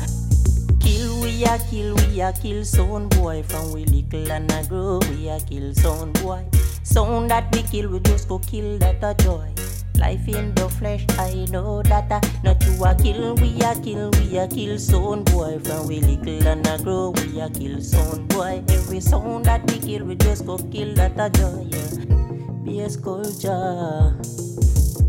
Kill 0.80 1.22
we 1.22 1.44
a 1.44 1.58
kill 1.70 1.96
we 1.96 2.22
a 2.22 2.32
kill 2.32 2.64
son 2.64 3.10
boy 3.10 3.42
From 3.42 3.72
we 3.74 3.86
little 3.86 4.32
and 4.32 4.52
a 4.52 4.64
grow 4.68 5.00
we 5.10 5.28
a 5.28 5.40
kill 5.40 5.74
son 5.74 6.12
boy 6.14 6.46
Sound 6.84 7.32
that 7.32 7.52
we 7.56 7.64
kill 7.64 7.90
we 7.90 8.00
just 8.02 8.30
go 8.30 8.38
kill 8.38 8.78
that 8.78 9.04
a 9.04 9.16
joy 9.24 9.65
Life 9.98 10.28
in 10.28 10.54
the 10.56 10.70
flesh, 10.70 11.06
I 11.18 11.46
know 11.52 11.82
that 11.84 12.12
I 12.12 12.22
not 12.44 12.64
you 12.66 12.84
a 12.84 12.96
kill, 12.96 13.36
we 13.36 13.60
a 13.62 13.74
kill, 13.82 14.12
we 14.12 14.38
a 14.38 14.48
kill 14.48 14.78
son 14.78 15.24
boy. 15.24 15.60
From 15.60 15.88
we 15.88 16.02
little 16.02 16.48
and 16.48 16.68
a 16.68 16.78
grow, 16.84 17.12
we 17.12 17.40
a 17.40 17.50
kill 17.50 17.82
son 17.82 18.28
boy. 18.28 18.64
Every 18.70 19.00
sound 19.00 19.46
that 19.46 19.70
we 19.72 19.80
kill, 19.80 20.06
we 20.06 20.16
just 20.16 20.46
go 20.46 20.58
kill 20.58 20.94
that 20.96 21.20
a 21.20 21.30
joy. 21.30 21.68
Yeah. 21.70 22.16
Bass 22.64 22.98
culture. 22.98 24.16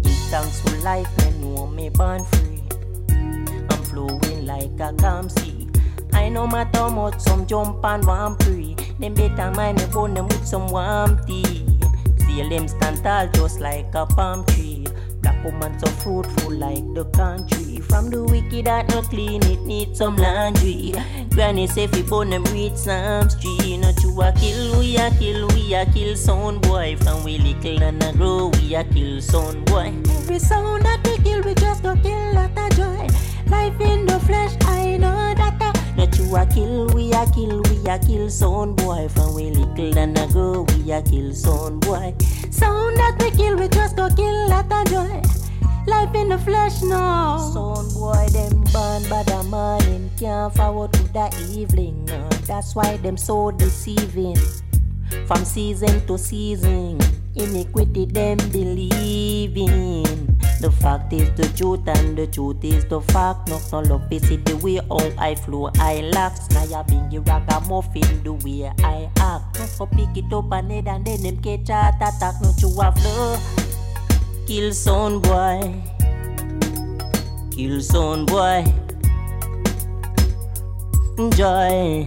Give 0.03 0.22
thanks 0.30 0.61
for 0.61 0.76
life 0.84 1.09
and 1.26 1.41
know 1.41 1.66
me 1.66 1.89
born 1.91 2.24
free. 2.24 2.62
I'm 3.70 3.82
flowing 3.84 4.47
like 4.47 4.78
a 4.80 4.93
calm 4.95 5.28
sea. 5.28 5.68
I 6.12 6.28
know 6.28 6.47
my 6.47 6.68
how 6.72 6.89
much 6.89 7.20
some 7.20 7.47
jump 7.47 7.84
and 7.84 8.07
one 8.07 8.37
free. 8.39 8.76
Them 8.99 9.14
better 9.14 9.51
mind 9.51 9.78
me 9.78 9.87
bone 9.93 10.14
them 10.14 10.28
with 10.28 10.47
some 10.47 10.68
warm 10.68 11.18
tea. 11.26 11.66
See 12.26 12.49
them 12.49 12.68
stand 12.68 13.03
tall 13.03 13.28
just 13.28 13.61
like 13.61 13.95
a 13.95 14.07
palm 14.07 14.45
tree. 14.47 14.66
Black 15.27 15.45
woman 15.45 15.77
so 15.81 15.87
fruitful 16.03 16.53
like 16.53 16.85
the 16.95 17.05
country. 17.07 17.81
From 17.81 18.11
the 18.11 18.22
wicked 18.22 18.66
that 18.66 18.89
no 18.91 19.03
clean, 19.03 19.43
it 19.47 19.61
needs 19.62 19.99
some 19.99 20.14
laundry. 20.14 20.95
Granny 21.31 21.66
say 21.66 21.89
fi 21.89 22.03
bone 22.03 22.31
them 22.31 22.45
read 22.45 22.79
some 22.79 23.29
street. 23.29 23.79
Not 23.79 24.01
you 24.05 24.22
a 24.22 24.31
kill, 24.31 24.79
we 24.79 24.97
a 24.97 25.11
kill, 25.18 25.49
we 25.49 25.74
a 25.74 25.85
kill 25.87 26.14
son 26.14 26.61
boy. 26.61 26.97
From 27.01 27.24
we 27.24 27.39
little 27.39 27.83
and 27.83 28.01
a 28.05 28.12
grow, 28.12 28.53
we 28.61 28.77
a 28.77 28.85
kill 28.85 29.20
son 29.20 29.64
boy. 29.64 29.93
Every 30.11 30.39
sound 30.39 30.85
that 30.85 31.01
we 31.05 31.18
kill, 31.24 31.43
we 31.43 31.55
just 31.55 31.83
go 31.83 31.97
kill 31.97 32.33
that 32.35 32.57
a 32.57 32.77
joy. 32.77 33.09
Life 33.51 33.81
in 33.81 34.07
the 34.07 34.20
flesh, 34.20 34.55
I 34.61 34.97
know 34.97 35.35
that 35.35 35.61
a 35.61 35.76
not 35.97 36.18
you 36.18 36.36
a 36.36 36.47
kill, 36.47 36.86
we 36.88 37.12
a 37.12 37.26
kill, 37.32 37.62
we 37.62 37.90
a 37.90 37.99
kill 37.99 38.28
son 38.28 38.74
boy. 38.74 39.09
From 39.09 39.34
we 39.34 39.51
little 39.51 39.99
and 39.99 40.18
a 40.18 40.26
grow, 40.28 40.62
we 40.62 40.92
a 40.92 41.03
kill 41.03 41.32
son 41.34 41.80
boy. 41.80 42.14
Sound 42.51 42.97
that 42.97 43.16
we 43.20 43.30
kill, 43.30 43.57
we 43.57 43.68
just 43.68 43.97
go 43.97 44.09
kill 44.11 44.49
that 44.49 44.66
a 44.70 44.84
joy. 44.90 45.22
Life 45.86 46.14
in 46.14 46.28
the 46.28 46.38
flesh 46.38 46.82
now. 46.82 47.38
Son 47.38 47.88
boy, 47.94 48.26
them 48.32 48.64
born 48.72 49.09
by 49.09 49.22
the 49.22 49.42
morning, 49.49 50.11
can't 50.18 50.55
forward 50.55 50.92
to 50.92 51.03
the 51.12 51.30
evening. 51.57 52.05
That's 52.47 52.74
why 52.74 52.97
them 52.99 53.16
so 53.16 53.51
deceiving. 53.51 54.36
From 55.26 55.44
season 55.44 56.05
to 56.07 56.18
season, 56.18 57.01
iniquity 57.34 58.07
them 58.07 58.38
believing. 58.51 60.36
The 60.59 60.71
fact 60.71 61.13
is 61.13 61.31
the 61.35 61.49
truth 61.57 61.87
and 61.87 62.17
the 62.17 62.27
truth 62.27 62.65
is 62.65 62.85
the 62.87 63.01
fact. 63.01 63.49
No, 63.49 63.61
no 63.73 63.81
love 63.81 64.11
is 64.11 64.31
it 64.31 64.45
the 64.47 64.57
way 64.57 64.77
how 64.77 65.13
I 65.19 65.35
flow, 65.35 65.71
I 65.79 66.01
laugh. 66.13 66.39
Now 66.51 66.65
ya 66.65 66.83
bring 66.83 67.11
you 67.11 67.21
ragamuffin 67.21 68.23
the 68.25 68.33
way 68.33 68.73
I 68.83 69.11
act. 69.19 69.59
No 69.59 69.67
for 69.67 69.87
pick 69.87 70.17
it 70.17 70.33
up 70.33 70.51
and 70.53 70.73
head 70.73 70.89
and 70.89 71.05
then 71.05 71.23
them 71.23 71.43
catch 71.43 71.69
a 71.69 71.95
attack. 71.95 72.41
No 72.41 72.55
you 72.59 72.81
a 72.81 72.91
flow. 72.93 73.39
Kill 74.47 74.73
son 74.73 75.21
boy. 75.21 75.75
Kill 77.51 77.81
son 77.83 78.25
boy. 78.25 78.65
Joy. 81.37 82.07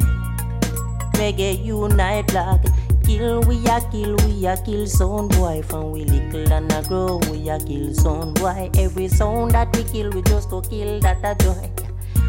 Reggae 1.13 1.63
unite 1.63 2.27
black. 2.27 2.65
Kill 3.09 3.41
we 3.47 3.57
a 3.65 3.81
kill 3.89 4.15
we 4.27 4.45
a 4.45 4.55
kill 4.63 4.85
son 4.85 5.29
boy. 5.29 5.63
From 5.63 5.89
we 5.89 6.05
little 6.05 6.53
and 6.53 6.71
a 6.71 6.83
grow 6.83 7.17
we 7.31 7.49
a 7.49 7.57
kill 7.57 7.91
son 7.95 8.35
boy. 8.35 8.69
Every 8.77 9.07
sound 9.07 9.49
that 9.53 9.75
we 9.75 9.83
kill 9.83 10.11
we 10.11 10.21
just 10.21 10.51
go 10.51 10.61
kill 10.61 10.99
that 10.99 11.17
a 11.25 11.33
joy. 11.43 11.71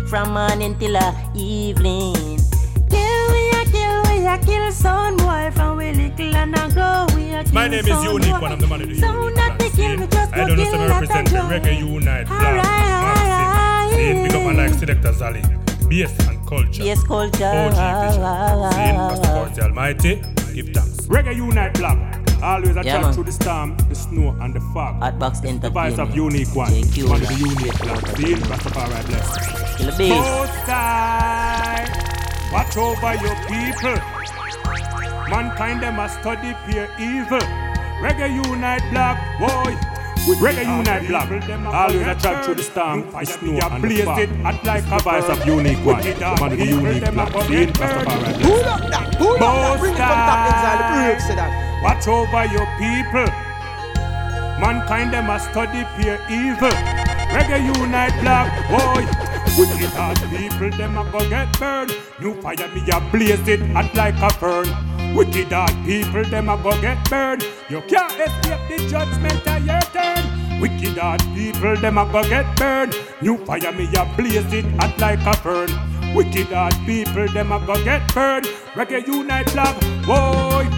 From 0.09 0.33
morning 0.33 0.78
till 0.78 0.97
a 0.97 1.12
evening. 1.35 2.41
Kill 2.89 3.24
we 3.28 3.43
a 3.61 3.64
kill 3.68 4.03
we 4.09 4.24
a 4.24 4.39
kill 4.39 4.72
son 4.72 5.18
boy. 5.18 5.51
From 5.53 5.76
we 5.76 5.93
little 5.93 6.35
and 6.35 6.57
a 6.57 6.72
grow 6.72 7.05
we 7.14 7.31
a 7.35 7.45
kill 7.45 7.53
My 7.53 7.68
name 7.68 7.87
is 7.87 8.03
Unique, 8.03 8.41
one 8.41 8.53
of 8.53 8.61
the 8.61 8.66
man 8.66 8.81
of 8.81 8.89
the 8.89 8.95
Sound 9.01 9.37
that 9.37 9.62
we 9.62 9.68
kill 9.68 9.99
we 10.01 10.07
just 10.07 10.33
I 10.33 10.37
go 10.39 10.47
don't 10.47 10.57
know 10.57 10.62
if 10.62 10.74
I 10.74 10.87
represent 10.87 11.28
the 11.28 11.37
Reggae 11.37 11.78
Unite 11.78 12.26
Black 12.26 12.57
Maxim 13.85 13.99
Scene, 13.99 14.24
big 14.24 14.35
up 14.35 14.45
my 14.47 14.53
like 14.64 14.72
Selector 14.72 15.12
Zali. 15.12 15.91
Bass 15.91 16.26
and 16.26 16.47
culture. 16.49 16.83
Bass 16.85 17.03
culture. 17.05 17.45
OG 17.45 17.76
vision 18.09 18.72
Scene, 18.72 18.97
Pastor 18.97 19.55
the 19.55 19.62
Almighty 19.64 20.39
Give 20.55 20.68
thanks 20.68 21.07
Reggae 21.07 21.36
Unite 21.36 21.74
Black 21.74 21.98
Always 22.42 22.76
a 22.76 22.82
Yeah, 22.84 23.12
through 23.12 23.24
the 23.24 23.32
storm, 23.32 23.76
the 23.88 23.94
snow 23.94 24.34
and 24.40 24.55
the 24.55 24.61
fog 24.72 25.01
Hotbox 25.01 25.61
The 25.61 25.70
voice 25.70 25.98
of 25.98 26.09
Entertainment. 26.11 26.16
unique 26.16 26.57
one 26.57 26.70
JQ, 26.72 27.09
One 27.09 27.22
of 27.22 27.28
the 27.28 27.34
unique 27.34 27.78
black 27.82 28.16
Scene, 28.16 28.38
Rastafari 28.38 29.07
bless 29.07 29.76
Kill 29.76 29.86
the 29.90 29.96
bass. 29.98 30.11
Most 30.11 30.66
watch 32.53 32.76
over 32.76 33.14
your 33.22 33.36
people. 33.46 33.96
Mankind 35.30 35.82
them 35.82 35.98
a 36.01 36.09
study 36.09 36.53
peer 36.66 36.90
evil. 36.98 37.38
Reggae 38.03 38.28
unite 38.46 38.82
black, 38.90 39.16
boy. 39.38 39.99
With 40.29 40.39
Reggae 40.39 40.64
unite 40.68 41.09
black, 41.09 41.31
always 41.73 42.07
a 42.07 42.14
track 42.14 42.45
through 42.45 42.57
the 42.57 42.62
storm, 42.62 43.11
the 43.11 43.25
snow 43.25 43.59
and 43.62 43.83
the 43.83 44.03
fog. 44.05 44.18
At 44.45 44.64
like 44.64 44.85
a 44.85 44.99
voice 45.03 45.29
of 45.29 45.47
unique 45.47 45.85
one, 45.85 46.03
the 46.03 46.14
man 46.21 46.53
of 46.53 46.59
the 46.59 46.66
unique 46.66 47.12
black. 47.12 47.33
Scene, 47.47 47.73
Rastafari 47.73 48.35
Who 48.41 48.53
bless. 48.53 48.66
up 48.66 48.91
that? 48.91 49.14
Who 49.16 49.29
up 49.35 49.41
that? 49.41 49.81
Bring 49.81 49.95
it 49.95 49.97
from 49.97 50.21
top 50.29 50.41
inside 50.53 50.79
the 50.79 50.87
brave, 50.93 51.23
say 51.23 51.35
that. 51.37 51.53
Watch 51.83 52.07
over 52.07 52.45
your 52.53 52.68
people. 52.77 53.29
Mankind 54.61 55.12
them 55.14 55.31
a 55.31 55.41
study 55.41 55.85
peer 55.97 56.21
evil. 56.29 56.68
Reggae 57.33 57.64
unite 57.81 58.12
black 58.21 58.53
boy. 58.68 59.07
Wicked 59.59 59.91
hard 59.97 60.18
people 60.31 60.71
them 60.77 60.99
a 60.99 61.11
go 61.11 61.29
get 61.31 61.59
burned. 61.59 61.97
New 62.21 62.35
fire 62.43 62.68
me 62.75 62.83
a 62.93 63.01
blaze 63.11 63.49
it 63.49 63.61
hot 63.73 63.95
like 63.95 64.16
a 64.21 64.31
fern. 64.31 64.99
Wicked 65.14 65.52
hard 65.52 65.74
people 65.84 66.24
them 66.24 66.48
a 66.48 66.56
go 66.56 66.70
get 66.80 66.98
burned. 67.11 67.44
You 67.68 67.80
can't 67.82 68.12
escape 68.12 68.61
the 68.68 68.88
judgment 68.88 69.46
of 69.46 69.66
your 69.66 69.80
turn. 69.90 70.61
Wicked 70.61 70.96
hard 70.98 71.20
people 71.34 71.76
them 71.76 71.98
a 71.98 72.04
go 72.12 72.22
get 72.22 72.46
burned. 72.56 72.94
New 73.20 73.36
fire 73.44 73.72
me 73.72 73.88
a 73.96 74.04
blaze 74.16 74.52
it 74.52 74.64
hot 74.80 74.96
like 74.98 75.20
a 75.26 75.36
fern. 75.38 75.68
Wicked 76.14 76.46
hard 76.48 76.74
people 76.86 77.26
them 77.28 77.50
a 77.50 77.58
go 77.66 77.74
get 77.84 78.02
burned. 78.14 78.46
Reggae 78.74 79.06
unite 79.06 79.52
black 79.52 79.74
boy. 80.06 80.68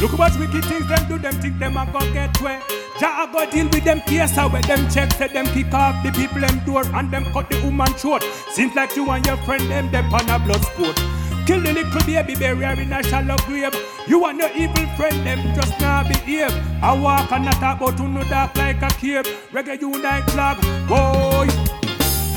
Look 0.00 0.18
what 0.18 0.38
wicked 0.38 0.64
things 0.64 0.88
them 0.88 1.08
do, 1.08 1.18
them 1.18 1.34
think 1.40 1.58
them 1.58 1.76
a 1.76 1.86
go 1.92 2.00
get 2.12 2.40
wet. 2.40 2.62
Jah 2.98 3.28
go 3.32 3.48
deal 3.50 3.66
with 3.66 3.84
them 3.84 4.00
case 4.00 4.36
where 4.36 4.62
them 4.62 4.88
check 4.88 5.12
say 5.12 5.28
them 5.28 5.46
kick 5.46 5.72
off 5.74 6.02
the 6.02 6.10
people 6.12 6.40
them 6.40 6.58
door 6.64 6.84
and 6.94 7.10
them 7.10 7.24
cut 7.32 7.50
the 7.50 7.60
woman 7.62 7.92
throat. 7.94 8.22
Seems 8.50 8.74
like 8.74 8.96
you 8.96 9.08
and 9.10 9.24
your 9.26 9.36
friend 9.38 9.62
them 9.70 9.90
them 9.92 10.12
on 10.14 10.28
a 10.30 10.38
blood 10.38 10.64
sport. 10.64 10.98
Kill 11.46 11.60
the 11.60 11.72
little 11.74 12.00
baby 12.06 12.34
bury 12.34 12.64
her 12.64 12.80
in 12.80 12.92
a 12.92 13.02
shallow 13.02 13.36
grave. 13.44 13.74
You 14.06 14.24
and 14.24 14.38
your 14.38 14.50
evil 14.56 14.86
friend, 14.96 15.26
them 15.26 15.54
just 15.54 15.78
not 15.78 16.08
behave. 16.08 16.52
I 16.82 16.98
walk 16.98 17.30
and 17.32 17.44
not 17.44 17.58
about 17.58 17.98
who 17.98 18.08
no 18.08 18.24
dark 18.24 18.56
like 18.56 18.80
a 18.80 18.88
cave. 18.88 19.26
Reggae 19.52 19.78
unite 19.80 20.30
flag, 20.30 20.56
boy. 20.88 21.48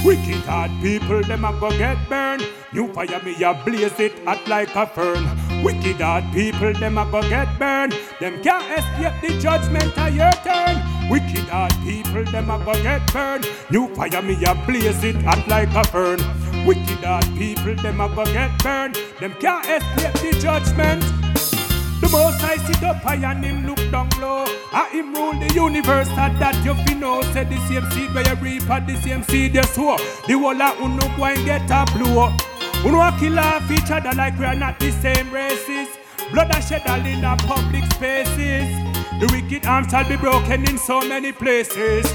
Wicked 0.04 0.44
hard 0.46 0.72
people, 0.82 1.22
them 1.24 1.46
a 1.46 1.58
go 1.60 1.70
get 1.72 1.98
burned. 2.10 2.46
New 2.74 2.92
fire 2.94 3.22
me 3.24 3.42
a 3.44 3.54
blaze 3.66 4.00
it 4.00 4.14
hot 4.26 4.46
like 4.48 4.76
a 4.76 4.86
fern. 4.86 5.24
Wicked 5.64 6.02
hard 6.02 6.26
people, 6.34 6.74
them 6.74 6.98
a 6.98 7.10
go 7.10 7.22
get 7.30 7.48
burned. 7.58 7.94
Them 8.20 8.42
can't 8.44 8.64
escape 8.78 9.22
the 9.22 9.40
judgment 9.40 9.98
of 9.98 10.14
your 10.14 10.32
turn. 10.44 10.76
Wicked 11.10 11.48
hard 11.50 11.74
people, 11.84 12.26
them 12.26 12.50
a 12.50 12.64
go 12.64 12.74
get 12.84 13.02
burned. 13.14 13.48
New 13.72 13.88
fire 13.96 14.22
me 14.22 14.38
a 14.46 14.54
blaze 14.66 15.04
it 15.04 15.16
hot 15.24 15.48
like 15.48 15.74
a 15.74 15.84
fern. 15.86 16.20
Wicked 16.68 17.02
hard 17.02 17.24
people, 17.38 17.76
them 17.76 17.98
go 17.98 18.26
get 18.26 18.52
burned. 18.62 18.96
Them 19.22 19.34
can't 19.40 19.66
escape 19.66 20.14
the 20.16 20.38
judgment. 20.38 21.02
The 22.02 22.10
most 22.12 22.44
I 22.44 22.58
sit 22.58 22.84
up 22.84 22.98
high 22.98 23.16
and 23.16 23.42
him 23.42 23.66
look 23.66 23.80
down 23.90 24.10
low. 24.20 24.44
I 24.74 24.90
him 24.92 25.16
rule 25.16 25.32
the 25.40 25.54
universe 25.54 26.10
and 26.10 26.38
that 26.42 26.56
you 26.66 26.74
fi 26.74 26.94
know. 26.94 27.22
Say 27.32 27.46
the 27.46 27.56
same 27.70 27.90
seed 27.92 28.14
where 28.14 28.28
you 28.28 28.36
reap 28.42 28.70
and 28.70 28.86
the 28.86 28.98
same 29.02 29.24
seed 29.24 29.56
you 29.56 29.64
sow. 29.64 29.96
The 30.28 30.34
whole 30.34 30.62
of 30.62 30.82
uno 30.82 31.08
go 31.16 31.24
and 31.24 31.46
get 31.46 31.72
a 31.72 31.86
blow. 31.96 32.36
Uno 32.84 33.00
a 33.00 33.16
kill 33.18 33.40
off 33.40 33.72
each 33.72 33.90
other 33.90 34.12
like 34.12 34.38
we 34.38 34.44
are 34.44 34.54
not 34.54 34.78
the 34.78 34.92
same 34.92 35.32
races. 35.32 35.88
Blood 36.34 36.54
and 36.54 36.64
shed 36.66 36.86
all 36.86 37.00
in 37.00 37.24
our 37.24 37.38
public 37.38 37.86
spaces. 37.94 38.68
The 39.22 39.30
wicked 39.32 39.66
arms 39.66 39.92
shall 39.92 40.04
be 40.04 40.18
broken 40.18 40.68
in 40.68 40.78
so 40.78 41.00
many 41.00 41.32
places. 41.32 42.06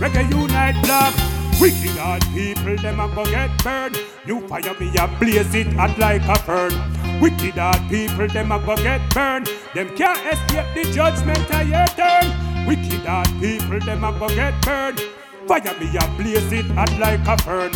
Reggae 0.00 0.30
unite 0.30 0.82
block. 0.82 1.37
Wicked 1.60 1.98
hard 1.98 2.22
people, 2.32 2.76
them 2.76 3.00
a 3.00 3.08
go 3.12 3.24
get 3.24 3.50
burned. 3.64 3.98
New 4.26 4.46
fire 4.46 4.74
me 4.78 4.94
a 4.96 5.08
blaze 5.18 5.52
it 5.56 5.66
hot 5.72 5.98
like 5.98 6.22
a 6.22 6.38
fern. 6.38 6.72
Wicked 7.20 7.54
hard 7.54 7.82
people, 7.90 8.28
them 8.28 8.52
a 8.52 8.64
go 8.64 8.76
get 8.76 9.02
burned. 9.12 9.48
Them 9.74 9.88
can't 9.96 10.20
escape 10.32 10.72
the 10.74 10.92
judgment 10.92 11.50
of 11.52 11.68
your 11.68 11.86
turn. 11.98 12.64
Wicked 12.64 13.04
hard 13.04 13.26
people, 13.40 13.80
them 13.80 14.04
a 14.04 14.16
go 14.16 14.28
get 14.28 14.54
burned. 14.62 15.00
Fire 15.48 15.74
me 15.80 15.96
a 15.96 16.06
blaze 16.16 16.52
it 16.52 16.66
hot 16.76 16.96
like 17.00 17.26
a 17.26 17.36
fern. 17.42 17.72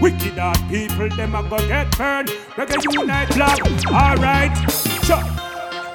Wicked 0.00 0.38
hard 0.38 0.58
people, 0.70 1.10
them 1.10 1.34
a 1.34 1.42
go 1.42 1.58
get 1.68 1.94
burned. 1.98 2.28
Reggae 2.56 2.82
unite 2.90 3.34
block, 3.34 3.60
alright. 3.92 4.56
Sure. 5.04 5.20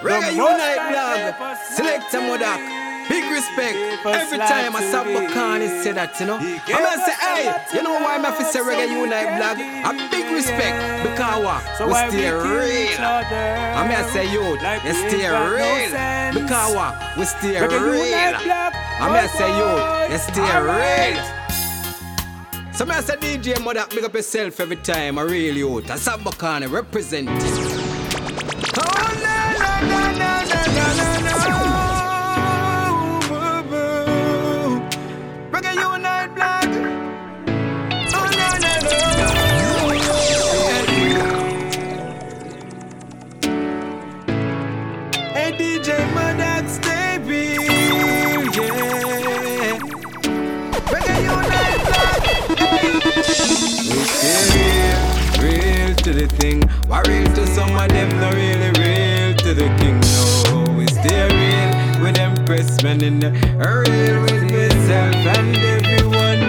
Reggae 0.04 0.36
Unite 0.36 0.92
blog, 0.92 1.58
select 1.76 2.14
a 2.14 2.18
Modak. 2.18 2.81
Big 3.12 3.28
respect. 3.30 3.76
Every 4.08 4.38
time 4.38 4.74
I 4.74 4.82
sub 4.90 5.06
Bakani 5.06 5.84
say 5.84 5.92
that, 5.92 6.18
you 6.20 6.26
know. 6.26 6.38
I'm 6.40 6.64
gonna 6.64 7.04
say, 7.04 7.12
hey, 7.20 7.44
you 7.76 7.84
know 7.84 8.00
why 8.00 8.16
I'm 8.16 8.24
to 8.24 8.46
say 8.46 8.60
Reggae 8.64 8.88
Unite 8.88 9.36
blog? 9.36 9.60
A 9.60 9.92
big 10.10 10.32
respect 10.32 11.04
because 11.04 11.44
what? 11.44 11.60
So 11.78 11.88
we 11.88 11.94
stay 12.08 12.32
real. 12.32 13.04
I'm 13.04 13.92
gonna 13.92 14.08
say 14.16 14.32
you, 14.32 14.56
Like 14.64 14.84
you 14.86 14.94
stay 14.94 15.28
got 15.28 15.44
no 15.44 15.52
real. 15.60 15.92
Because 16.40 16.74
what? 16.74 16.96
We 17.18 17.26
stay 17.26 17.60
real. 17.60 18.36
I'm 19.04 19.12
gonna 19.12 19.28
say 19.28 19.52
you, 19.60 19.70
you 20.12 20.18
stay 20.18 20.52
real. 20.64 21.20
So 22.74 22.88
I 22.90 23.02
say 23.02 23.18
DJ 23.18 23.62
Mother, 23.62 23.86
big 23.90 24.06
up 24.06 24.14
yourself 24.14 24.58
every 24.62 24.78
time. 24.78 25.20
I 25.20 25.24
real 25.24 25.58
youth. 25.58 25.92
I 25.92 25.98
Sab 25.98 26.22
Bakani 26.22 26.72
represent. 26.72 27.28
Reggae 28.74 29.51
the 56.28 56.36
thing. 56.38 56.62
Why 56.88 57.02
real 57.08 57.26
to 57.34 57.48
some 57.48 57.76
of 57.76 57.90
them, 57.90 58.10
not 58.20 58.34
really 58.34 58.72
real 58.78 59.34
to 59.38 59.54
the 59.56 59.68
king. 59.80 59.98
No, 60.14 60.74
we 60.78 60.86
stay 60.86 61.26
real 61.34 62.04
with 62.04 62.16
them 62.16 62.36
pressmen 62.46 63.02
in 63.02 63.20
the 63.20 63.32
real 63.58 64.22
with 64.22 64.44
myself 64.52 65.16
and 65.38 65.58
everyone. 65.58 66.40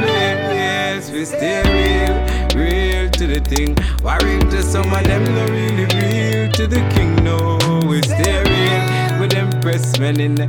Yes, 0.53 1.11
we 1.11 1.25
stay 1.25 1.63
real, 1.73 2.15
real 2.55 3.11
to 3.13 3.27
the 3.27 3.41
thing. 3.41 3.77
Why 4.03 4.19
real 4.19 4.41
to 4.51 4.63
some 4.63 4.93
of 4.93 5.05
them, 5.05 5.25
not 5.35 5.49
really 5.49 5.87
real 5.97 6.53
to 6.53 6.67
the 6.67 6.83
king. 6.95 7.25
No, 7.25 7.59
we 7.89 8.03
stay 8.03 8.43
real 8.53 9.21
with 9.21 9.31
them 9.31 9.49
pressmen 9.63 10.19
in 10.21 10.35
the 10.35 10.47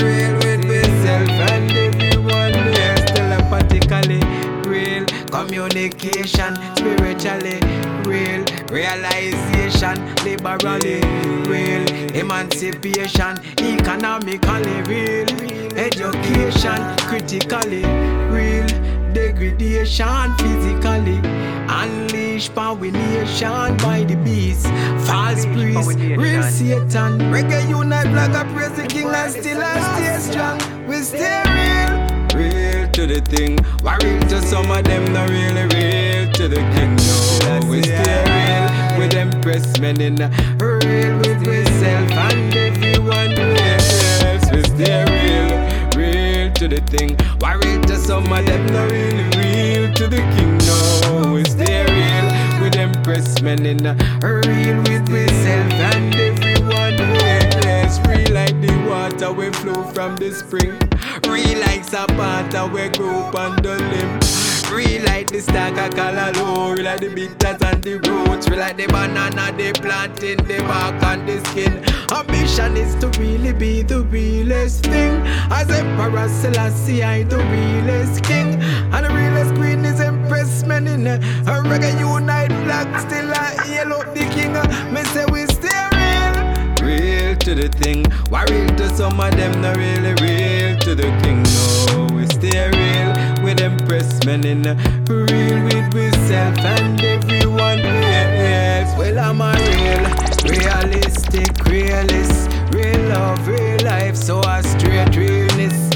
real 0.00 0.34
with 0.44 0.64
myself 0.64 1.28
and 1.50 1.79
communication, 5.30 6.56
spiritually 6.76 7.60
real 8.04 8.44
realization, 8.70 9.96
liberally 10.24 11.00
real 11.48 11.86
emancipation, 12.14 13.38
economically 13.58 14.82
real 14.82 15.28
education, 15.78 16.80
critically 16.98 17.84
real 18.28 18.66
degradation, 19.12 20.34
physically 20.36 21.20
unleash 21.68 22.52
power 22.54 22.90
nation 22.90 23.76
by 23.78 24.04
the 24.06 24.16
beast, 24.24 24.66
false 25.06 25.44
priest, 25.46 25.98
real 26.18 26.42
Satan, 26.42 27.18
reggae 27.32 27.68
unite 27.68 28.10
black, 28.10 28.30
I 28.34 28.52
praise 28.52 28.72
the 28.72 28.86
king 28.86 29.08
and 29.08 29.32
still 29.32 29.62
I 29.62 29.78
stay 29.96 30.32
strong. 30.32 30.86
We 30.86 30.96
stay 31.02 31.42
real 31.46 32.10
real 32.34 32.79
to 33.00 33.06
the 33.06 33.20
thing. 33.22 33.56
Why 33.80 33.96
real 34.02 34.20
to 34.28 34.42
some 34.42 34.70
of 34.70 34.84
them, 34.84 35.10
not 35.12 35.30
really 35.30 35.62
real 35.72 36.30
to 36.32 36.48
the 36.48 36.60
king. 36.74 36.96
No, 36.96 37.70
we 37.70 37.82
stay 37.82 38.20
real 38.28 38.98
with 38.98 39.12
them 39.12 39.30
pressmen 39.40 40.00
in 40.00 40.16
the 40.16 40.28
real 40.60 41.16
with 41.18 41.40
myself 41.46 42.10
and 42.12 42.54
everyone 42.54 43.32
else. 43.38 44.50
We 44.52 44.62
stay 44.64 45.00
real, 45.16 45.56
real 45.96 46.52
to 46.52 46.68
the 46.68 46.82
thing. 46.92 47.16
Why 47.38 47.54
real 47.54 47.80
to 47.84 47.96
some 47.96 48.30
of 48.30 48.44
them, 48.44 48.66
not 48.66 48.90
really 48.90 49.24
real 49.40 49.94
to 49.94 50.06
the 50.06 50.20
king. 50.36 50.58
No, 50.68 51.32
we 51.32 51.44
stay 51.44 51.84
real 51.88 52.62
with 52.62 52.74
them 52.74 52.92
pressmen 53.02 53.64
in 53.64 53.78
the 53.78 53.94
real 54.22 54.76
with 54.82 55.08
myself 55.08 55.72
and 55.94 56.14
everyone 56.14 57.00
else. 57.00 57.98
Real 58.06 58.34
like 58.34 58.60
the 58.60 58.74
water 58.86 59.32
we 59.32 59.50
flow 59.52 59.84
from 59.84 60.16
the 60.16 60.34
spring. 60.34 60.89
Real 61.30 61.60
like 61.60 61.84
Zapata 61.84 62.68
we 62.72 62.88
grow 62.88 63.28
up 63.28 63.34
on 63.36 63.56
the 63.62 63.76
limb. 63.76 64.20
Real 64.74 65.04
like 65.04 65.28
the 65.28 65.40
stack 65.40 65.76
of 65.78 65.94
callaloo, 65.96 66.76
real 66.76 66.84
like 66.84 67.00
the 67.00 67.08
bitters 67.08 67.60
and 67.62 67.82
the 67.82 67.98
roots, 68.08 68.48
real 68.48 68.58
like 68.58 68.76
the 68.76 68.86
banana 68.86 69.52
they 69.56 69.72
plant 69.72 70.22
in 70.22 70.38
the 70.46 70.58
bark 70.62 71.02
and 71.02 71.28
the 71.28 71.38
skin. 71.48 71.82
Ambition 72.12 72.76
is 72.76 72.94
to 72.96 73.08
really 73.20 73.52
be 73.52 73.82
the 73.82 74.02
realest 74.02 74.84
thing. 74.84 75.22
As 75.50 75.70
Emperor 75.70 76.28
Selassie, 76.28 77.02
I 77.02 77.24
the 77.24 77.38
realest 77.38 78.22
king, 78.24 78.60
and 78.94 79.06
the 79.06 79.10
realest 79.12 79.54
queen 79.54 79.84
is 79.84 80.00
Empress 80.00 80.62
Menen. 80.64 81.06
A 81.06 81.62
reggae 81.68 81.98
unite 81.98 82.50
black, 82.64 82.88
still 83.00 83.30
a 83.30 83.68
yellow 83.68 84.02
the 84.14 84.24
king. 84.34 84.52
Me 84.92 85.02
say 85.12 85.26
we 85.26 85.46
real 85.46 85.89
to 87.54 87.68
the 87.68 87.68
thing. 87.68 88.04
Why 88.28 88.44
real 88.44 88.68
to 88.76 88.88
some 88.90 89.18
of 89.18 89.32
them, 89.32 89.60
not 89.60 89.76
really 89.76 90.14
real 90.22 90.78
to 90.80 90.94
the 90.94 91.10
king. 91.22 91.42
No, 91.42 92.14
we 92.14 92.24
stay 92.26 92.68
real 92.70 93.44
with 93.44 93.58
them 93.58 93.76
pressmen 93.88 94.44
in 94.44 94.62
real 95.08 95.64
with 95.64 95.92
myself 95.92 96.58
and 96.58 97.00
everyone 97.02 97.80
else. 97.80 98.96
Well, 98.96 99.18
I'm 99.18 99.40
a 99.40 99.52
real, 99.66 100.04
realistic, 100.48 101.64
realist, 101.64 102.50
real 102.72 103.00
love, 103.08 103.46
real 103.48 103.84
life, 103.84 104.14
so 104.14 104.40
I 104.42 104.60
straight 104.60 105.16
realness. 105.16 105.89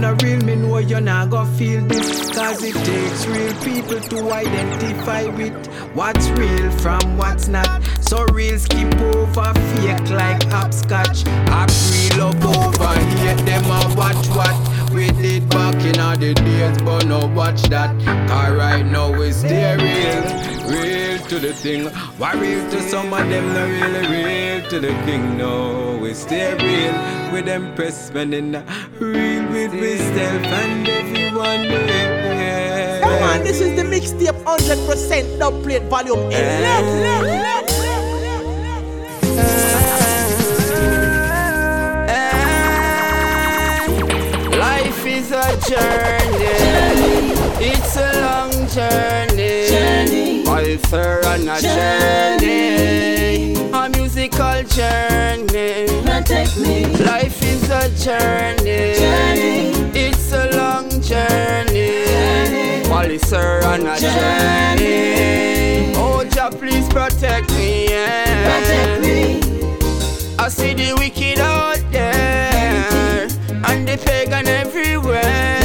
Not 0.00 0.22
real, 0.22 0.40
me 0.40 0.56
know 0.56 0.78
you're 0.78 1.00
not 1.00 1.28
gonna 1.28 1.50
feel 1.58 1.84
this. 1.84 2.30
Cause 2.30 2.64
it 2.64 2.74
takes 2.86 3.26
real 3.26 3.52
people 3.62 4.00
to 4.00 4.32
identify 4.32 5.24
with 5.26 5.66
what's 5.94 6.26
real 6.30 6.70
from 6.78 7.18
what's 7.18 7.48
not. 7.48 7.82
So 8.00 8.24
real 8.32 8.58
skip 8.58 8.98
over 8.98 9.52
fake 9.52 10.08
like 10.08 10.42
hopscotch. 10.44 11.24
Hop 11.52 11.68
real 11.90 12.28
up 12.28 12.44
over 12.44 12.94
here, 13.18 13.36
them 13.44 13.64
a 13.66 13.94
watch 13.94 14.26
what 14.28 14.90
we 14.90 15.10
did 15.12 15.46
back 15.50 15.74
in 15.84 16.00
all 16.00 16.16
the 16.16 16.32
days, 16.32 16.80
but 16.80 17.04
no 17.04 17.26
watch 17.26 17.62
that. 17.64 17.94
Cause 18.28 18.56
right 18.56 18.82
now 18.82 19.12
we 19.12 19.32
stay 19.32 19.76
real, 19.76 20.59
real 20.70 21.18
to 21.26 21.38
the 21.38 21.52
thing. 21.52 21.86
Why 22.18 22.32
real 22.34 22.68
to 22.70 22.80
some 22.88 23.12
of 23.12 23.28
them 23.28 23.46
not 23.54 23.68
really 23.68 24.06
real 24.08 24.70
to 24.70 24.80
the 24.80 24.94
king. 25.04 25.36
No, 25.36 25.98
we 26.00 26.14
stay 26.14 26.54
real 26.54 26.94
with 27.32 27.44
them 27.46 27.74
pressmen 27.74 28.32
in 28.32 28.52
real 28.98 29.44
with 29.50 29.72
myself 29.74 30.46
and 30.46 30.88
everyone. 30.88 31.62
Yeah. 31.64 33.00
Come 33.02 33.22
on, 33.22 33.42
this 33.42 33.60
is 33.60 33.74
the 33.76 33.82
mixtape 33.82 34.42
100% 34.44 35.38
dub 35.38 35.62
plate 35.62 35.82
volume 35.84 36.30
8. 36.30 36.80
Life 44.58 45.06
is 45.06 45.32
a 45.32 45.56
journey, 45.68 46.54
it's 47.58 47.96
a 47.96 47.98
long 48.20 48.68
journey 48.68 49.29
journey. 50.60 50.76
Author 50.76 51.26
on 51.26 51.48
a 51.48 51.60
journey. 51.60 53.54
A 53.72 53.88
musical 53.88 54.62
journey. 54.64 55.86
Protect 56.02 56.58
me. 56.58 56.86
Life 57.04 57.42
is 57.42 57.70
a 57.70 57.88
journey. 58.04 58.94
journey. 58.98 59.72
It's 59.94 60.32
a 60.32 60.50
long 60.56 60.90
journey. 61.00 62.04
journey. 62.06 62.82
Policer 62.84 63.64
on 63.64 63.86
a 63.86 63.98
journey. 63.98 65.94
Oh, 65.96 66.24
Jah, 66.30 66.50
please 66.50 66.88
protect 66.88 67.50
me. 67.52 67.88
Yeah. 67.88 68.60
Protect 68.60 69.02
me. 69.02 69.40
I 70.38 70.48
see 70.48 70.74
the 70.74 70.94
wicked 70.98 71.38
out 71.38 71.80
there 71.92 73.28
and 73.66 73.86
the 73.86 73.96
pagan 73.98 74.48
everywhere, 74.48 75.59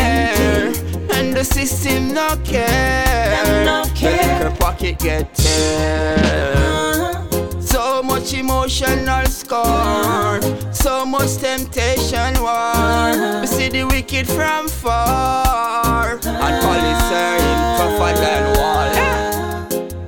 the 1.35 1.43
system 1.43 2.13
no 2.13 2.37
care. 2.45 3.65
No 3.65 3.83
care. 3.93 4.15
Make 4.15 4.41
her 4.43 4.51
pocket 4.57 4.97
get 4.99 5.33
tear. 5.35 6.15
Uh-huh. 6.55 7.61
So 7.61 8.01
much 8.01 8.33
emotional 8.33 9.25
score, 9.25 10.39
so 10.71 11.05
much 11.05 11.35
temptation 11.35 12.39
war. 12.41 12.49
Uh-huh. 12.49 13.39
We 13.41 13.47
see 13.47 13.67
the 13.67 13.83
wicked 13.83 14.27
from 14.27 14.69
far, 14.69 16.15
uh-huh. 16.15 16.45
and 16.45 16.61
police 16.63 17.11
are 17.21 17.37
in 17.51 17.59
tougher 17.79 18.13
than 18.23 18.43
wall. 18.57 18.93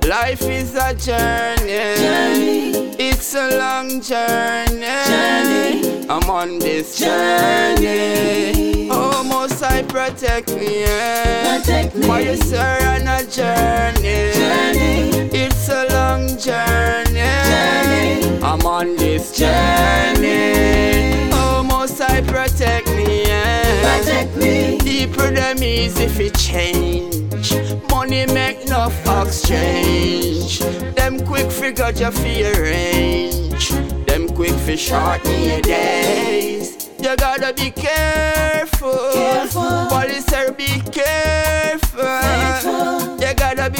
Life 0.08 0.42
is 0.42 0.74
a 0.76 0.94
journey. 0.94 2.94
It's 2.98 3.34
a 3.34 3.58
long 3.58 4.00
journey. 4.00 4.86
I'm 6.08 6.30
on 6.30 6.58
this 6.58 6.98
journey. 6.98 8.88
Oh, 8.90 9.22
I 9.68 9.82
protect 9.82 10.48
me. 10.56 10.80
Yeah. 10.80 11.58
Protect 11.58 11.94
me. 11.94 12.08
Why 12.08 12.20
you 12.20 12.36
sir 12.36 12.78
on 12.94 13.06
a 13.06 13.20
journey. 13.24 14.32
journey. 14.40 15.28
It's 15.42 15.68
a 15.68 15.86
long 15.90 16.26
journey. 16.38 17.28
journey. 17.52 18.42
I'm 18.42 18.64
on 18.64 18.96
this 18.96 19.36
journey. 19.36 21.28
Oh, 21.32 21.62
most 21.62 22.00
I 22.00 22.22
protect 22.22 22.88
me. 22.88 23.26
Yeah. 23.26 23.98
Protect 23.98 24.36
me. 24.36 24.78
Deeper 24.78 25.30
than 25.30 25.62
easy 25.62 26.04
if 26.04 26.18
it 26.18 26.34
change. 26.38 27.52
Money 27.90 28.24
make 28.26 28.66
no 28.68 28.90
exchange. 29.22 30.60
Them 30.96 31.24
quick 31.26 31.50
figure 31.50 31.92
your 31.92 32.10
fear 32.10 32.52
range. 32.62 33.68
Them 34.06 34.28
quick 34.28 34.54
for 34.54 34.76
shorten 34.76 35.42
your 35.42 35.60
days. 35.60 36.77
You 37.00 37.16
gotta 37.16 37.52
be 37.52 37.70
careful. 37.70 39.12
careful. 39.12 39.86
Police 39.88 40.24
be 40.56 40.80
careful. 40.90 42.02
Faithful. 42.02 43.20
You 43.20 43.34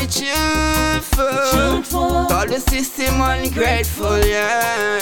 gotta 0.09 0.21
be 0.21 0.27
truthful. 0.27 1.27
truthful. 1.53 2.27
Call 2.27 2.47
the 2.47 2.61
system 2.61 3.21
ungrateful, 3.21 4.19
yeah. 4.25 5.01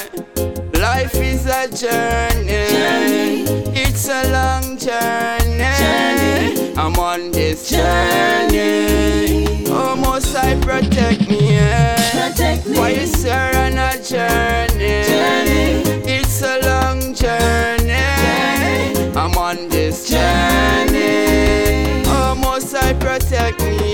Life 0.80 1.14
is 1.14 1.46
a 1.46 1.68
journey. 1.68 2.68
journey. 2.68 3.44
It's 3.74 4.08
a 4.08 4.30
long 4.30 4.76
journey. 4.76 5.58
journey. 5.78 6.74
I'm 6.76 6.96
on 6.98 7.30
this 7.30 7.70
journey. 7.70 9.66
Almost 9.70 10.36
I 10.36 10.58
protect 10.60 11.28
me. 11.28 11.54
Yeah. 11.54 12.28
Protect 12.28 12.66
me. 12.66 12.78
Why 12.78 12.90
you 12.90 13.06
sir 13.06 13.50
on 13.56 13.78
a 13.78 13.92
journey? 14.02 15.04
journey. 15.04 15.82
It's 16.06 16.42
a 16.42 16.58
long 16.62 17.14
journey. 17.14 17.86
journey. 17.86 19.12
I'm 19.16 19.36
on 19.38 19.68
this 19.68 20.08
journey. 20.10 22.04
Almost 22.06 22.74
I 22.74 22.92
protect 22.94 23.60
me. 23.62 23.85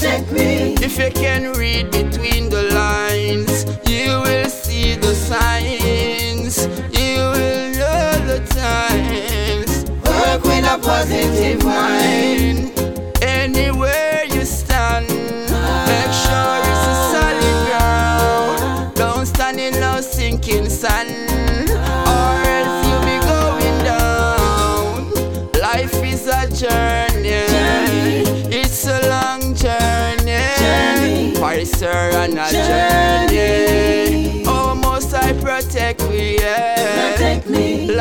Protect 0.00 0.32
me. 0.32 0.74
If 0.80 0.96
you 0.98 1.10
can 1.10 1.52
read 1.52 1.90
between 1.90 2.48
the 2.48 2.70
lines, 2.72 3.66
you 3.86 4.18
will 4.22 4.48
see 4.48 4.94
the 4.94 5.14
signs. 5.14 6.64
You 6.98 7.18
will 7.34 7.70
know 7.76 8.10
the 8.24 8.40
times. 8.48 9.90
Work 10.08 10.44
with 10.44 10.64
a 10.64 10.78
positive 10.82 11.62
mind. 11.66 12.79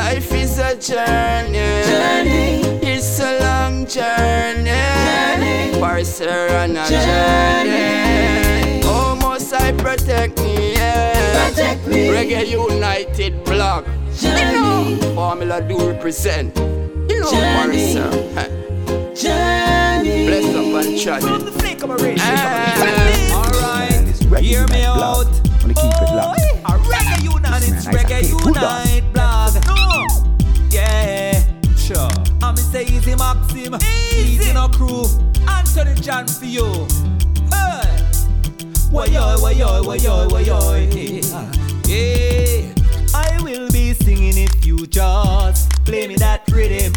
Life 0.10 0.34
is 0.34 0.58
a 0.58 0.74
journey. 0.74 1.84
journey. 1.86 2.66
It's 2.82 3.20
a 3.20 3.40
long 3.42 3.86
journey. 3.86 4.66
journey. 4.66 5.80
Pacer 5.80 6.50
on 6.58 6.76
a 6.76 6.84
journey. 6.90 8.82
Almost 8.88 9.54
I 9.54 9.72
protect 9.74 10.40
me, 10.42 10.74
yeah. 10.74 11.50
Protect 11.50 11.86
me. 11.86 12.08
Reggae 12.08 12.50
United 12.50 13.44
Block. 13.44 13.86
You 14.18 14.32
know, 14.32 14.98
Formula 15.14 15.62
do 15.62 15.78
represent. 15.78 16.58
You 16.58 17.20
know, 17.20 17.30
Journey. 17.30 17.94
Pacer. 17.94 18.10
Journey. 19.14 20.26
Bless 20.26 20.56
up 20.56 20.86
and 20.86 20.98
chat. 20.98 21.22
From 21.22 21.46
the 21.46 21.52
flick 21.52 21.84
of 21.84 21.92
a 21.92 21.98
radio. 21.98 22.24
Ah. 22.26 23.46
Alright, 23.46 24.44
hear 24.44 24.66
me 24.70 24.86
out. 24.86 25.30
Wanna 25.62 25.76
keep 25.76 26.02
it 26.02 26.12
locked. 26.18 26.42
A 26.66 26.74
reggae 26.90 27.24
unite, 27.32 27.62
it's 27.62 27.86
Man, 27.86 27.96
I 27.96 28.00
reggae 28.00 28.22
can't 28.22 28.42
put 28.42 28.54
that. 28.56 28.88
unite 28.88 28.89
say 32.86 32.96
easy 32.96 33.16
Maxim, 33.16 33.76
easy 34.14 34.54
no 34.54 34.68
crew. 34.70 35.06
Anthony 35.48 35.96
John 35.96 36.28
for 36.28 36.46
you. 36.46 36.88
Hey, 37.52 38.04
why 38.92 39.06
yo, 39.06 39.40
why 39.40 39.52
yo, 39.52 39.84
why 39.84 39.96
yo, 39.96 40.28
why 40.30 40.42
yo, 40.42 40.76
yeah. 41.86 42.74
I 43.14 43.40
will 43.44 43.70
be 43.72 43.94
singing 43.94 44.38
if 44.38 44.66
you 44.66 44.86
just 44.88 45.70
play 45.86 46.08
me 46.08 46.16
that 46.18 46.44
rhythm. 46.52 46.94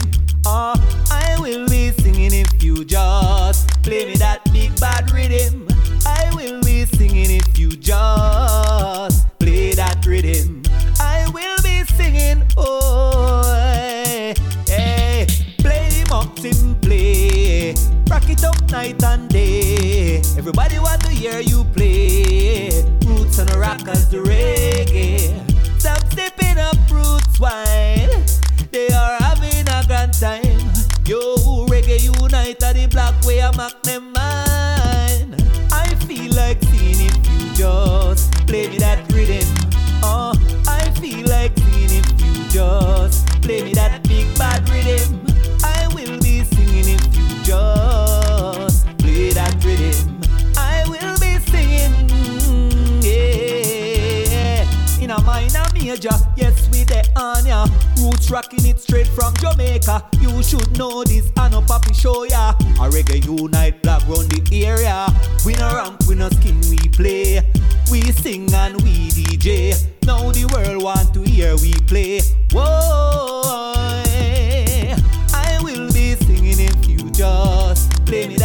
Uh, 0.47 0.77
I 1.11 1.37
will 1.41 1.69
be 1.69 1.91
singing 1.93 2.33
if 2.33 2.63
you 2.63 2.85
just 2.85 3.69
play 3.83 4.07
me 4.07 4.17
that 4.17 4.41
big 4.53 4.79
bad 4.79 5.11
rhythm. 5.11 5.67
I 6.07 6.31
will 6.35 6.63
be 6.63 6.85
singing 6.87 7.31
if 7.31 7.59
you 7.59 7.71
just 7.71 9.27
play 9.39 9.73
that 9.73 10.05
rhythm. 10.07 10.63
I 11.01 11.29
will 11.33 11.63
be 11.63 11.85
singing, 11.97 12.43
oh. 12.57 13.72
Play, 16.51 17.75
rock 18.11 18.29
it 18.29 18.43
up 18.43 18.61
night 18.71 19.03
and 19.05 19.29
day. 19.29 20.19
Everybody 20.37 20.79
want 20.81 21.01
to 21.03 21.11
hear 21.11 21.39
you 21.39 21.63
play. 21.73 22.71
Roots 23.07 23.39
and 23.39 23.55
rockers, 23.55 24.09
the 24.09 24.19
reggae. 24.19 25.31
Stop 25.79 25.99
stepping 26.11 26.59
up 26.59 26.77
roots 26.91 27.39
while 27.39 28.25
they 28.73 28.89
are 28.89 29.19
having 29.23 29.69
a 29.69 29.85
grand 29.87 30.15
time. 30.15 30.59
Yo, 31.07 31.67
reggae 31.67 32.03
unite 32.03 32.63
at 32.63 32.75
the 32.75 32.89
black 32.91 33.15
way 33.25 33.41
I 33.41 33.55
mark 33.57 33.81
them 33.85 34.13
mine. 34.13 35.37
I 35.71 35.95
feel 36.07 36.35
like 36.35 36.61
seeing 36.65 37.07
if 37.09 37.17
you 37.31 37.55
just 37.55 38.33
play 38.49 38.69
me 38.69 38.79
that 38.79 39.11
rhythm. 39.13 39.47
Uh, 40.03 40.35
I 40.67 40.91
feel 41.01 41.25
like 41.29 41.57
seeing 41.57 42.03
if 42.03 42.21
you 42.21 42.49
just 42.51 43.22
major, 55.83 56.11
yes, 56.37 56.69
we 56.71 56.85
the 56.85 57.03
on 57.17 57.45
ya. 57.47 57.67
Roots 57.99 58.31
rocking 58.31 58.65
it 58.67 58.79
straight 58.81 59.07
from 59.07 59.35
Jamaica. 59.37 60.05
You 60.21 60.43
should 60.43 60.77
know 60.79 61.05
this, 61.05 61.31
I 61.37 61.49
know 61.49 61.61
Papi 61.63 61.95
show 61.95 62.25
ya. 62.25 62.51
A 62.81 62.89
reggae 62.89 63.25
unite 63.25 63.83
black 63.83 64.03
round 64.09 64.31
the 64.31 64.67
area. 64.67 65.07
We 65.45 65.55
no 65.55 65.75
ramp, 65.75 66.03
we 66.09 66.15
no 66.15 66.29
skin, 66.31 66.61
we 66.71 66.79
play. 66.89 67.43
We 67.91 68.03
sing 68.13 68.53
and 68.55 68.81
we 68.83 69.11
DJ. 69.11 69.75
Now 70.07 70.31
the 70.31 70.47
world 70.53 70.83
want 70.83 71.13
to 71.15 71.23
hear 71.23 71.57
we 71.57 71.75
play. 71.87 72.21
Whoa, 72.53 73.43
I 75.35 75.59
will 75.63 75.93
be 75.93 76.15
singing 76.17 76.61
if 76.61 76.89
you 76.89 77.11
just 77.11 78.05
play 78.07 78.29
me 78.29 78.37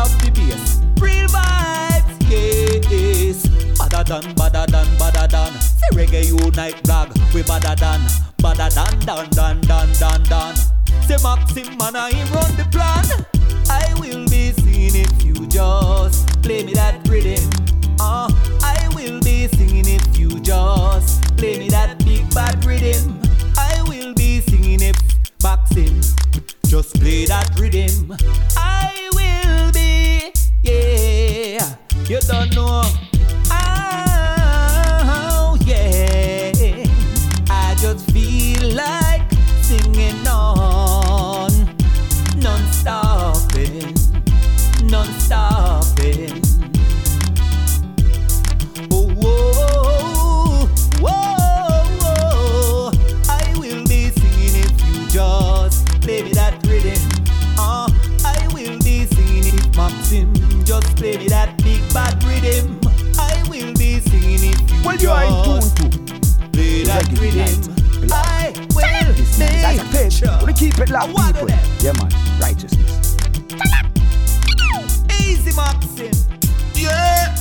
have 0.00 0.24
the 0.24 0.30
bass. 0.30 0.80
Real 1.00 1.28
vibes, 1.28 2.16
yes. 2.30 3.46
Badder 3.78 4.04
than, 4.04 4.34
badder 4.34 4.64
than, 4.72 4.88
badder 4.98 5.26
than. 5.28 5.52
Say 5.60 5.90
reggae 5.92 6.24
unite 6.28 6.82
blog, 6.84 7.08
we 7.34 7.42
badder 7.42 7.74
than, 7.76 8.00
badder 8.38 8.70
than, 8.74 8.98
dan, 9.00 9.28
dan, 9.30 9.60
dan, 9.62 9.92
dan, 10.00 10.22
dan. 10.24 10.54
Say 11.06 11.18
Maxim 11.22 11.76
man, 11.76 11.96
I 11.96 12.12
run 12.32 12.50
the 12.56 12.66
plan. 12.72 13.04
I 13.68 13.92
will 14.00 14.26
be 14.28 14.52
singing 14.52 14.96
if 15.04 15.22
you 15.22 15.46
just 15.46 16.42
play 16.42 16.64
me 16.64 16.72
that 16.74 17.06
rhythm. 17.08 17.44
Uh, 18.00 18.32
I 18.62 18.88
will 18.94 19.20
be 19.20 19.48
singing 19.48 19.86
if 19.86 20.18
you 20.18 20.40
just 20.40 21.36
play 21.36 21.58
me 21.58 21.68
that 21.68 22.02
big 22.04 22.32
bad 22.34 22.64
rhythm. 22.64 23.20
I 23.58 23.82
will 23.86 24.14
be 24.14 24.40
singing 24.40 24.80
if 24.80 24.96
Maxim 25.42 26.00
just 26.66 26.94
play 27.00 27.26
that 27.26 27.50
rhythm. 27.58 28.16
I 28.56 29.10
will 29.14 29.72
be. 29.72 29.79
You 32.08 32.20
don't 32.20 32.54
know. 32.54 33.09
Bad 61.92 62.22
rhythm. 62.24 62.80
I 63.18 63.42
will 63.48 63.72
be 63.74 64.00
singing 64.00 64.52
if 64.52 64.70
you 64.70 64.84
Well, 64.84 64.96
you 64.96 65.10
are 65.10 65.24
in 65.24 65.44
just 65.44 65.76
tune 65.76 65.90
to 65.90 66.50
play 66.52 66.82
that 66.84 67.08
rhythm. 67.18 68.10
I 68.12 68.52
will 68.74 69.14
This 69.14 69.38
man 69.38 69.54
is 69.54 69.64
as 69.64 70.22
a 70.22 70.22
pitch. 70.22 70.46
We 70.46 70.52
keep 70.52 70.78
it 70.78 70.90
locked, 70.90 71.12
What 71.12 71.34
people. 71.34 71.48
Yeah, 71.80 71.92
man. 71.92 72.10
Righteousness. 72.40 73.16
Easy 75.20 75.54
Maxim. 75.56 76.12
Yeah. 76.74 77.36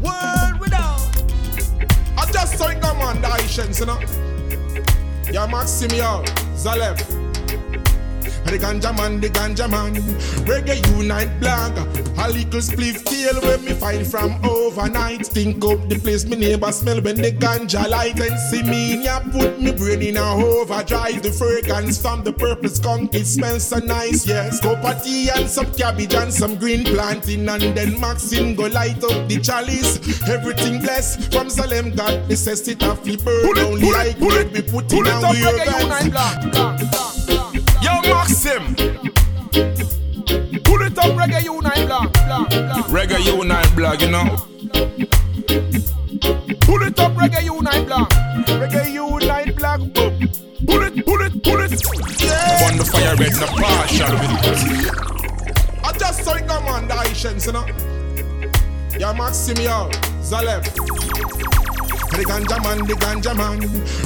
World 0.00 0.60
without. 0.60 1.00
I 2.16 2.30
just 2.32 2.58
saw 2.58 2.68
it 2.68 2.80
come 2.80 2.98
on 3.00 3.20
the 3.20 3.28
Haitians, 3.28 3.80
you 3.80 3.86
know. 3.86 4.00
Yeah, 5.30 5.46
Maxim, 5.46 5.90
yo, 5.90 6.22
Zalev. 6.54 7.25
The 8.46 8.58
ganja 8.58 8.96
man, 8.96 9.20
the 9.20 9.28
ganja 9.28 9.68
man. 9.68 9.94
Reggae 10.46 10.78
unite 10.96 11.40
blog. 11.40 11.76
A 12.18 12.30
little 12.30 12.60
spliff 12.60 13.04
tail 13.04 13.40
when 13.42 13.64
me 13.64 13.72
find 13.72 14.06
from 14.06 14.38
overnight. 14.44 15.26
Think 15.26 15.64
up 15.64 15.88
the 15.88 15.98
place 15.98 16.24
me 16.24 16.36
neighbor 16.36 16.70
smell 16.72 17.00
when 17.00 17.16
the 17.16 17.32
ganja 17.32 17.88
light 17.88 18.18
and 18.20 18.38
see 18.48 18.62
me 18.62 18.94
in 18.94 19.02
ya 19.02 19.20
put 19.20 19.60
me 19.60 19.72
brain 19.72 20.00
in 20.00 20.16
a 20.16 20.34
overdrive. 20.34 21.22
The 21.22 21.32
fragrance 21.32 22.00
from 22.00 22.22
the 22.22 22.32
purple 22.32 22.68
skunk, 22.68 23.14
it 23.14 23.26
smells 23.26 23.66
so 23.66 23.78
nice, 23.78 24.26
yes. 24.26 24.60
Cup 24.60 24.84
of 24.84 25.02
tea 25.02 25.28
and 25.30 25.48
some 25.48 25.72
cabbage 25.72 26.14
and 26.14 26.32
some 26.32 26.56
green 26.56 26.84
planting 26.84 27.48
and 27.48 27.62
then 27.76 28.00
Maxim 28.00 28.54
go 28.54 28.66
light 28.66 29.02
up 29.04 29.28
the 29.28 29.40
chalice. 29.42 29.98
Everything 30.28 30.80
blessed 30.80 31.32
from 31.32 31.50
Salem 31.50 31.94
God 31.94 32.28
necessity 32.28 32.86
of 32.86 33.02
the 33.04 33.16
burn. 33.16 33.58
Only 33.58 33.88
I 33.90 34.12
could 34.12 34.52
be 34.52 34.62
put 34.62 34.92
in 34.92 35.06
a 35.06 35.20
weird 35.30 35.66
Yo, 35.66 37.15
Maxim. 38.28 38.74
Pull 40.64 40.82
it 40.82 40.98
up, 40.98 41.12
Reggae 41.14 41.44
Unite 41.44 41.86
Blog. 41.86 42.12
blog, 42.12 42.48
blog. 42.48 42.84
Reggae 42.86 43.24
Unite 43.24 43.76
blog, 43.76 44.02
you 44.02 44.10
know. 44.10 44.36
Pull 46.62 46.82
it 46.82 46.98
up, 46.98 47.12
Reggae 47.12 47.44
Unite 47.44 47.86
Blog. 47.86 48.10
Reggae 48.48 48.92
Unite 48.92 49.54
Blog. 49.54 49.94
Pull 49.94 50.82
it, 50.82 51.06
pull 51.06 51.20
it, 51.20 51.44
pull 51.44 51.60
it. 51.60 51.70
Yeah. 52.20 52.66
On 52.66 52.76
the 52.76 52.84
fire 52.84 53.14
red, 53.14 53.32
no 53.38 53.46
partial 53.46 54.12
with 54.18 54.32
it. 54.42 55.84
I 55.84 55.92
just 55.96 56.24
saw 56.24 56.34
it 56.34 56.48
come 56.48 56.66
on 56.66 56.88
the 56.88 56.94
Haitians, 56.94 57.46
you 57.46 57.52
know. 57.52 57.64
Yeah, 58.98 59.12
Maxim, 59.12 59.56
yo, 59.58 59.88
Zalev. 60.20 60.66
The 62.10 62.24
ganja 62.24 62.62
man, 62.62 62.78
the 62.86 62.94
ganja 62.94 63.36
man. 63.36 63.60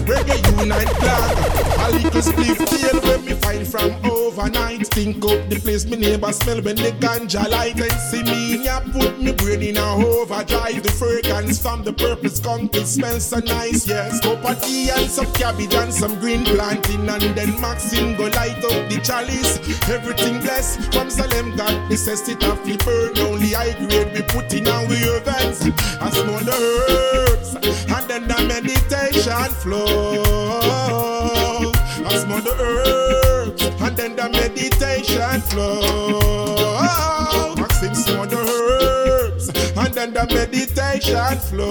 Reggae 0.08 0.36
unite 0.58 0.88
flag. 0.96 1.36
A 1.78 1.90
little 1.92 2.22
spliff 2.22 2.58
tail 2.66 3.00
when 3.02 3.24
me 3.24 3.34
find 3.34 3.66
from 3.66 3.92
overnight. 4.10 4.86
Think 4.88 5.24
up 5.24 5.48
the 5.48 5.60
place 5.60 5.84
me 5.84 5.96
neighbor 5.96 6.32
smell 6.32 6.62
when 6.62 6.76
the 6.76 6.92
ganja 6.98 7.48
light 7.48 7.78
and 7.78 7.92
see 7.92 8.22
me 8.22 8.64
ya 8.64 8.80
put 8.80 9.20
me 9.20 9.32
brain 9.32 9.62
in 9.62 9.76
a 9.76 9.94
overdrive. 9.94 10.82
The 10.82 10.90
fragrance 10.90 11.60
from 11.60 11.84
the 11.84 11.92
skunk 12.28 12.74
it 12.74 12.86
smells 12.86 13.26
so 13.26 13.38
nice, 13.38 13.86
yes. 13.86 14.20
Cup 14.20 14.44
of 14.44 14.62
tea 14.62 14.90
and 14.90 15.10
some 15.10 15.30
cabbage 15.34 15.74
and 15.74 15.92
some 15.92 16.18
green 16.20 16.44
planting 16.44 17.08
and 17.08 17.22
then 17.36 17.60
Maxim 17.60 18.16
go 18.16 18.24
light 18.24 18.64
up 18.64 18.88
the 18.88 19.00
chalice. 19.04 19.58
Everything 19.88 20.40
blessed 20.40 20.92
from 20.92 21.10
Salem 21.10 21.54
God 21.56 21.90
necessity 21.90 22.34
of 22.46 22.64
the 22.64 22.76
burn. 22.84 23.18
Only 23.26 23.52
high 23.52 23.72
grade 23.78 24.12
we 24.14 24.22
put 24.22 24.52
in 24.54 24.66
our 24.66 24.86
events. 24.88 25.62
I 26.00 26.10
smell 26.10 26.40
the 26.40 26.56
herbs 26.56 27.89
and 27.92 28.08
then 28.08 28.28
the 28.28 28.36
meditation 28.46 29.50
flow. 29.60 30.22
Smell 32.20 32.42
the 32.42 32.52
herbs 32.60 33.62
and 33.80 33.96
then 33.96 34.14
the 34.16 34.28
meditation 34.28 35.40
flow. 35.42 37.54
Maxim 37.56 37.94
smell 37.94 38.26
the 38.26 38.36
herbs 38.36 39.48
and 39.48 39.94
then 39.94 40.12
the 40.12 40.26
meditation 40.32 41.38
flow. 41.38 41.62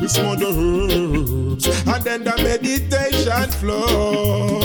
We 0.00 0.08
smell 0.08 0.36
the 0.36 0.46
herbs 0.48 1.66
and 1.66 2.02
then 2.04 2.24
the 2.24 2.34
meditation 2.42 3.50
flow. 3.50 4.60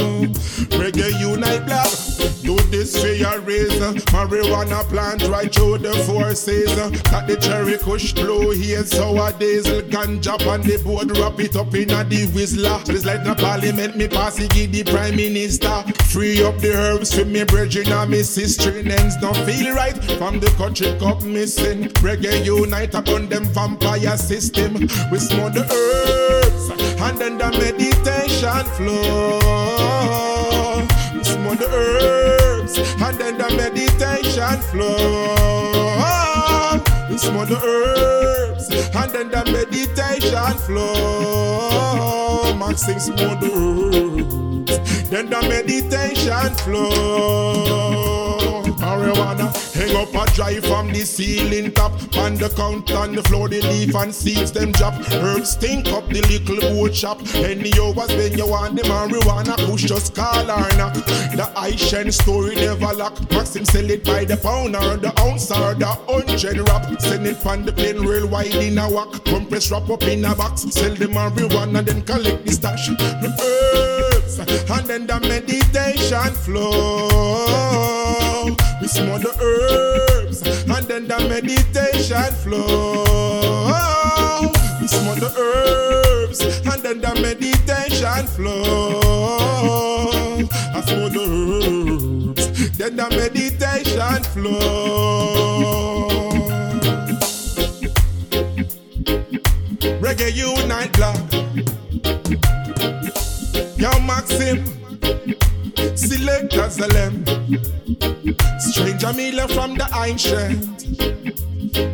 Reggae 0.79 1.19
unite 1.19 1.65
black. 1.65 1.91
Do 2.57 2.63
this 2.69 3.03
your 3.03 3.39
reason. 3.41 3.95
Marijuana 4.13 4.83
plant 4.89 5.27
right 5.27 5.53
through 5.53 5.79
the 5.79 5.93
four 6.05 6.33
seasons. 6.33 7.01
Got 7.03 7.27
the 7.27 7.35
cherry 7.37 7.77
kush 7.77 8.13
blow 8.13 8.51
here, 8.51 8.83
sour 8.83 9.31
diesel, 9.33 9.81
ganja 9.81 10.35
on 10.47 10.61
the 10.61 10.81
board, 10.83 11.15
wrap 11.17 11.39
it 11.39 11.55
up 11.55 11.73
in 11.75 11.91
a 11.91 12.03
the 12.03 12.25
whistler. 12.33 12.79
It's 12.87 13.05
like 13.05 13.23
the 13.23 13.35
parliament, 13.35 13.95
me 13.95 14.07
pass 14.07 14.39
it, 14.39 14.51
give 14.51 14.71
the 14.71 14.83
prime 14.83 15.15
minister. 15.15 15.83
Free 16.05 16.43
up 16.43 16.57
the 16.57 16.73
herbs 16.73 17.13
for 17.13 17.25
me, 17.25 17.43
brethren 17.43 17.91
and 17.91 18.09
me 18.09 18.23
sister. 18.23 18.71
Ends 18.71 19.17
don't 19.17 19.37
feel 19.45 19.75
right 19.75 19.97
from 20.17 20.39
the 20.39 20.47
country 20.57 20.97
cup 20.99 21.21
missing. 21.23 21.89
Reggae 22.01 22.43
unite 22.45 22.95
upon 22.95 23.29
them 23.29 23.45
vampire 23.45 24.17
system. 24.17 24.73
We 25.11 25.19
smoke 25.19 25.53
the 25.53 25.65
herbs 25.69 26.69
and 27.01 27.17
then 27.19 27.37
the 27.37 27.51
meditation 27.51 28.65
flow. 28.77 29.39
We 31.13 31.23
smoke 31.23 31.59
the 31.59 31.67
herbs 31.71 32.36
and 32.75 33.17
then 33.17 33.37
the 33.37 33.47
meditation 33.55 34.59
flow. 34.69 35.35
The 37.47 37.55
herbs 37.63 38.67
and 38.69 39.11
then 39.11 39.29
the 39.29 39.43
meditation 39.51 40.57
flow. 40.65 42.53
Maxing 42.57 42.99
the 43.15 43.49
herbs, 43.55 45.09
then 45.09 45.29
the 45.29 45.41
meditation 45.43 46.55
flow. 46.55 48.63
Marijuana 48.77 49.47
hang 49.77 49.95
up 49.95 50.13
a 50.13 50.25
dry 50.33 50.59
from 50.59 50.87
the 50.91 51.01
ceiling 51.05 51.71
top. 51.71 51.93
On 52.17 52.33
the 52.35 52.49
count 52.55 52.91
on 52.91 53.13
the 53.13 53.23
floor, 53.23 53.47
the 53.47 53.61
leaf 53.61 53.95
and 53.95 54.13
seeds 54.13 54.51
them 54.51 54.71
drop. 54.71 54.95
Herbs 55.11 55.51
stink 55.51 55.87
up 55.89 56.07
the 56.09 56.21
little 56.21 56.59
boat 56.69 56.95
shop. 56.95 57.21
Any 57.35 57.71
hours 57.79 58.11
when 58.17 58.37
you 58.37 58.47
want 58.47 58.75
the 58.75 58.83
marijuana, 58.83 59.55
push 59.69 59.83
just 59.83 60.15
call 60.15 60.49
or 60.49 60.69
knock. 60.77 60.95
The 61.39 61.51
Haitian 61.55 62.11
story 62.11 62.55
never 62.55 62.93
lock. 62.93 63.15
Maxim 63.31 63.65
sell 63.65 63.89
it 63.89 64.03
by 64.03 64.25
the 64.25 64.37
pound 64.37 64.75
or 64.75 64.97
the 64.97 65.13
ounce 65.21 65.51
or 65.51 65.75
the 65.75 65.85
hundred 65.85 66.59
wrap. 66.67 66.99
Send 66.99 67.27
it 67.27 67.37
from 67.37 67.63
the 67.63 67.71
plane 67.71 68.01
real 68.01 68.27
wide 68.27 68.55
in 68.55 68.77
a 68.77 68.89
whack. 68.89 69.23
Compress 69.25 69.71
wrap 69.71 69.89
up 69.89 70.03
in 70.03 70.25
a 70.25 70.35
box. 70.35 70.61
Sell 70.73 70.95
the 70.95 71.05
marijuana 71.05 71.85
then 71.85 72.01
collect 72.01 72.45
the 72.45 72.51
stash. 72.51 72.87
The 72.87 73.29
herbs 73.39 74.39
and 74.39 74.87
then 74.87 75.07
the 75.07 75.19
meditation 75.19 76.33
flow. 76.33 77.86
Smoke 78.87 79.21
the 79.21 79.33
herbs 79.41 80.41
and 80.43 80.87
then 80.87 81.07
the 81.07 81.19
meditation 81.27 82.33
flow. 82.41 83.03
We 84.79 84.87
smoke 84.87 85.19
the 85.19 85.29
herbs 85.37 86.39
and 86.41 86.81
then 86.81 87.01
the 87.01 87.13
meditation 87.21 88.27
flow. 88.27 89.01
I 90.73 90.81
smoke 90.81 91.11
the 91.11 91.25
herbs, 92.31 92.77
then 92.77 92.95
the 92.95 93.09
meditation 93.09 94.23
flow. 94.31 96.07
Reggae 99.99 100.31
Unite 100.33 100.93
Blog. 100.93 101.33
Yo, 103.77 103.99
Maxim. 103.99 104.76
Selectors 106.17 106.79
lamb. 106.79 107.23
Stranger 108.59 109.13
Miller 109.13 109.47
from 109.49 109.75
the 109.75 109.87
ancient. 110.03 110.87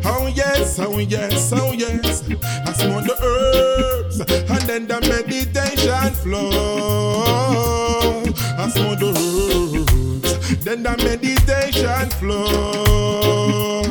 Oh 0.02 0.32
yes, 0.34 0.78
oh 0.78 0.98
yes, 0.98 1.52
oh 1.52 1.72
yes. 1.72 2.22
I 2.66 2.72
smell 2.72 3.02
the 3.02 3.14
herbs 3.22 4.20
and 4.20 4.62
then 4.62 4.86
the 4.86 4.98
meditation 5.02 6.14
flow. 6.14 8.22
I 8.56 8.70
smell 8.70 8.96
the 8.96 9.12
herbs, 9.12 10.64
then 10.64 10.82
the 10.82 10.96
meditation 11.04 12.08
flow. 12.18 13.82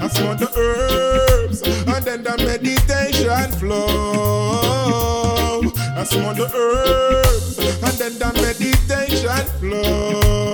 I 0.00 0.08
smell 0.08 0.34
the 0.34 0.48
herbs 0.56 1.60
and 1.60 2.04
then 2.06 2.22
the 2.22 2.38
meditation 2.38 3.52
flow. 3.58 5.60
I 5.94 6.04
smell 6.04 6.34
the 6.34 6.50
herbs 6.54 7.27
and 8.08 8.16
then 8.16 8.34
the 8.34 8.40
meditation 8.40 9.44
flow. 9.58 10.48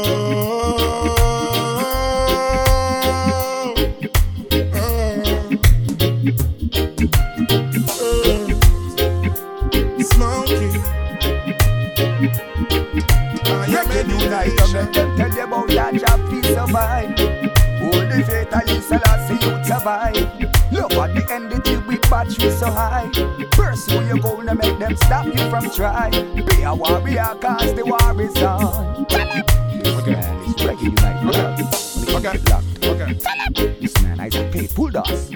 Tell 15.17 15.33
you 15.33 15.45
about 15.45 15.69
that 15.69 15.95
job, 15.95 16.29
peace 16.29 16.47
survive. 16.47 17.19
Hold 17.79 18.11
the 18.11 18.25
faith 18.27 18.53
and 18.53 18.69
you 18.69 18.81
see 18.81 18.99
you 19.47 19.65
survive. 19.65 20.17
Look 20.73 20.93
at 20.95 21.15
the 21.15 21.23
end, 21.33 21.53
the 21.53 21.85
we 21.87 21.99
batch 22.11 22.37
we 22.43 22.51
so 22.51 22.71
high. 22.71 23.34
Pursue 24.55 24.69
your 24.69 24.79
to 24.79 24.79
make 24.79 24.79
them 24.79 24.97
stop 24.97 25.27
you 25.27 25.51
from 25.51 25.71
trying. 25.71 26.47
Be 26.47 26.63
a 26.63 26.75
warrior, 26.75 27.37
cause 27.41 27.75
the 27.75 27.85
war 27.85 28.21
is 28.21 28.37
on. 28.43 29.07
Okay, 29.07 30.23
it's 30.47 30.63
Reggae 30.63 30.83
Unite. 30.83 31.27
Okay. 31.29 32.29
Okay. 32.29 32.39
Locked. 32.51 32.85
Okay. 32.85 33.13
This 33.81 34.03
man, 34.03 34.21
I 34.21 34.29
say, 34.29 34.69
pull 34.75 34.91
dust. 34.91 35.35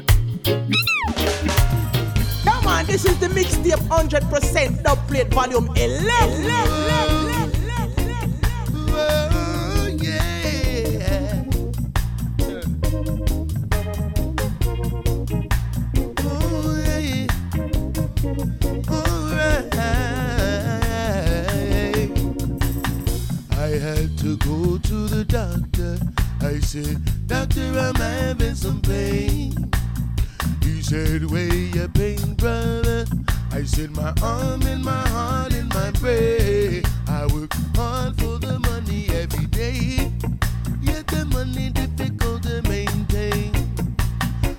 Come 2.44 2.66
on, 2.66 2.86
this 2.86 3.04
is 3.04 3.18
the 3.18 3.28
mixtape 3.28 3.88
100% 3.88 4.82
dub 4.82 4.98
plate 5.08 5.28
volume 5.28 5.70
11. 5.76 6.98
To 23.94 24.36
go 24.38 24.76
to 24.76 25.08
the 25.08 25.24
doctor. 25.24 25.98
I 26.42 26.60
said, 26.60 27.26
Doctor, 27.26 27.78
I'm 27.78 27.94
having 27.94 28.54
some 28.54 28.82
pain. 28.82 29.70
He 30.62 30.82
said, 30.82 31.30
Where 31.30 31.54
your 31.54 31.88
pain, 31.88 32.34
brother? 32.34 33.06
I 33.50 33.64
said, 33.64 33.90
My 33.96 34.12
arm 34.22 34.62
and 34.62 34.84
my 34.84 35.08
heart 35.08 35.54
and 35.54 35.72
my 35.72 35.90
brain. 35.92 36.82
I 37.08 37.26
work 37.32 37.52
hard 37.76 38.18
for 38.20 38.38
the 38.38 38.58
money 38.58 39.08
every 39.08 39.46
day. 39.46 40.12
Yet 40.82 41.06
the 41.06 41.24
money 41.32 41.70
difficult 41.70 42.42
to 42.42 42.60
maintain. 42.68 43.52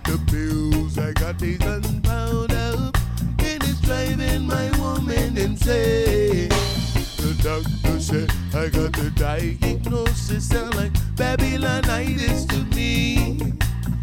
The 0.06 0.18
bills 0.32 0.98
I 0.98 1.14
got, 1.14 1.38
they 1.38 1.56
gunpowder 1.58 2.56
up. 2.56 2.98
And 3.40 3.64
it's 3.64 3.80
driving 3.82 4.48
my 4.48 4.72
woman 4.80 5.38
insane. 5.38 6.50
The 6.50 7.40
doctor 7.44 8.00
said, 8.00 8.32
I 8.60 8.68
got 8.68 8.92
the 8.92 9.10
diagnosis, 9.12 10.50
sound 10.50 10.76
like 10.76 10.92
Babylonitis 11.16 12.44
to 12.48 12.58
me. 12.76 13.40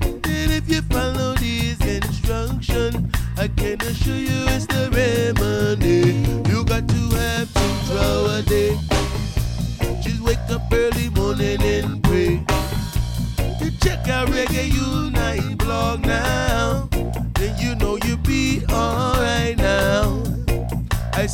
And 0.01 0.51
if 0.51 0.67
you 0.67 0.81
follow 0.81 1.35
these 1.35 1.79
instructions, 1.85 3.15
I 3.37 3.49
can 3.49 3.79
assure 3.83 4.17
you 4.17 4.47
it's 4.57 4.65
the 4.65 4.89
remedy. 4.97 6.25
You 6.51 6.65
got 6.65 6.89
to 6.89 7.17
have 7.17 7.53
draw 7.85 8.37
a 8.37 8.43
day. 8.47 8.79
Just 10.01 10.23
wake 10.23 10.39
up 10.49 10.63
early 10.73 11.11
morning 11.11 11.61
and 11.61 12.03
pray. 12.03 12.41
You 13.61 13.71
check 13.83 14.09
out 14.09 14.29
Reggae 14.29 14.73
Unite 14.73 15.59
blog 15.59 16.01
now. 16.01 16.89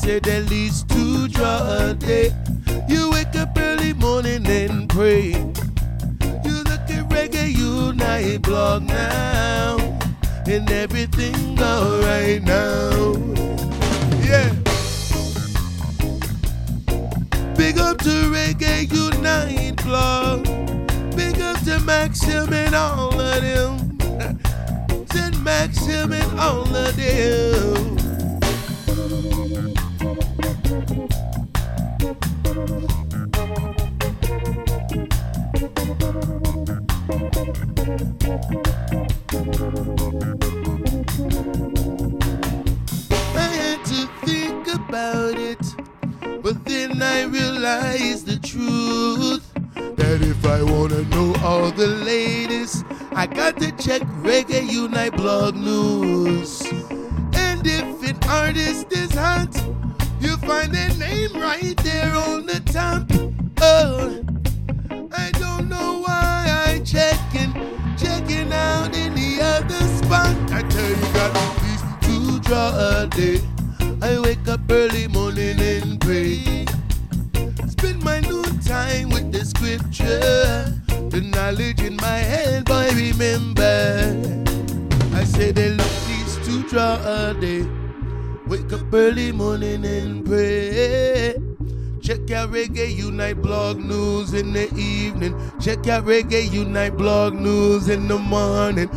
Said 0.03 0.26
at 0.26 0.50
least 0.50 0.88
two 0.88 1.28
draw 1.28 1.62
a 1.78 1.94
day. 1.94 2.34
You 2.88 3.11
wake 3.12 3.36
up 3.36 3.57
early 3.57 3.92
morning 3.92 4.44
and 4.48 4.88
pray. 4.88 5.28
You 6.44 6.57
look 6.70 6.84
at 6.90 7.09
Reggae 7.09 7.55
Unite 7.55 8.42
blog 8.42 8.82
now, 8.82 9.76
and 10.46 10.68
everything 10.72 11.57
alright 11.61 12.42
now. 12.42 13.14
Yeah. 14.26 14.50
Big 17.57 17.78
up 17.78 17.98
to 17.98 18.14
Reggae 18.36 18.90
Unite 18.90 19.76
blog. 19.84 20.44
Big 21.14 21.40
up 21.40 21.62
to 21.64 21.78
Maxim 21.78 22.53
and 22.53 22.74
all 22.74 23.20
of 23.20 23.40
them. 23.40 25.07
Send 25.12 25.44
Maxim 25.44 26.12
and 26.12 26.40
all 26.40 26.74
of 26.74 26.96
them. 26.96 27.92
Check 53.83 54.03
Reggae 54.23 54.70
Unite 54.70 55.16
blog 55.16 55.57
news. 55.57 56.62
And 57.35 57.66
if 57.66 58.09
an 58.09 58.16
artist 58.29 58.93
find 60.53 60.74
their 60.74 60.94
name 60.98 61.32
right 61.32 61.76
there 61.78 62.14
on 62.14 62.44
the 62.46 62.62
Check 95.63 95.87
out 95.87 96.07
Reggae 96.07 96.51
Unite 96.51 96.97
blog 96.97 97.34
news 97.34 97.89
in 97.89 98.09
the 98.09 98.18
morning. 98.18 98.89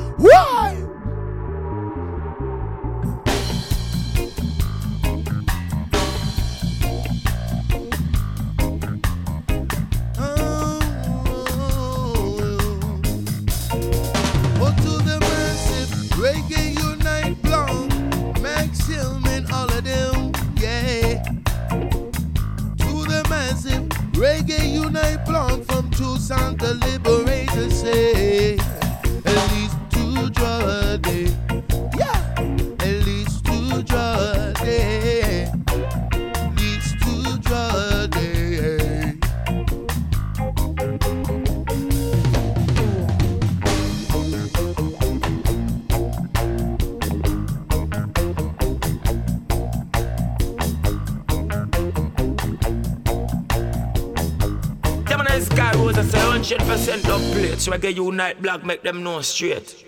Reggae 57.76 57.93
Unite 57.95 58.41
Black, 58.41 58.64
make 58.64 58.84
them 58.84 59.03
know 59.03 59.19
straight. 59.19 59.84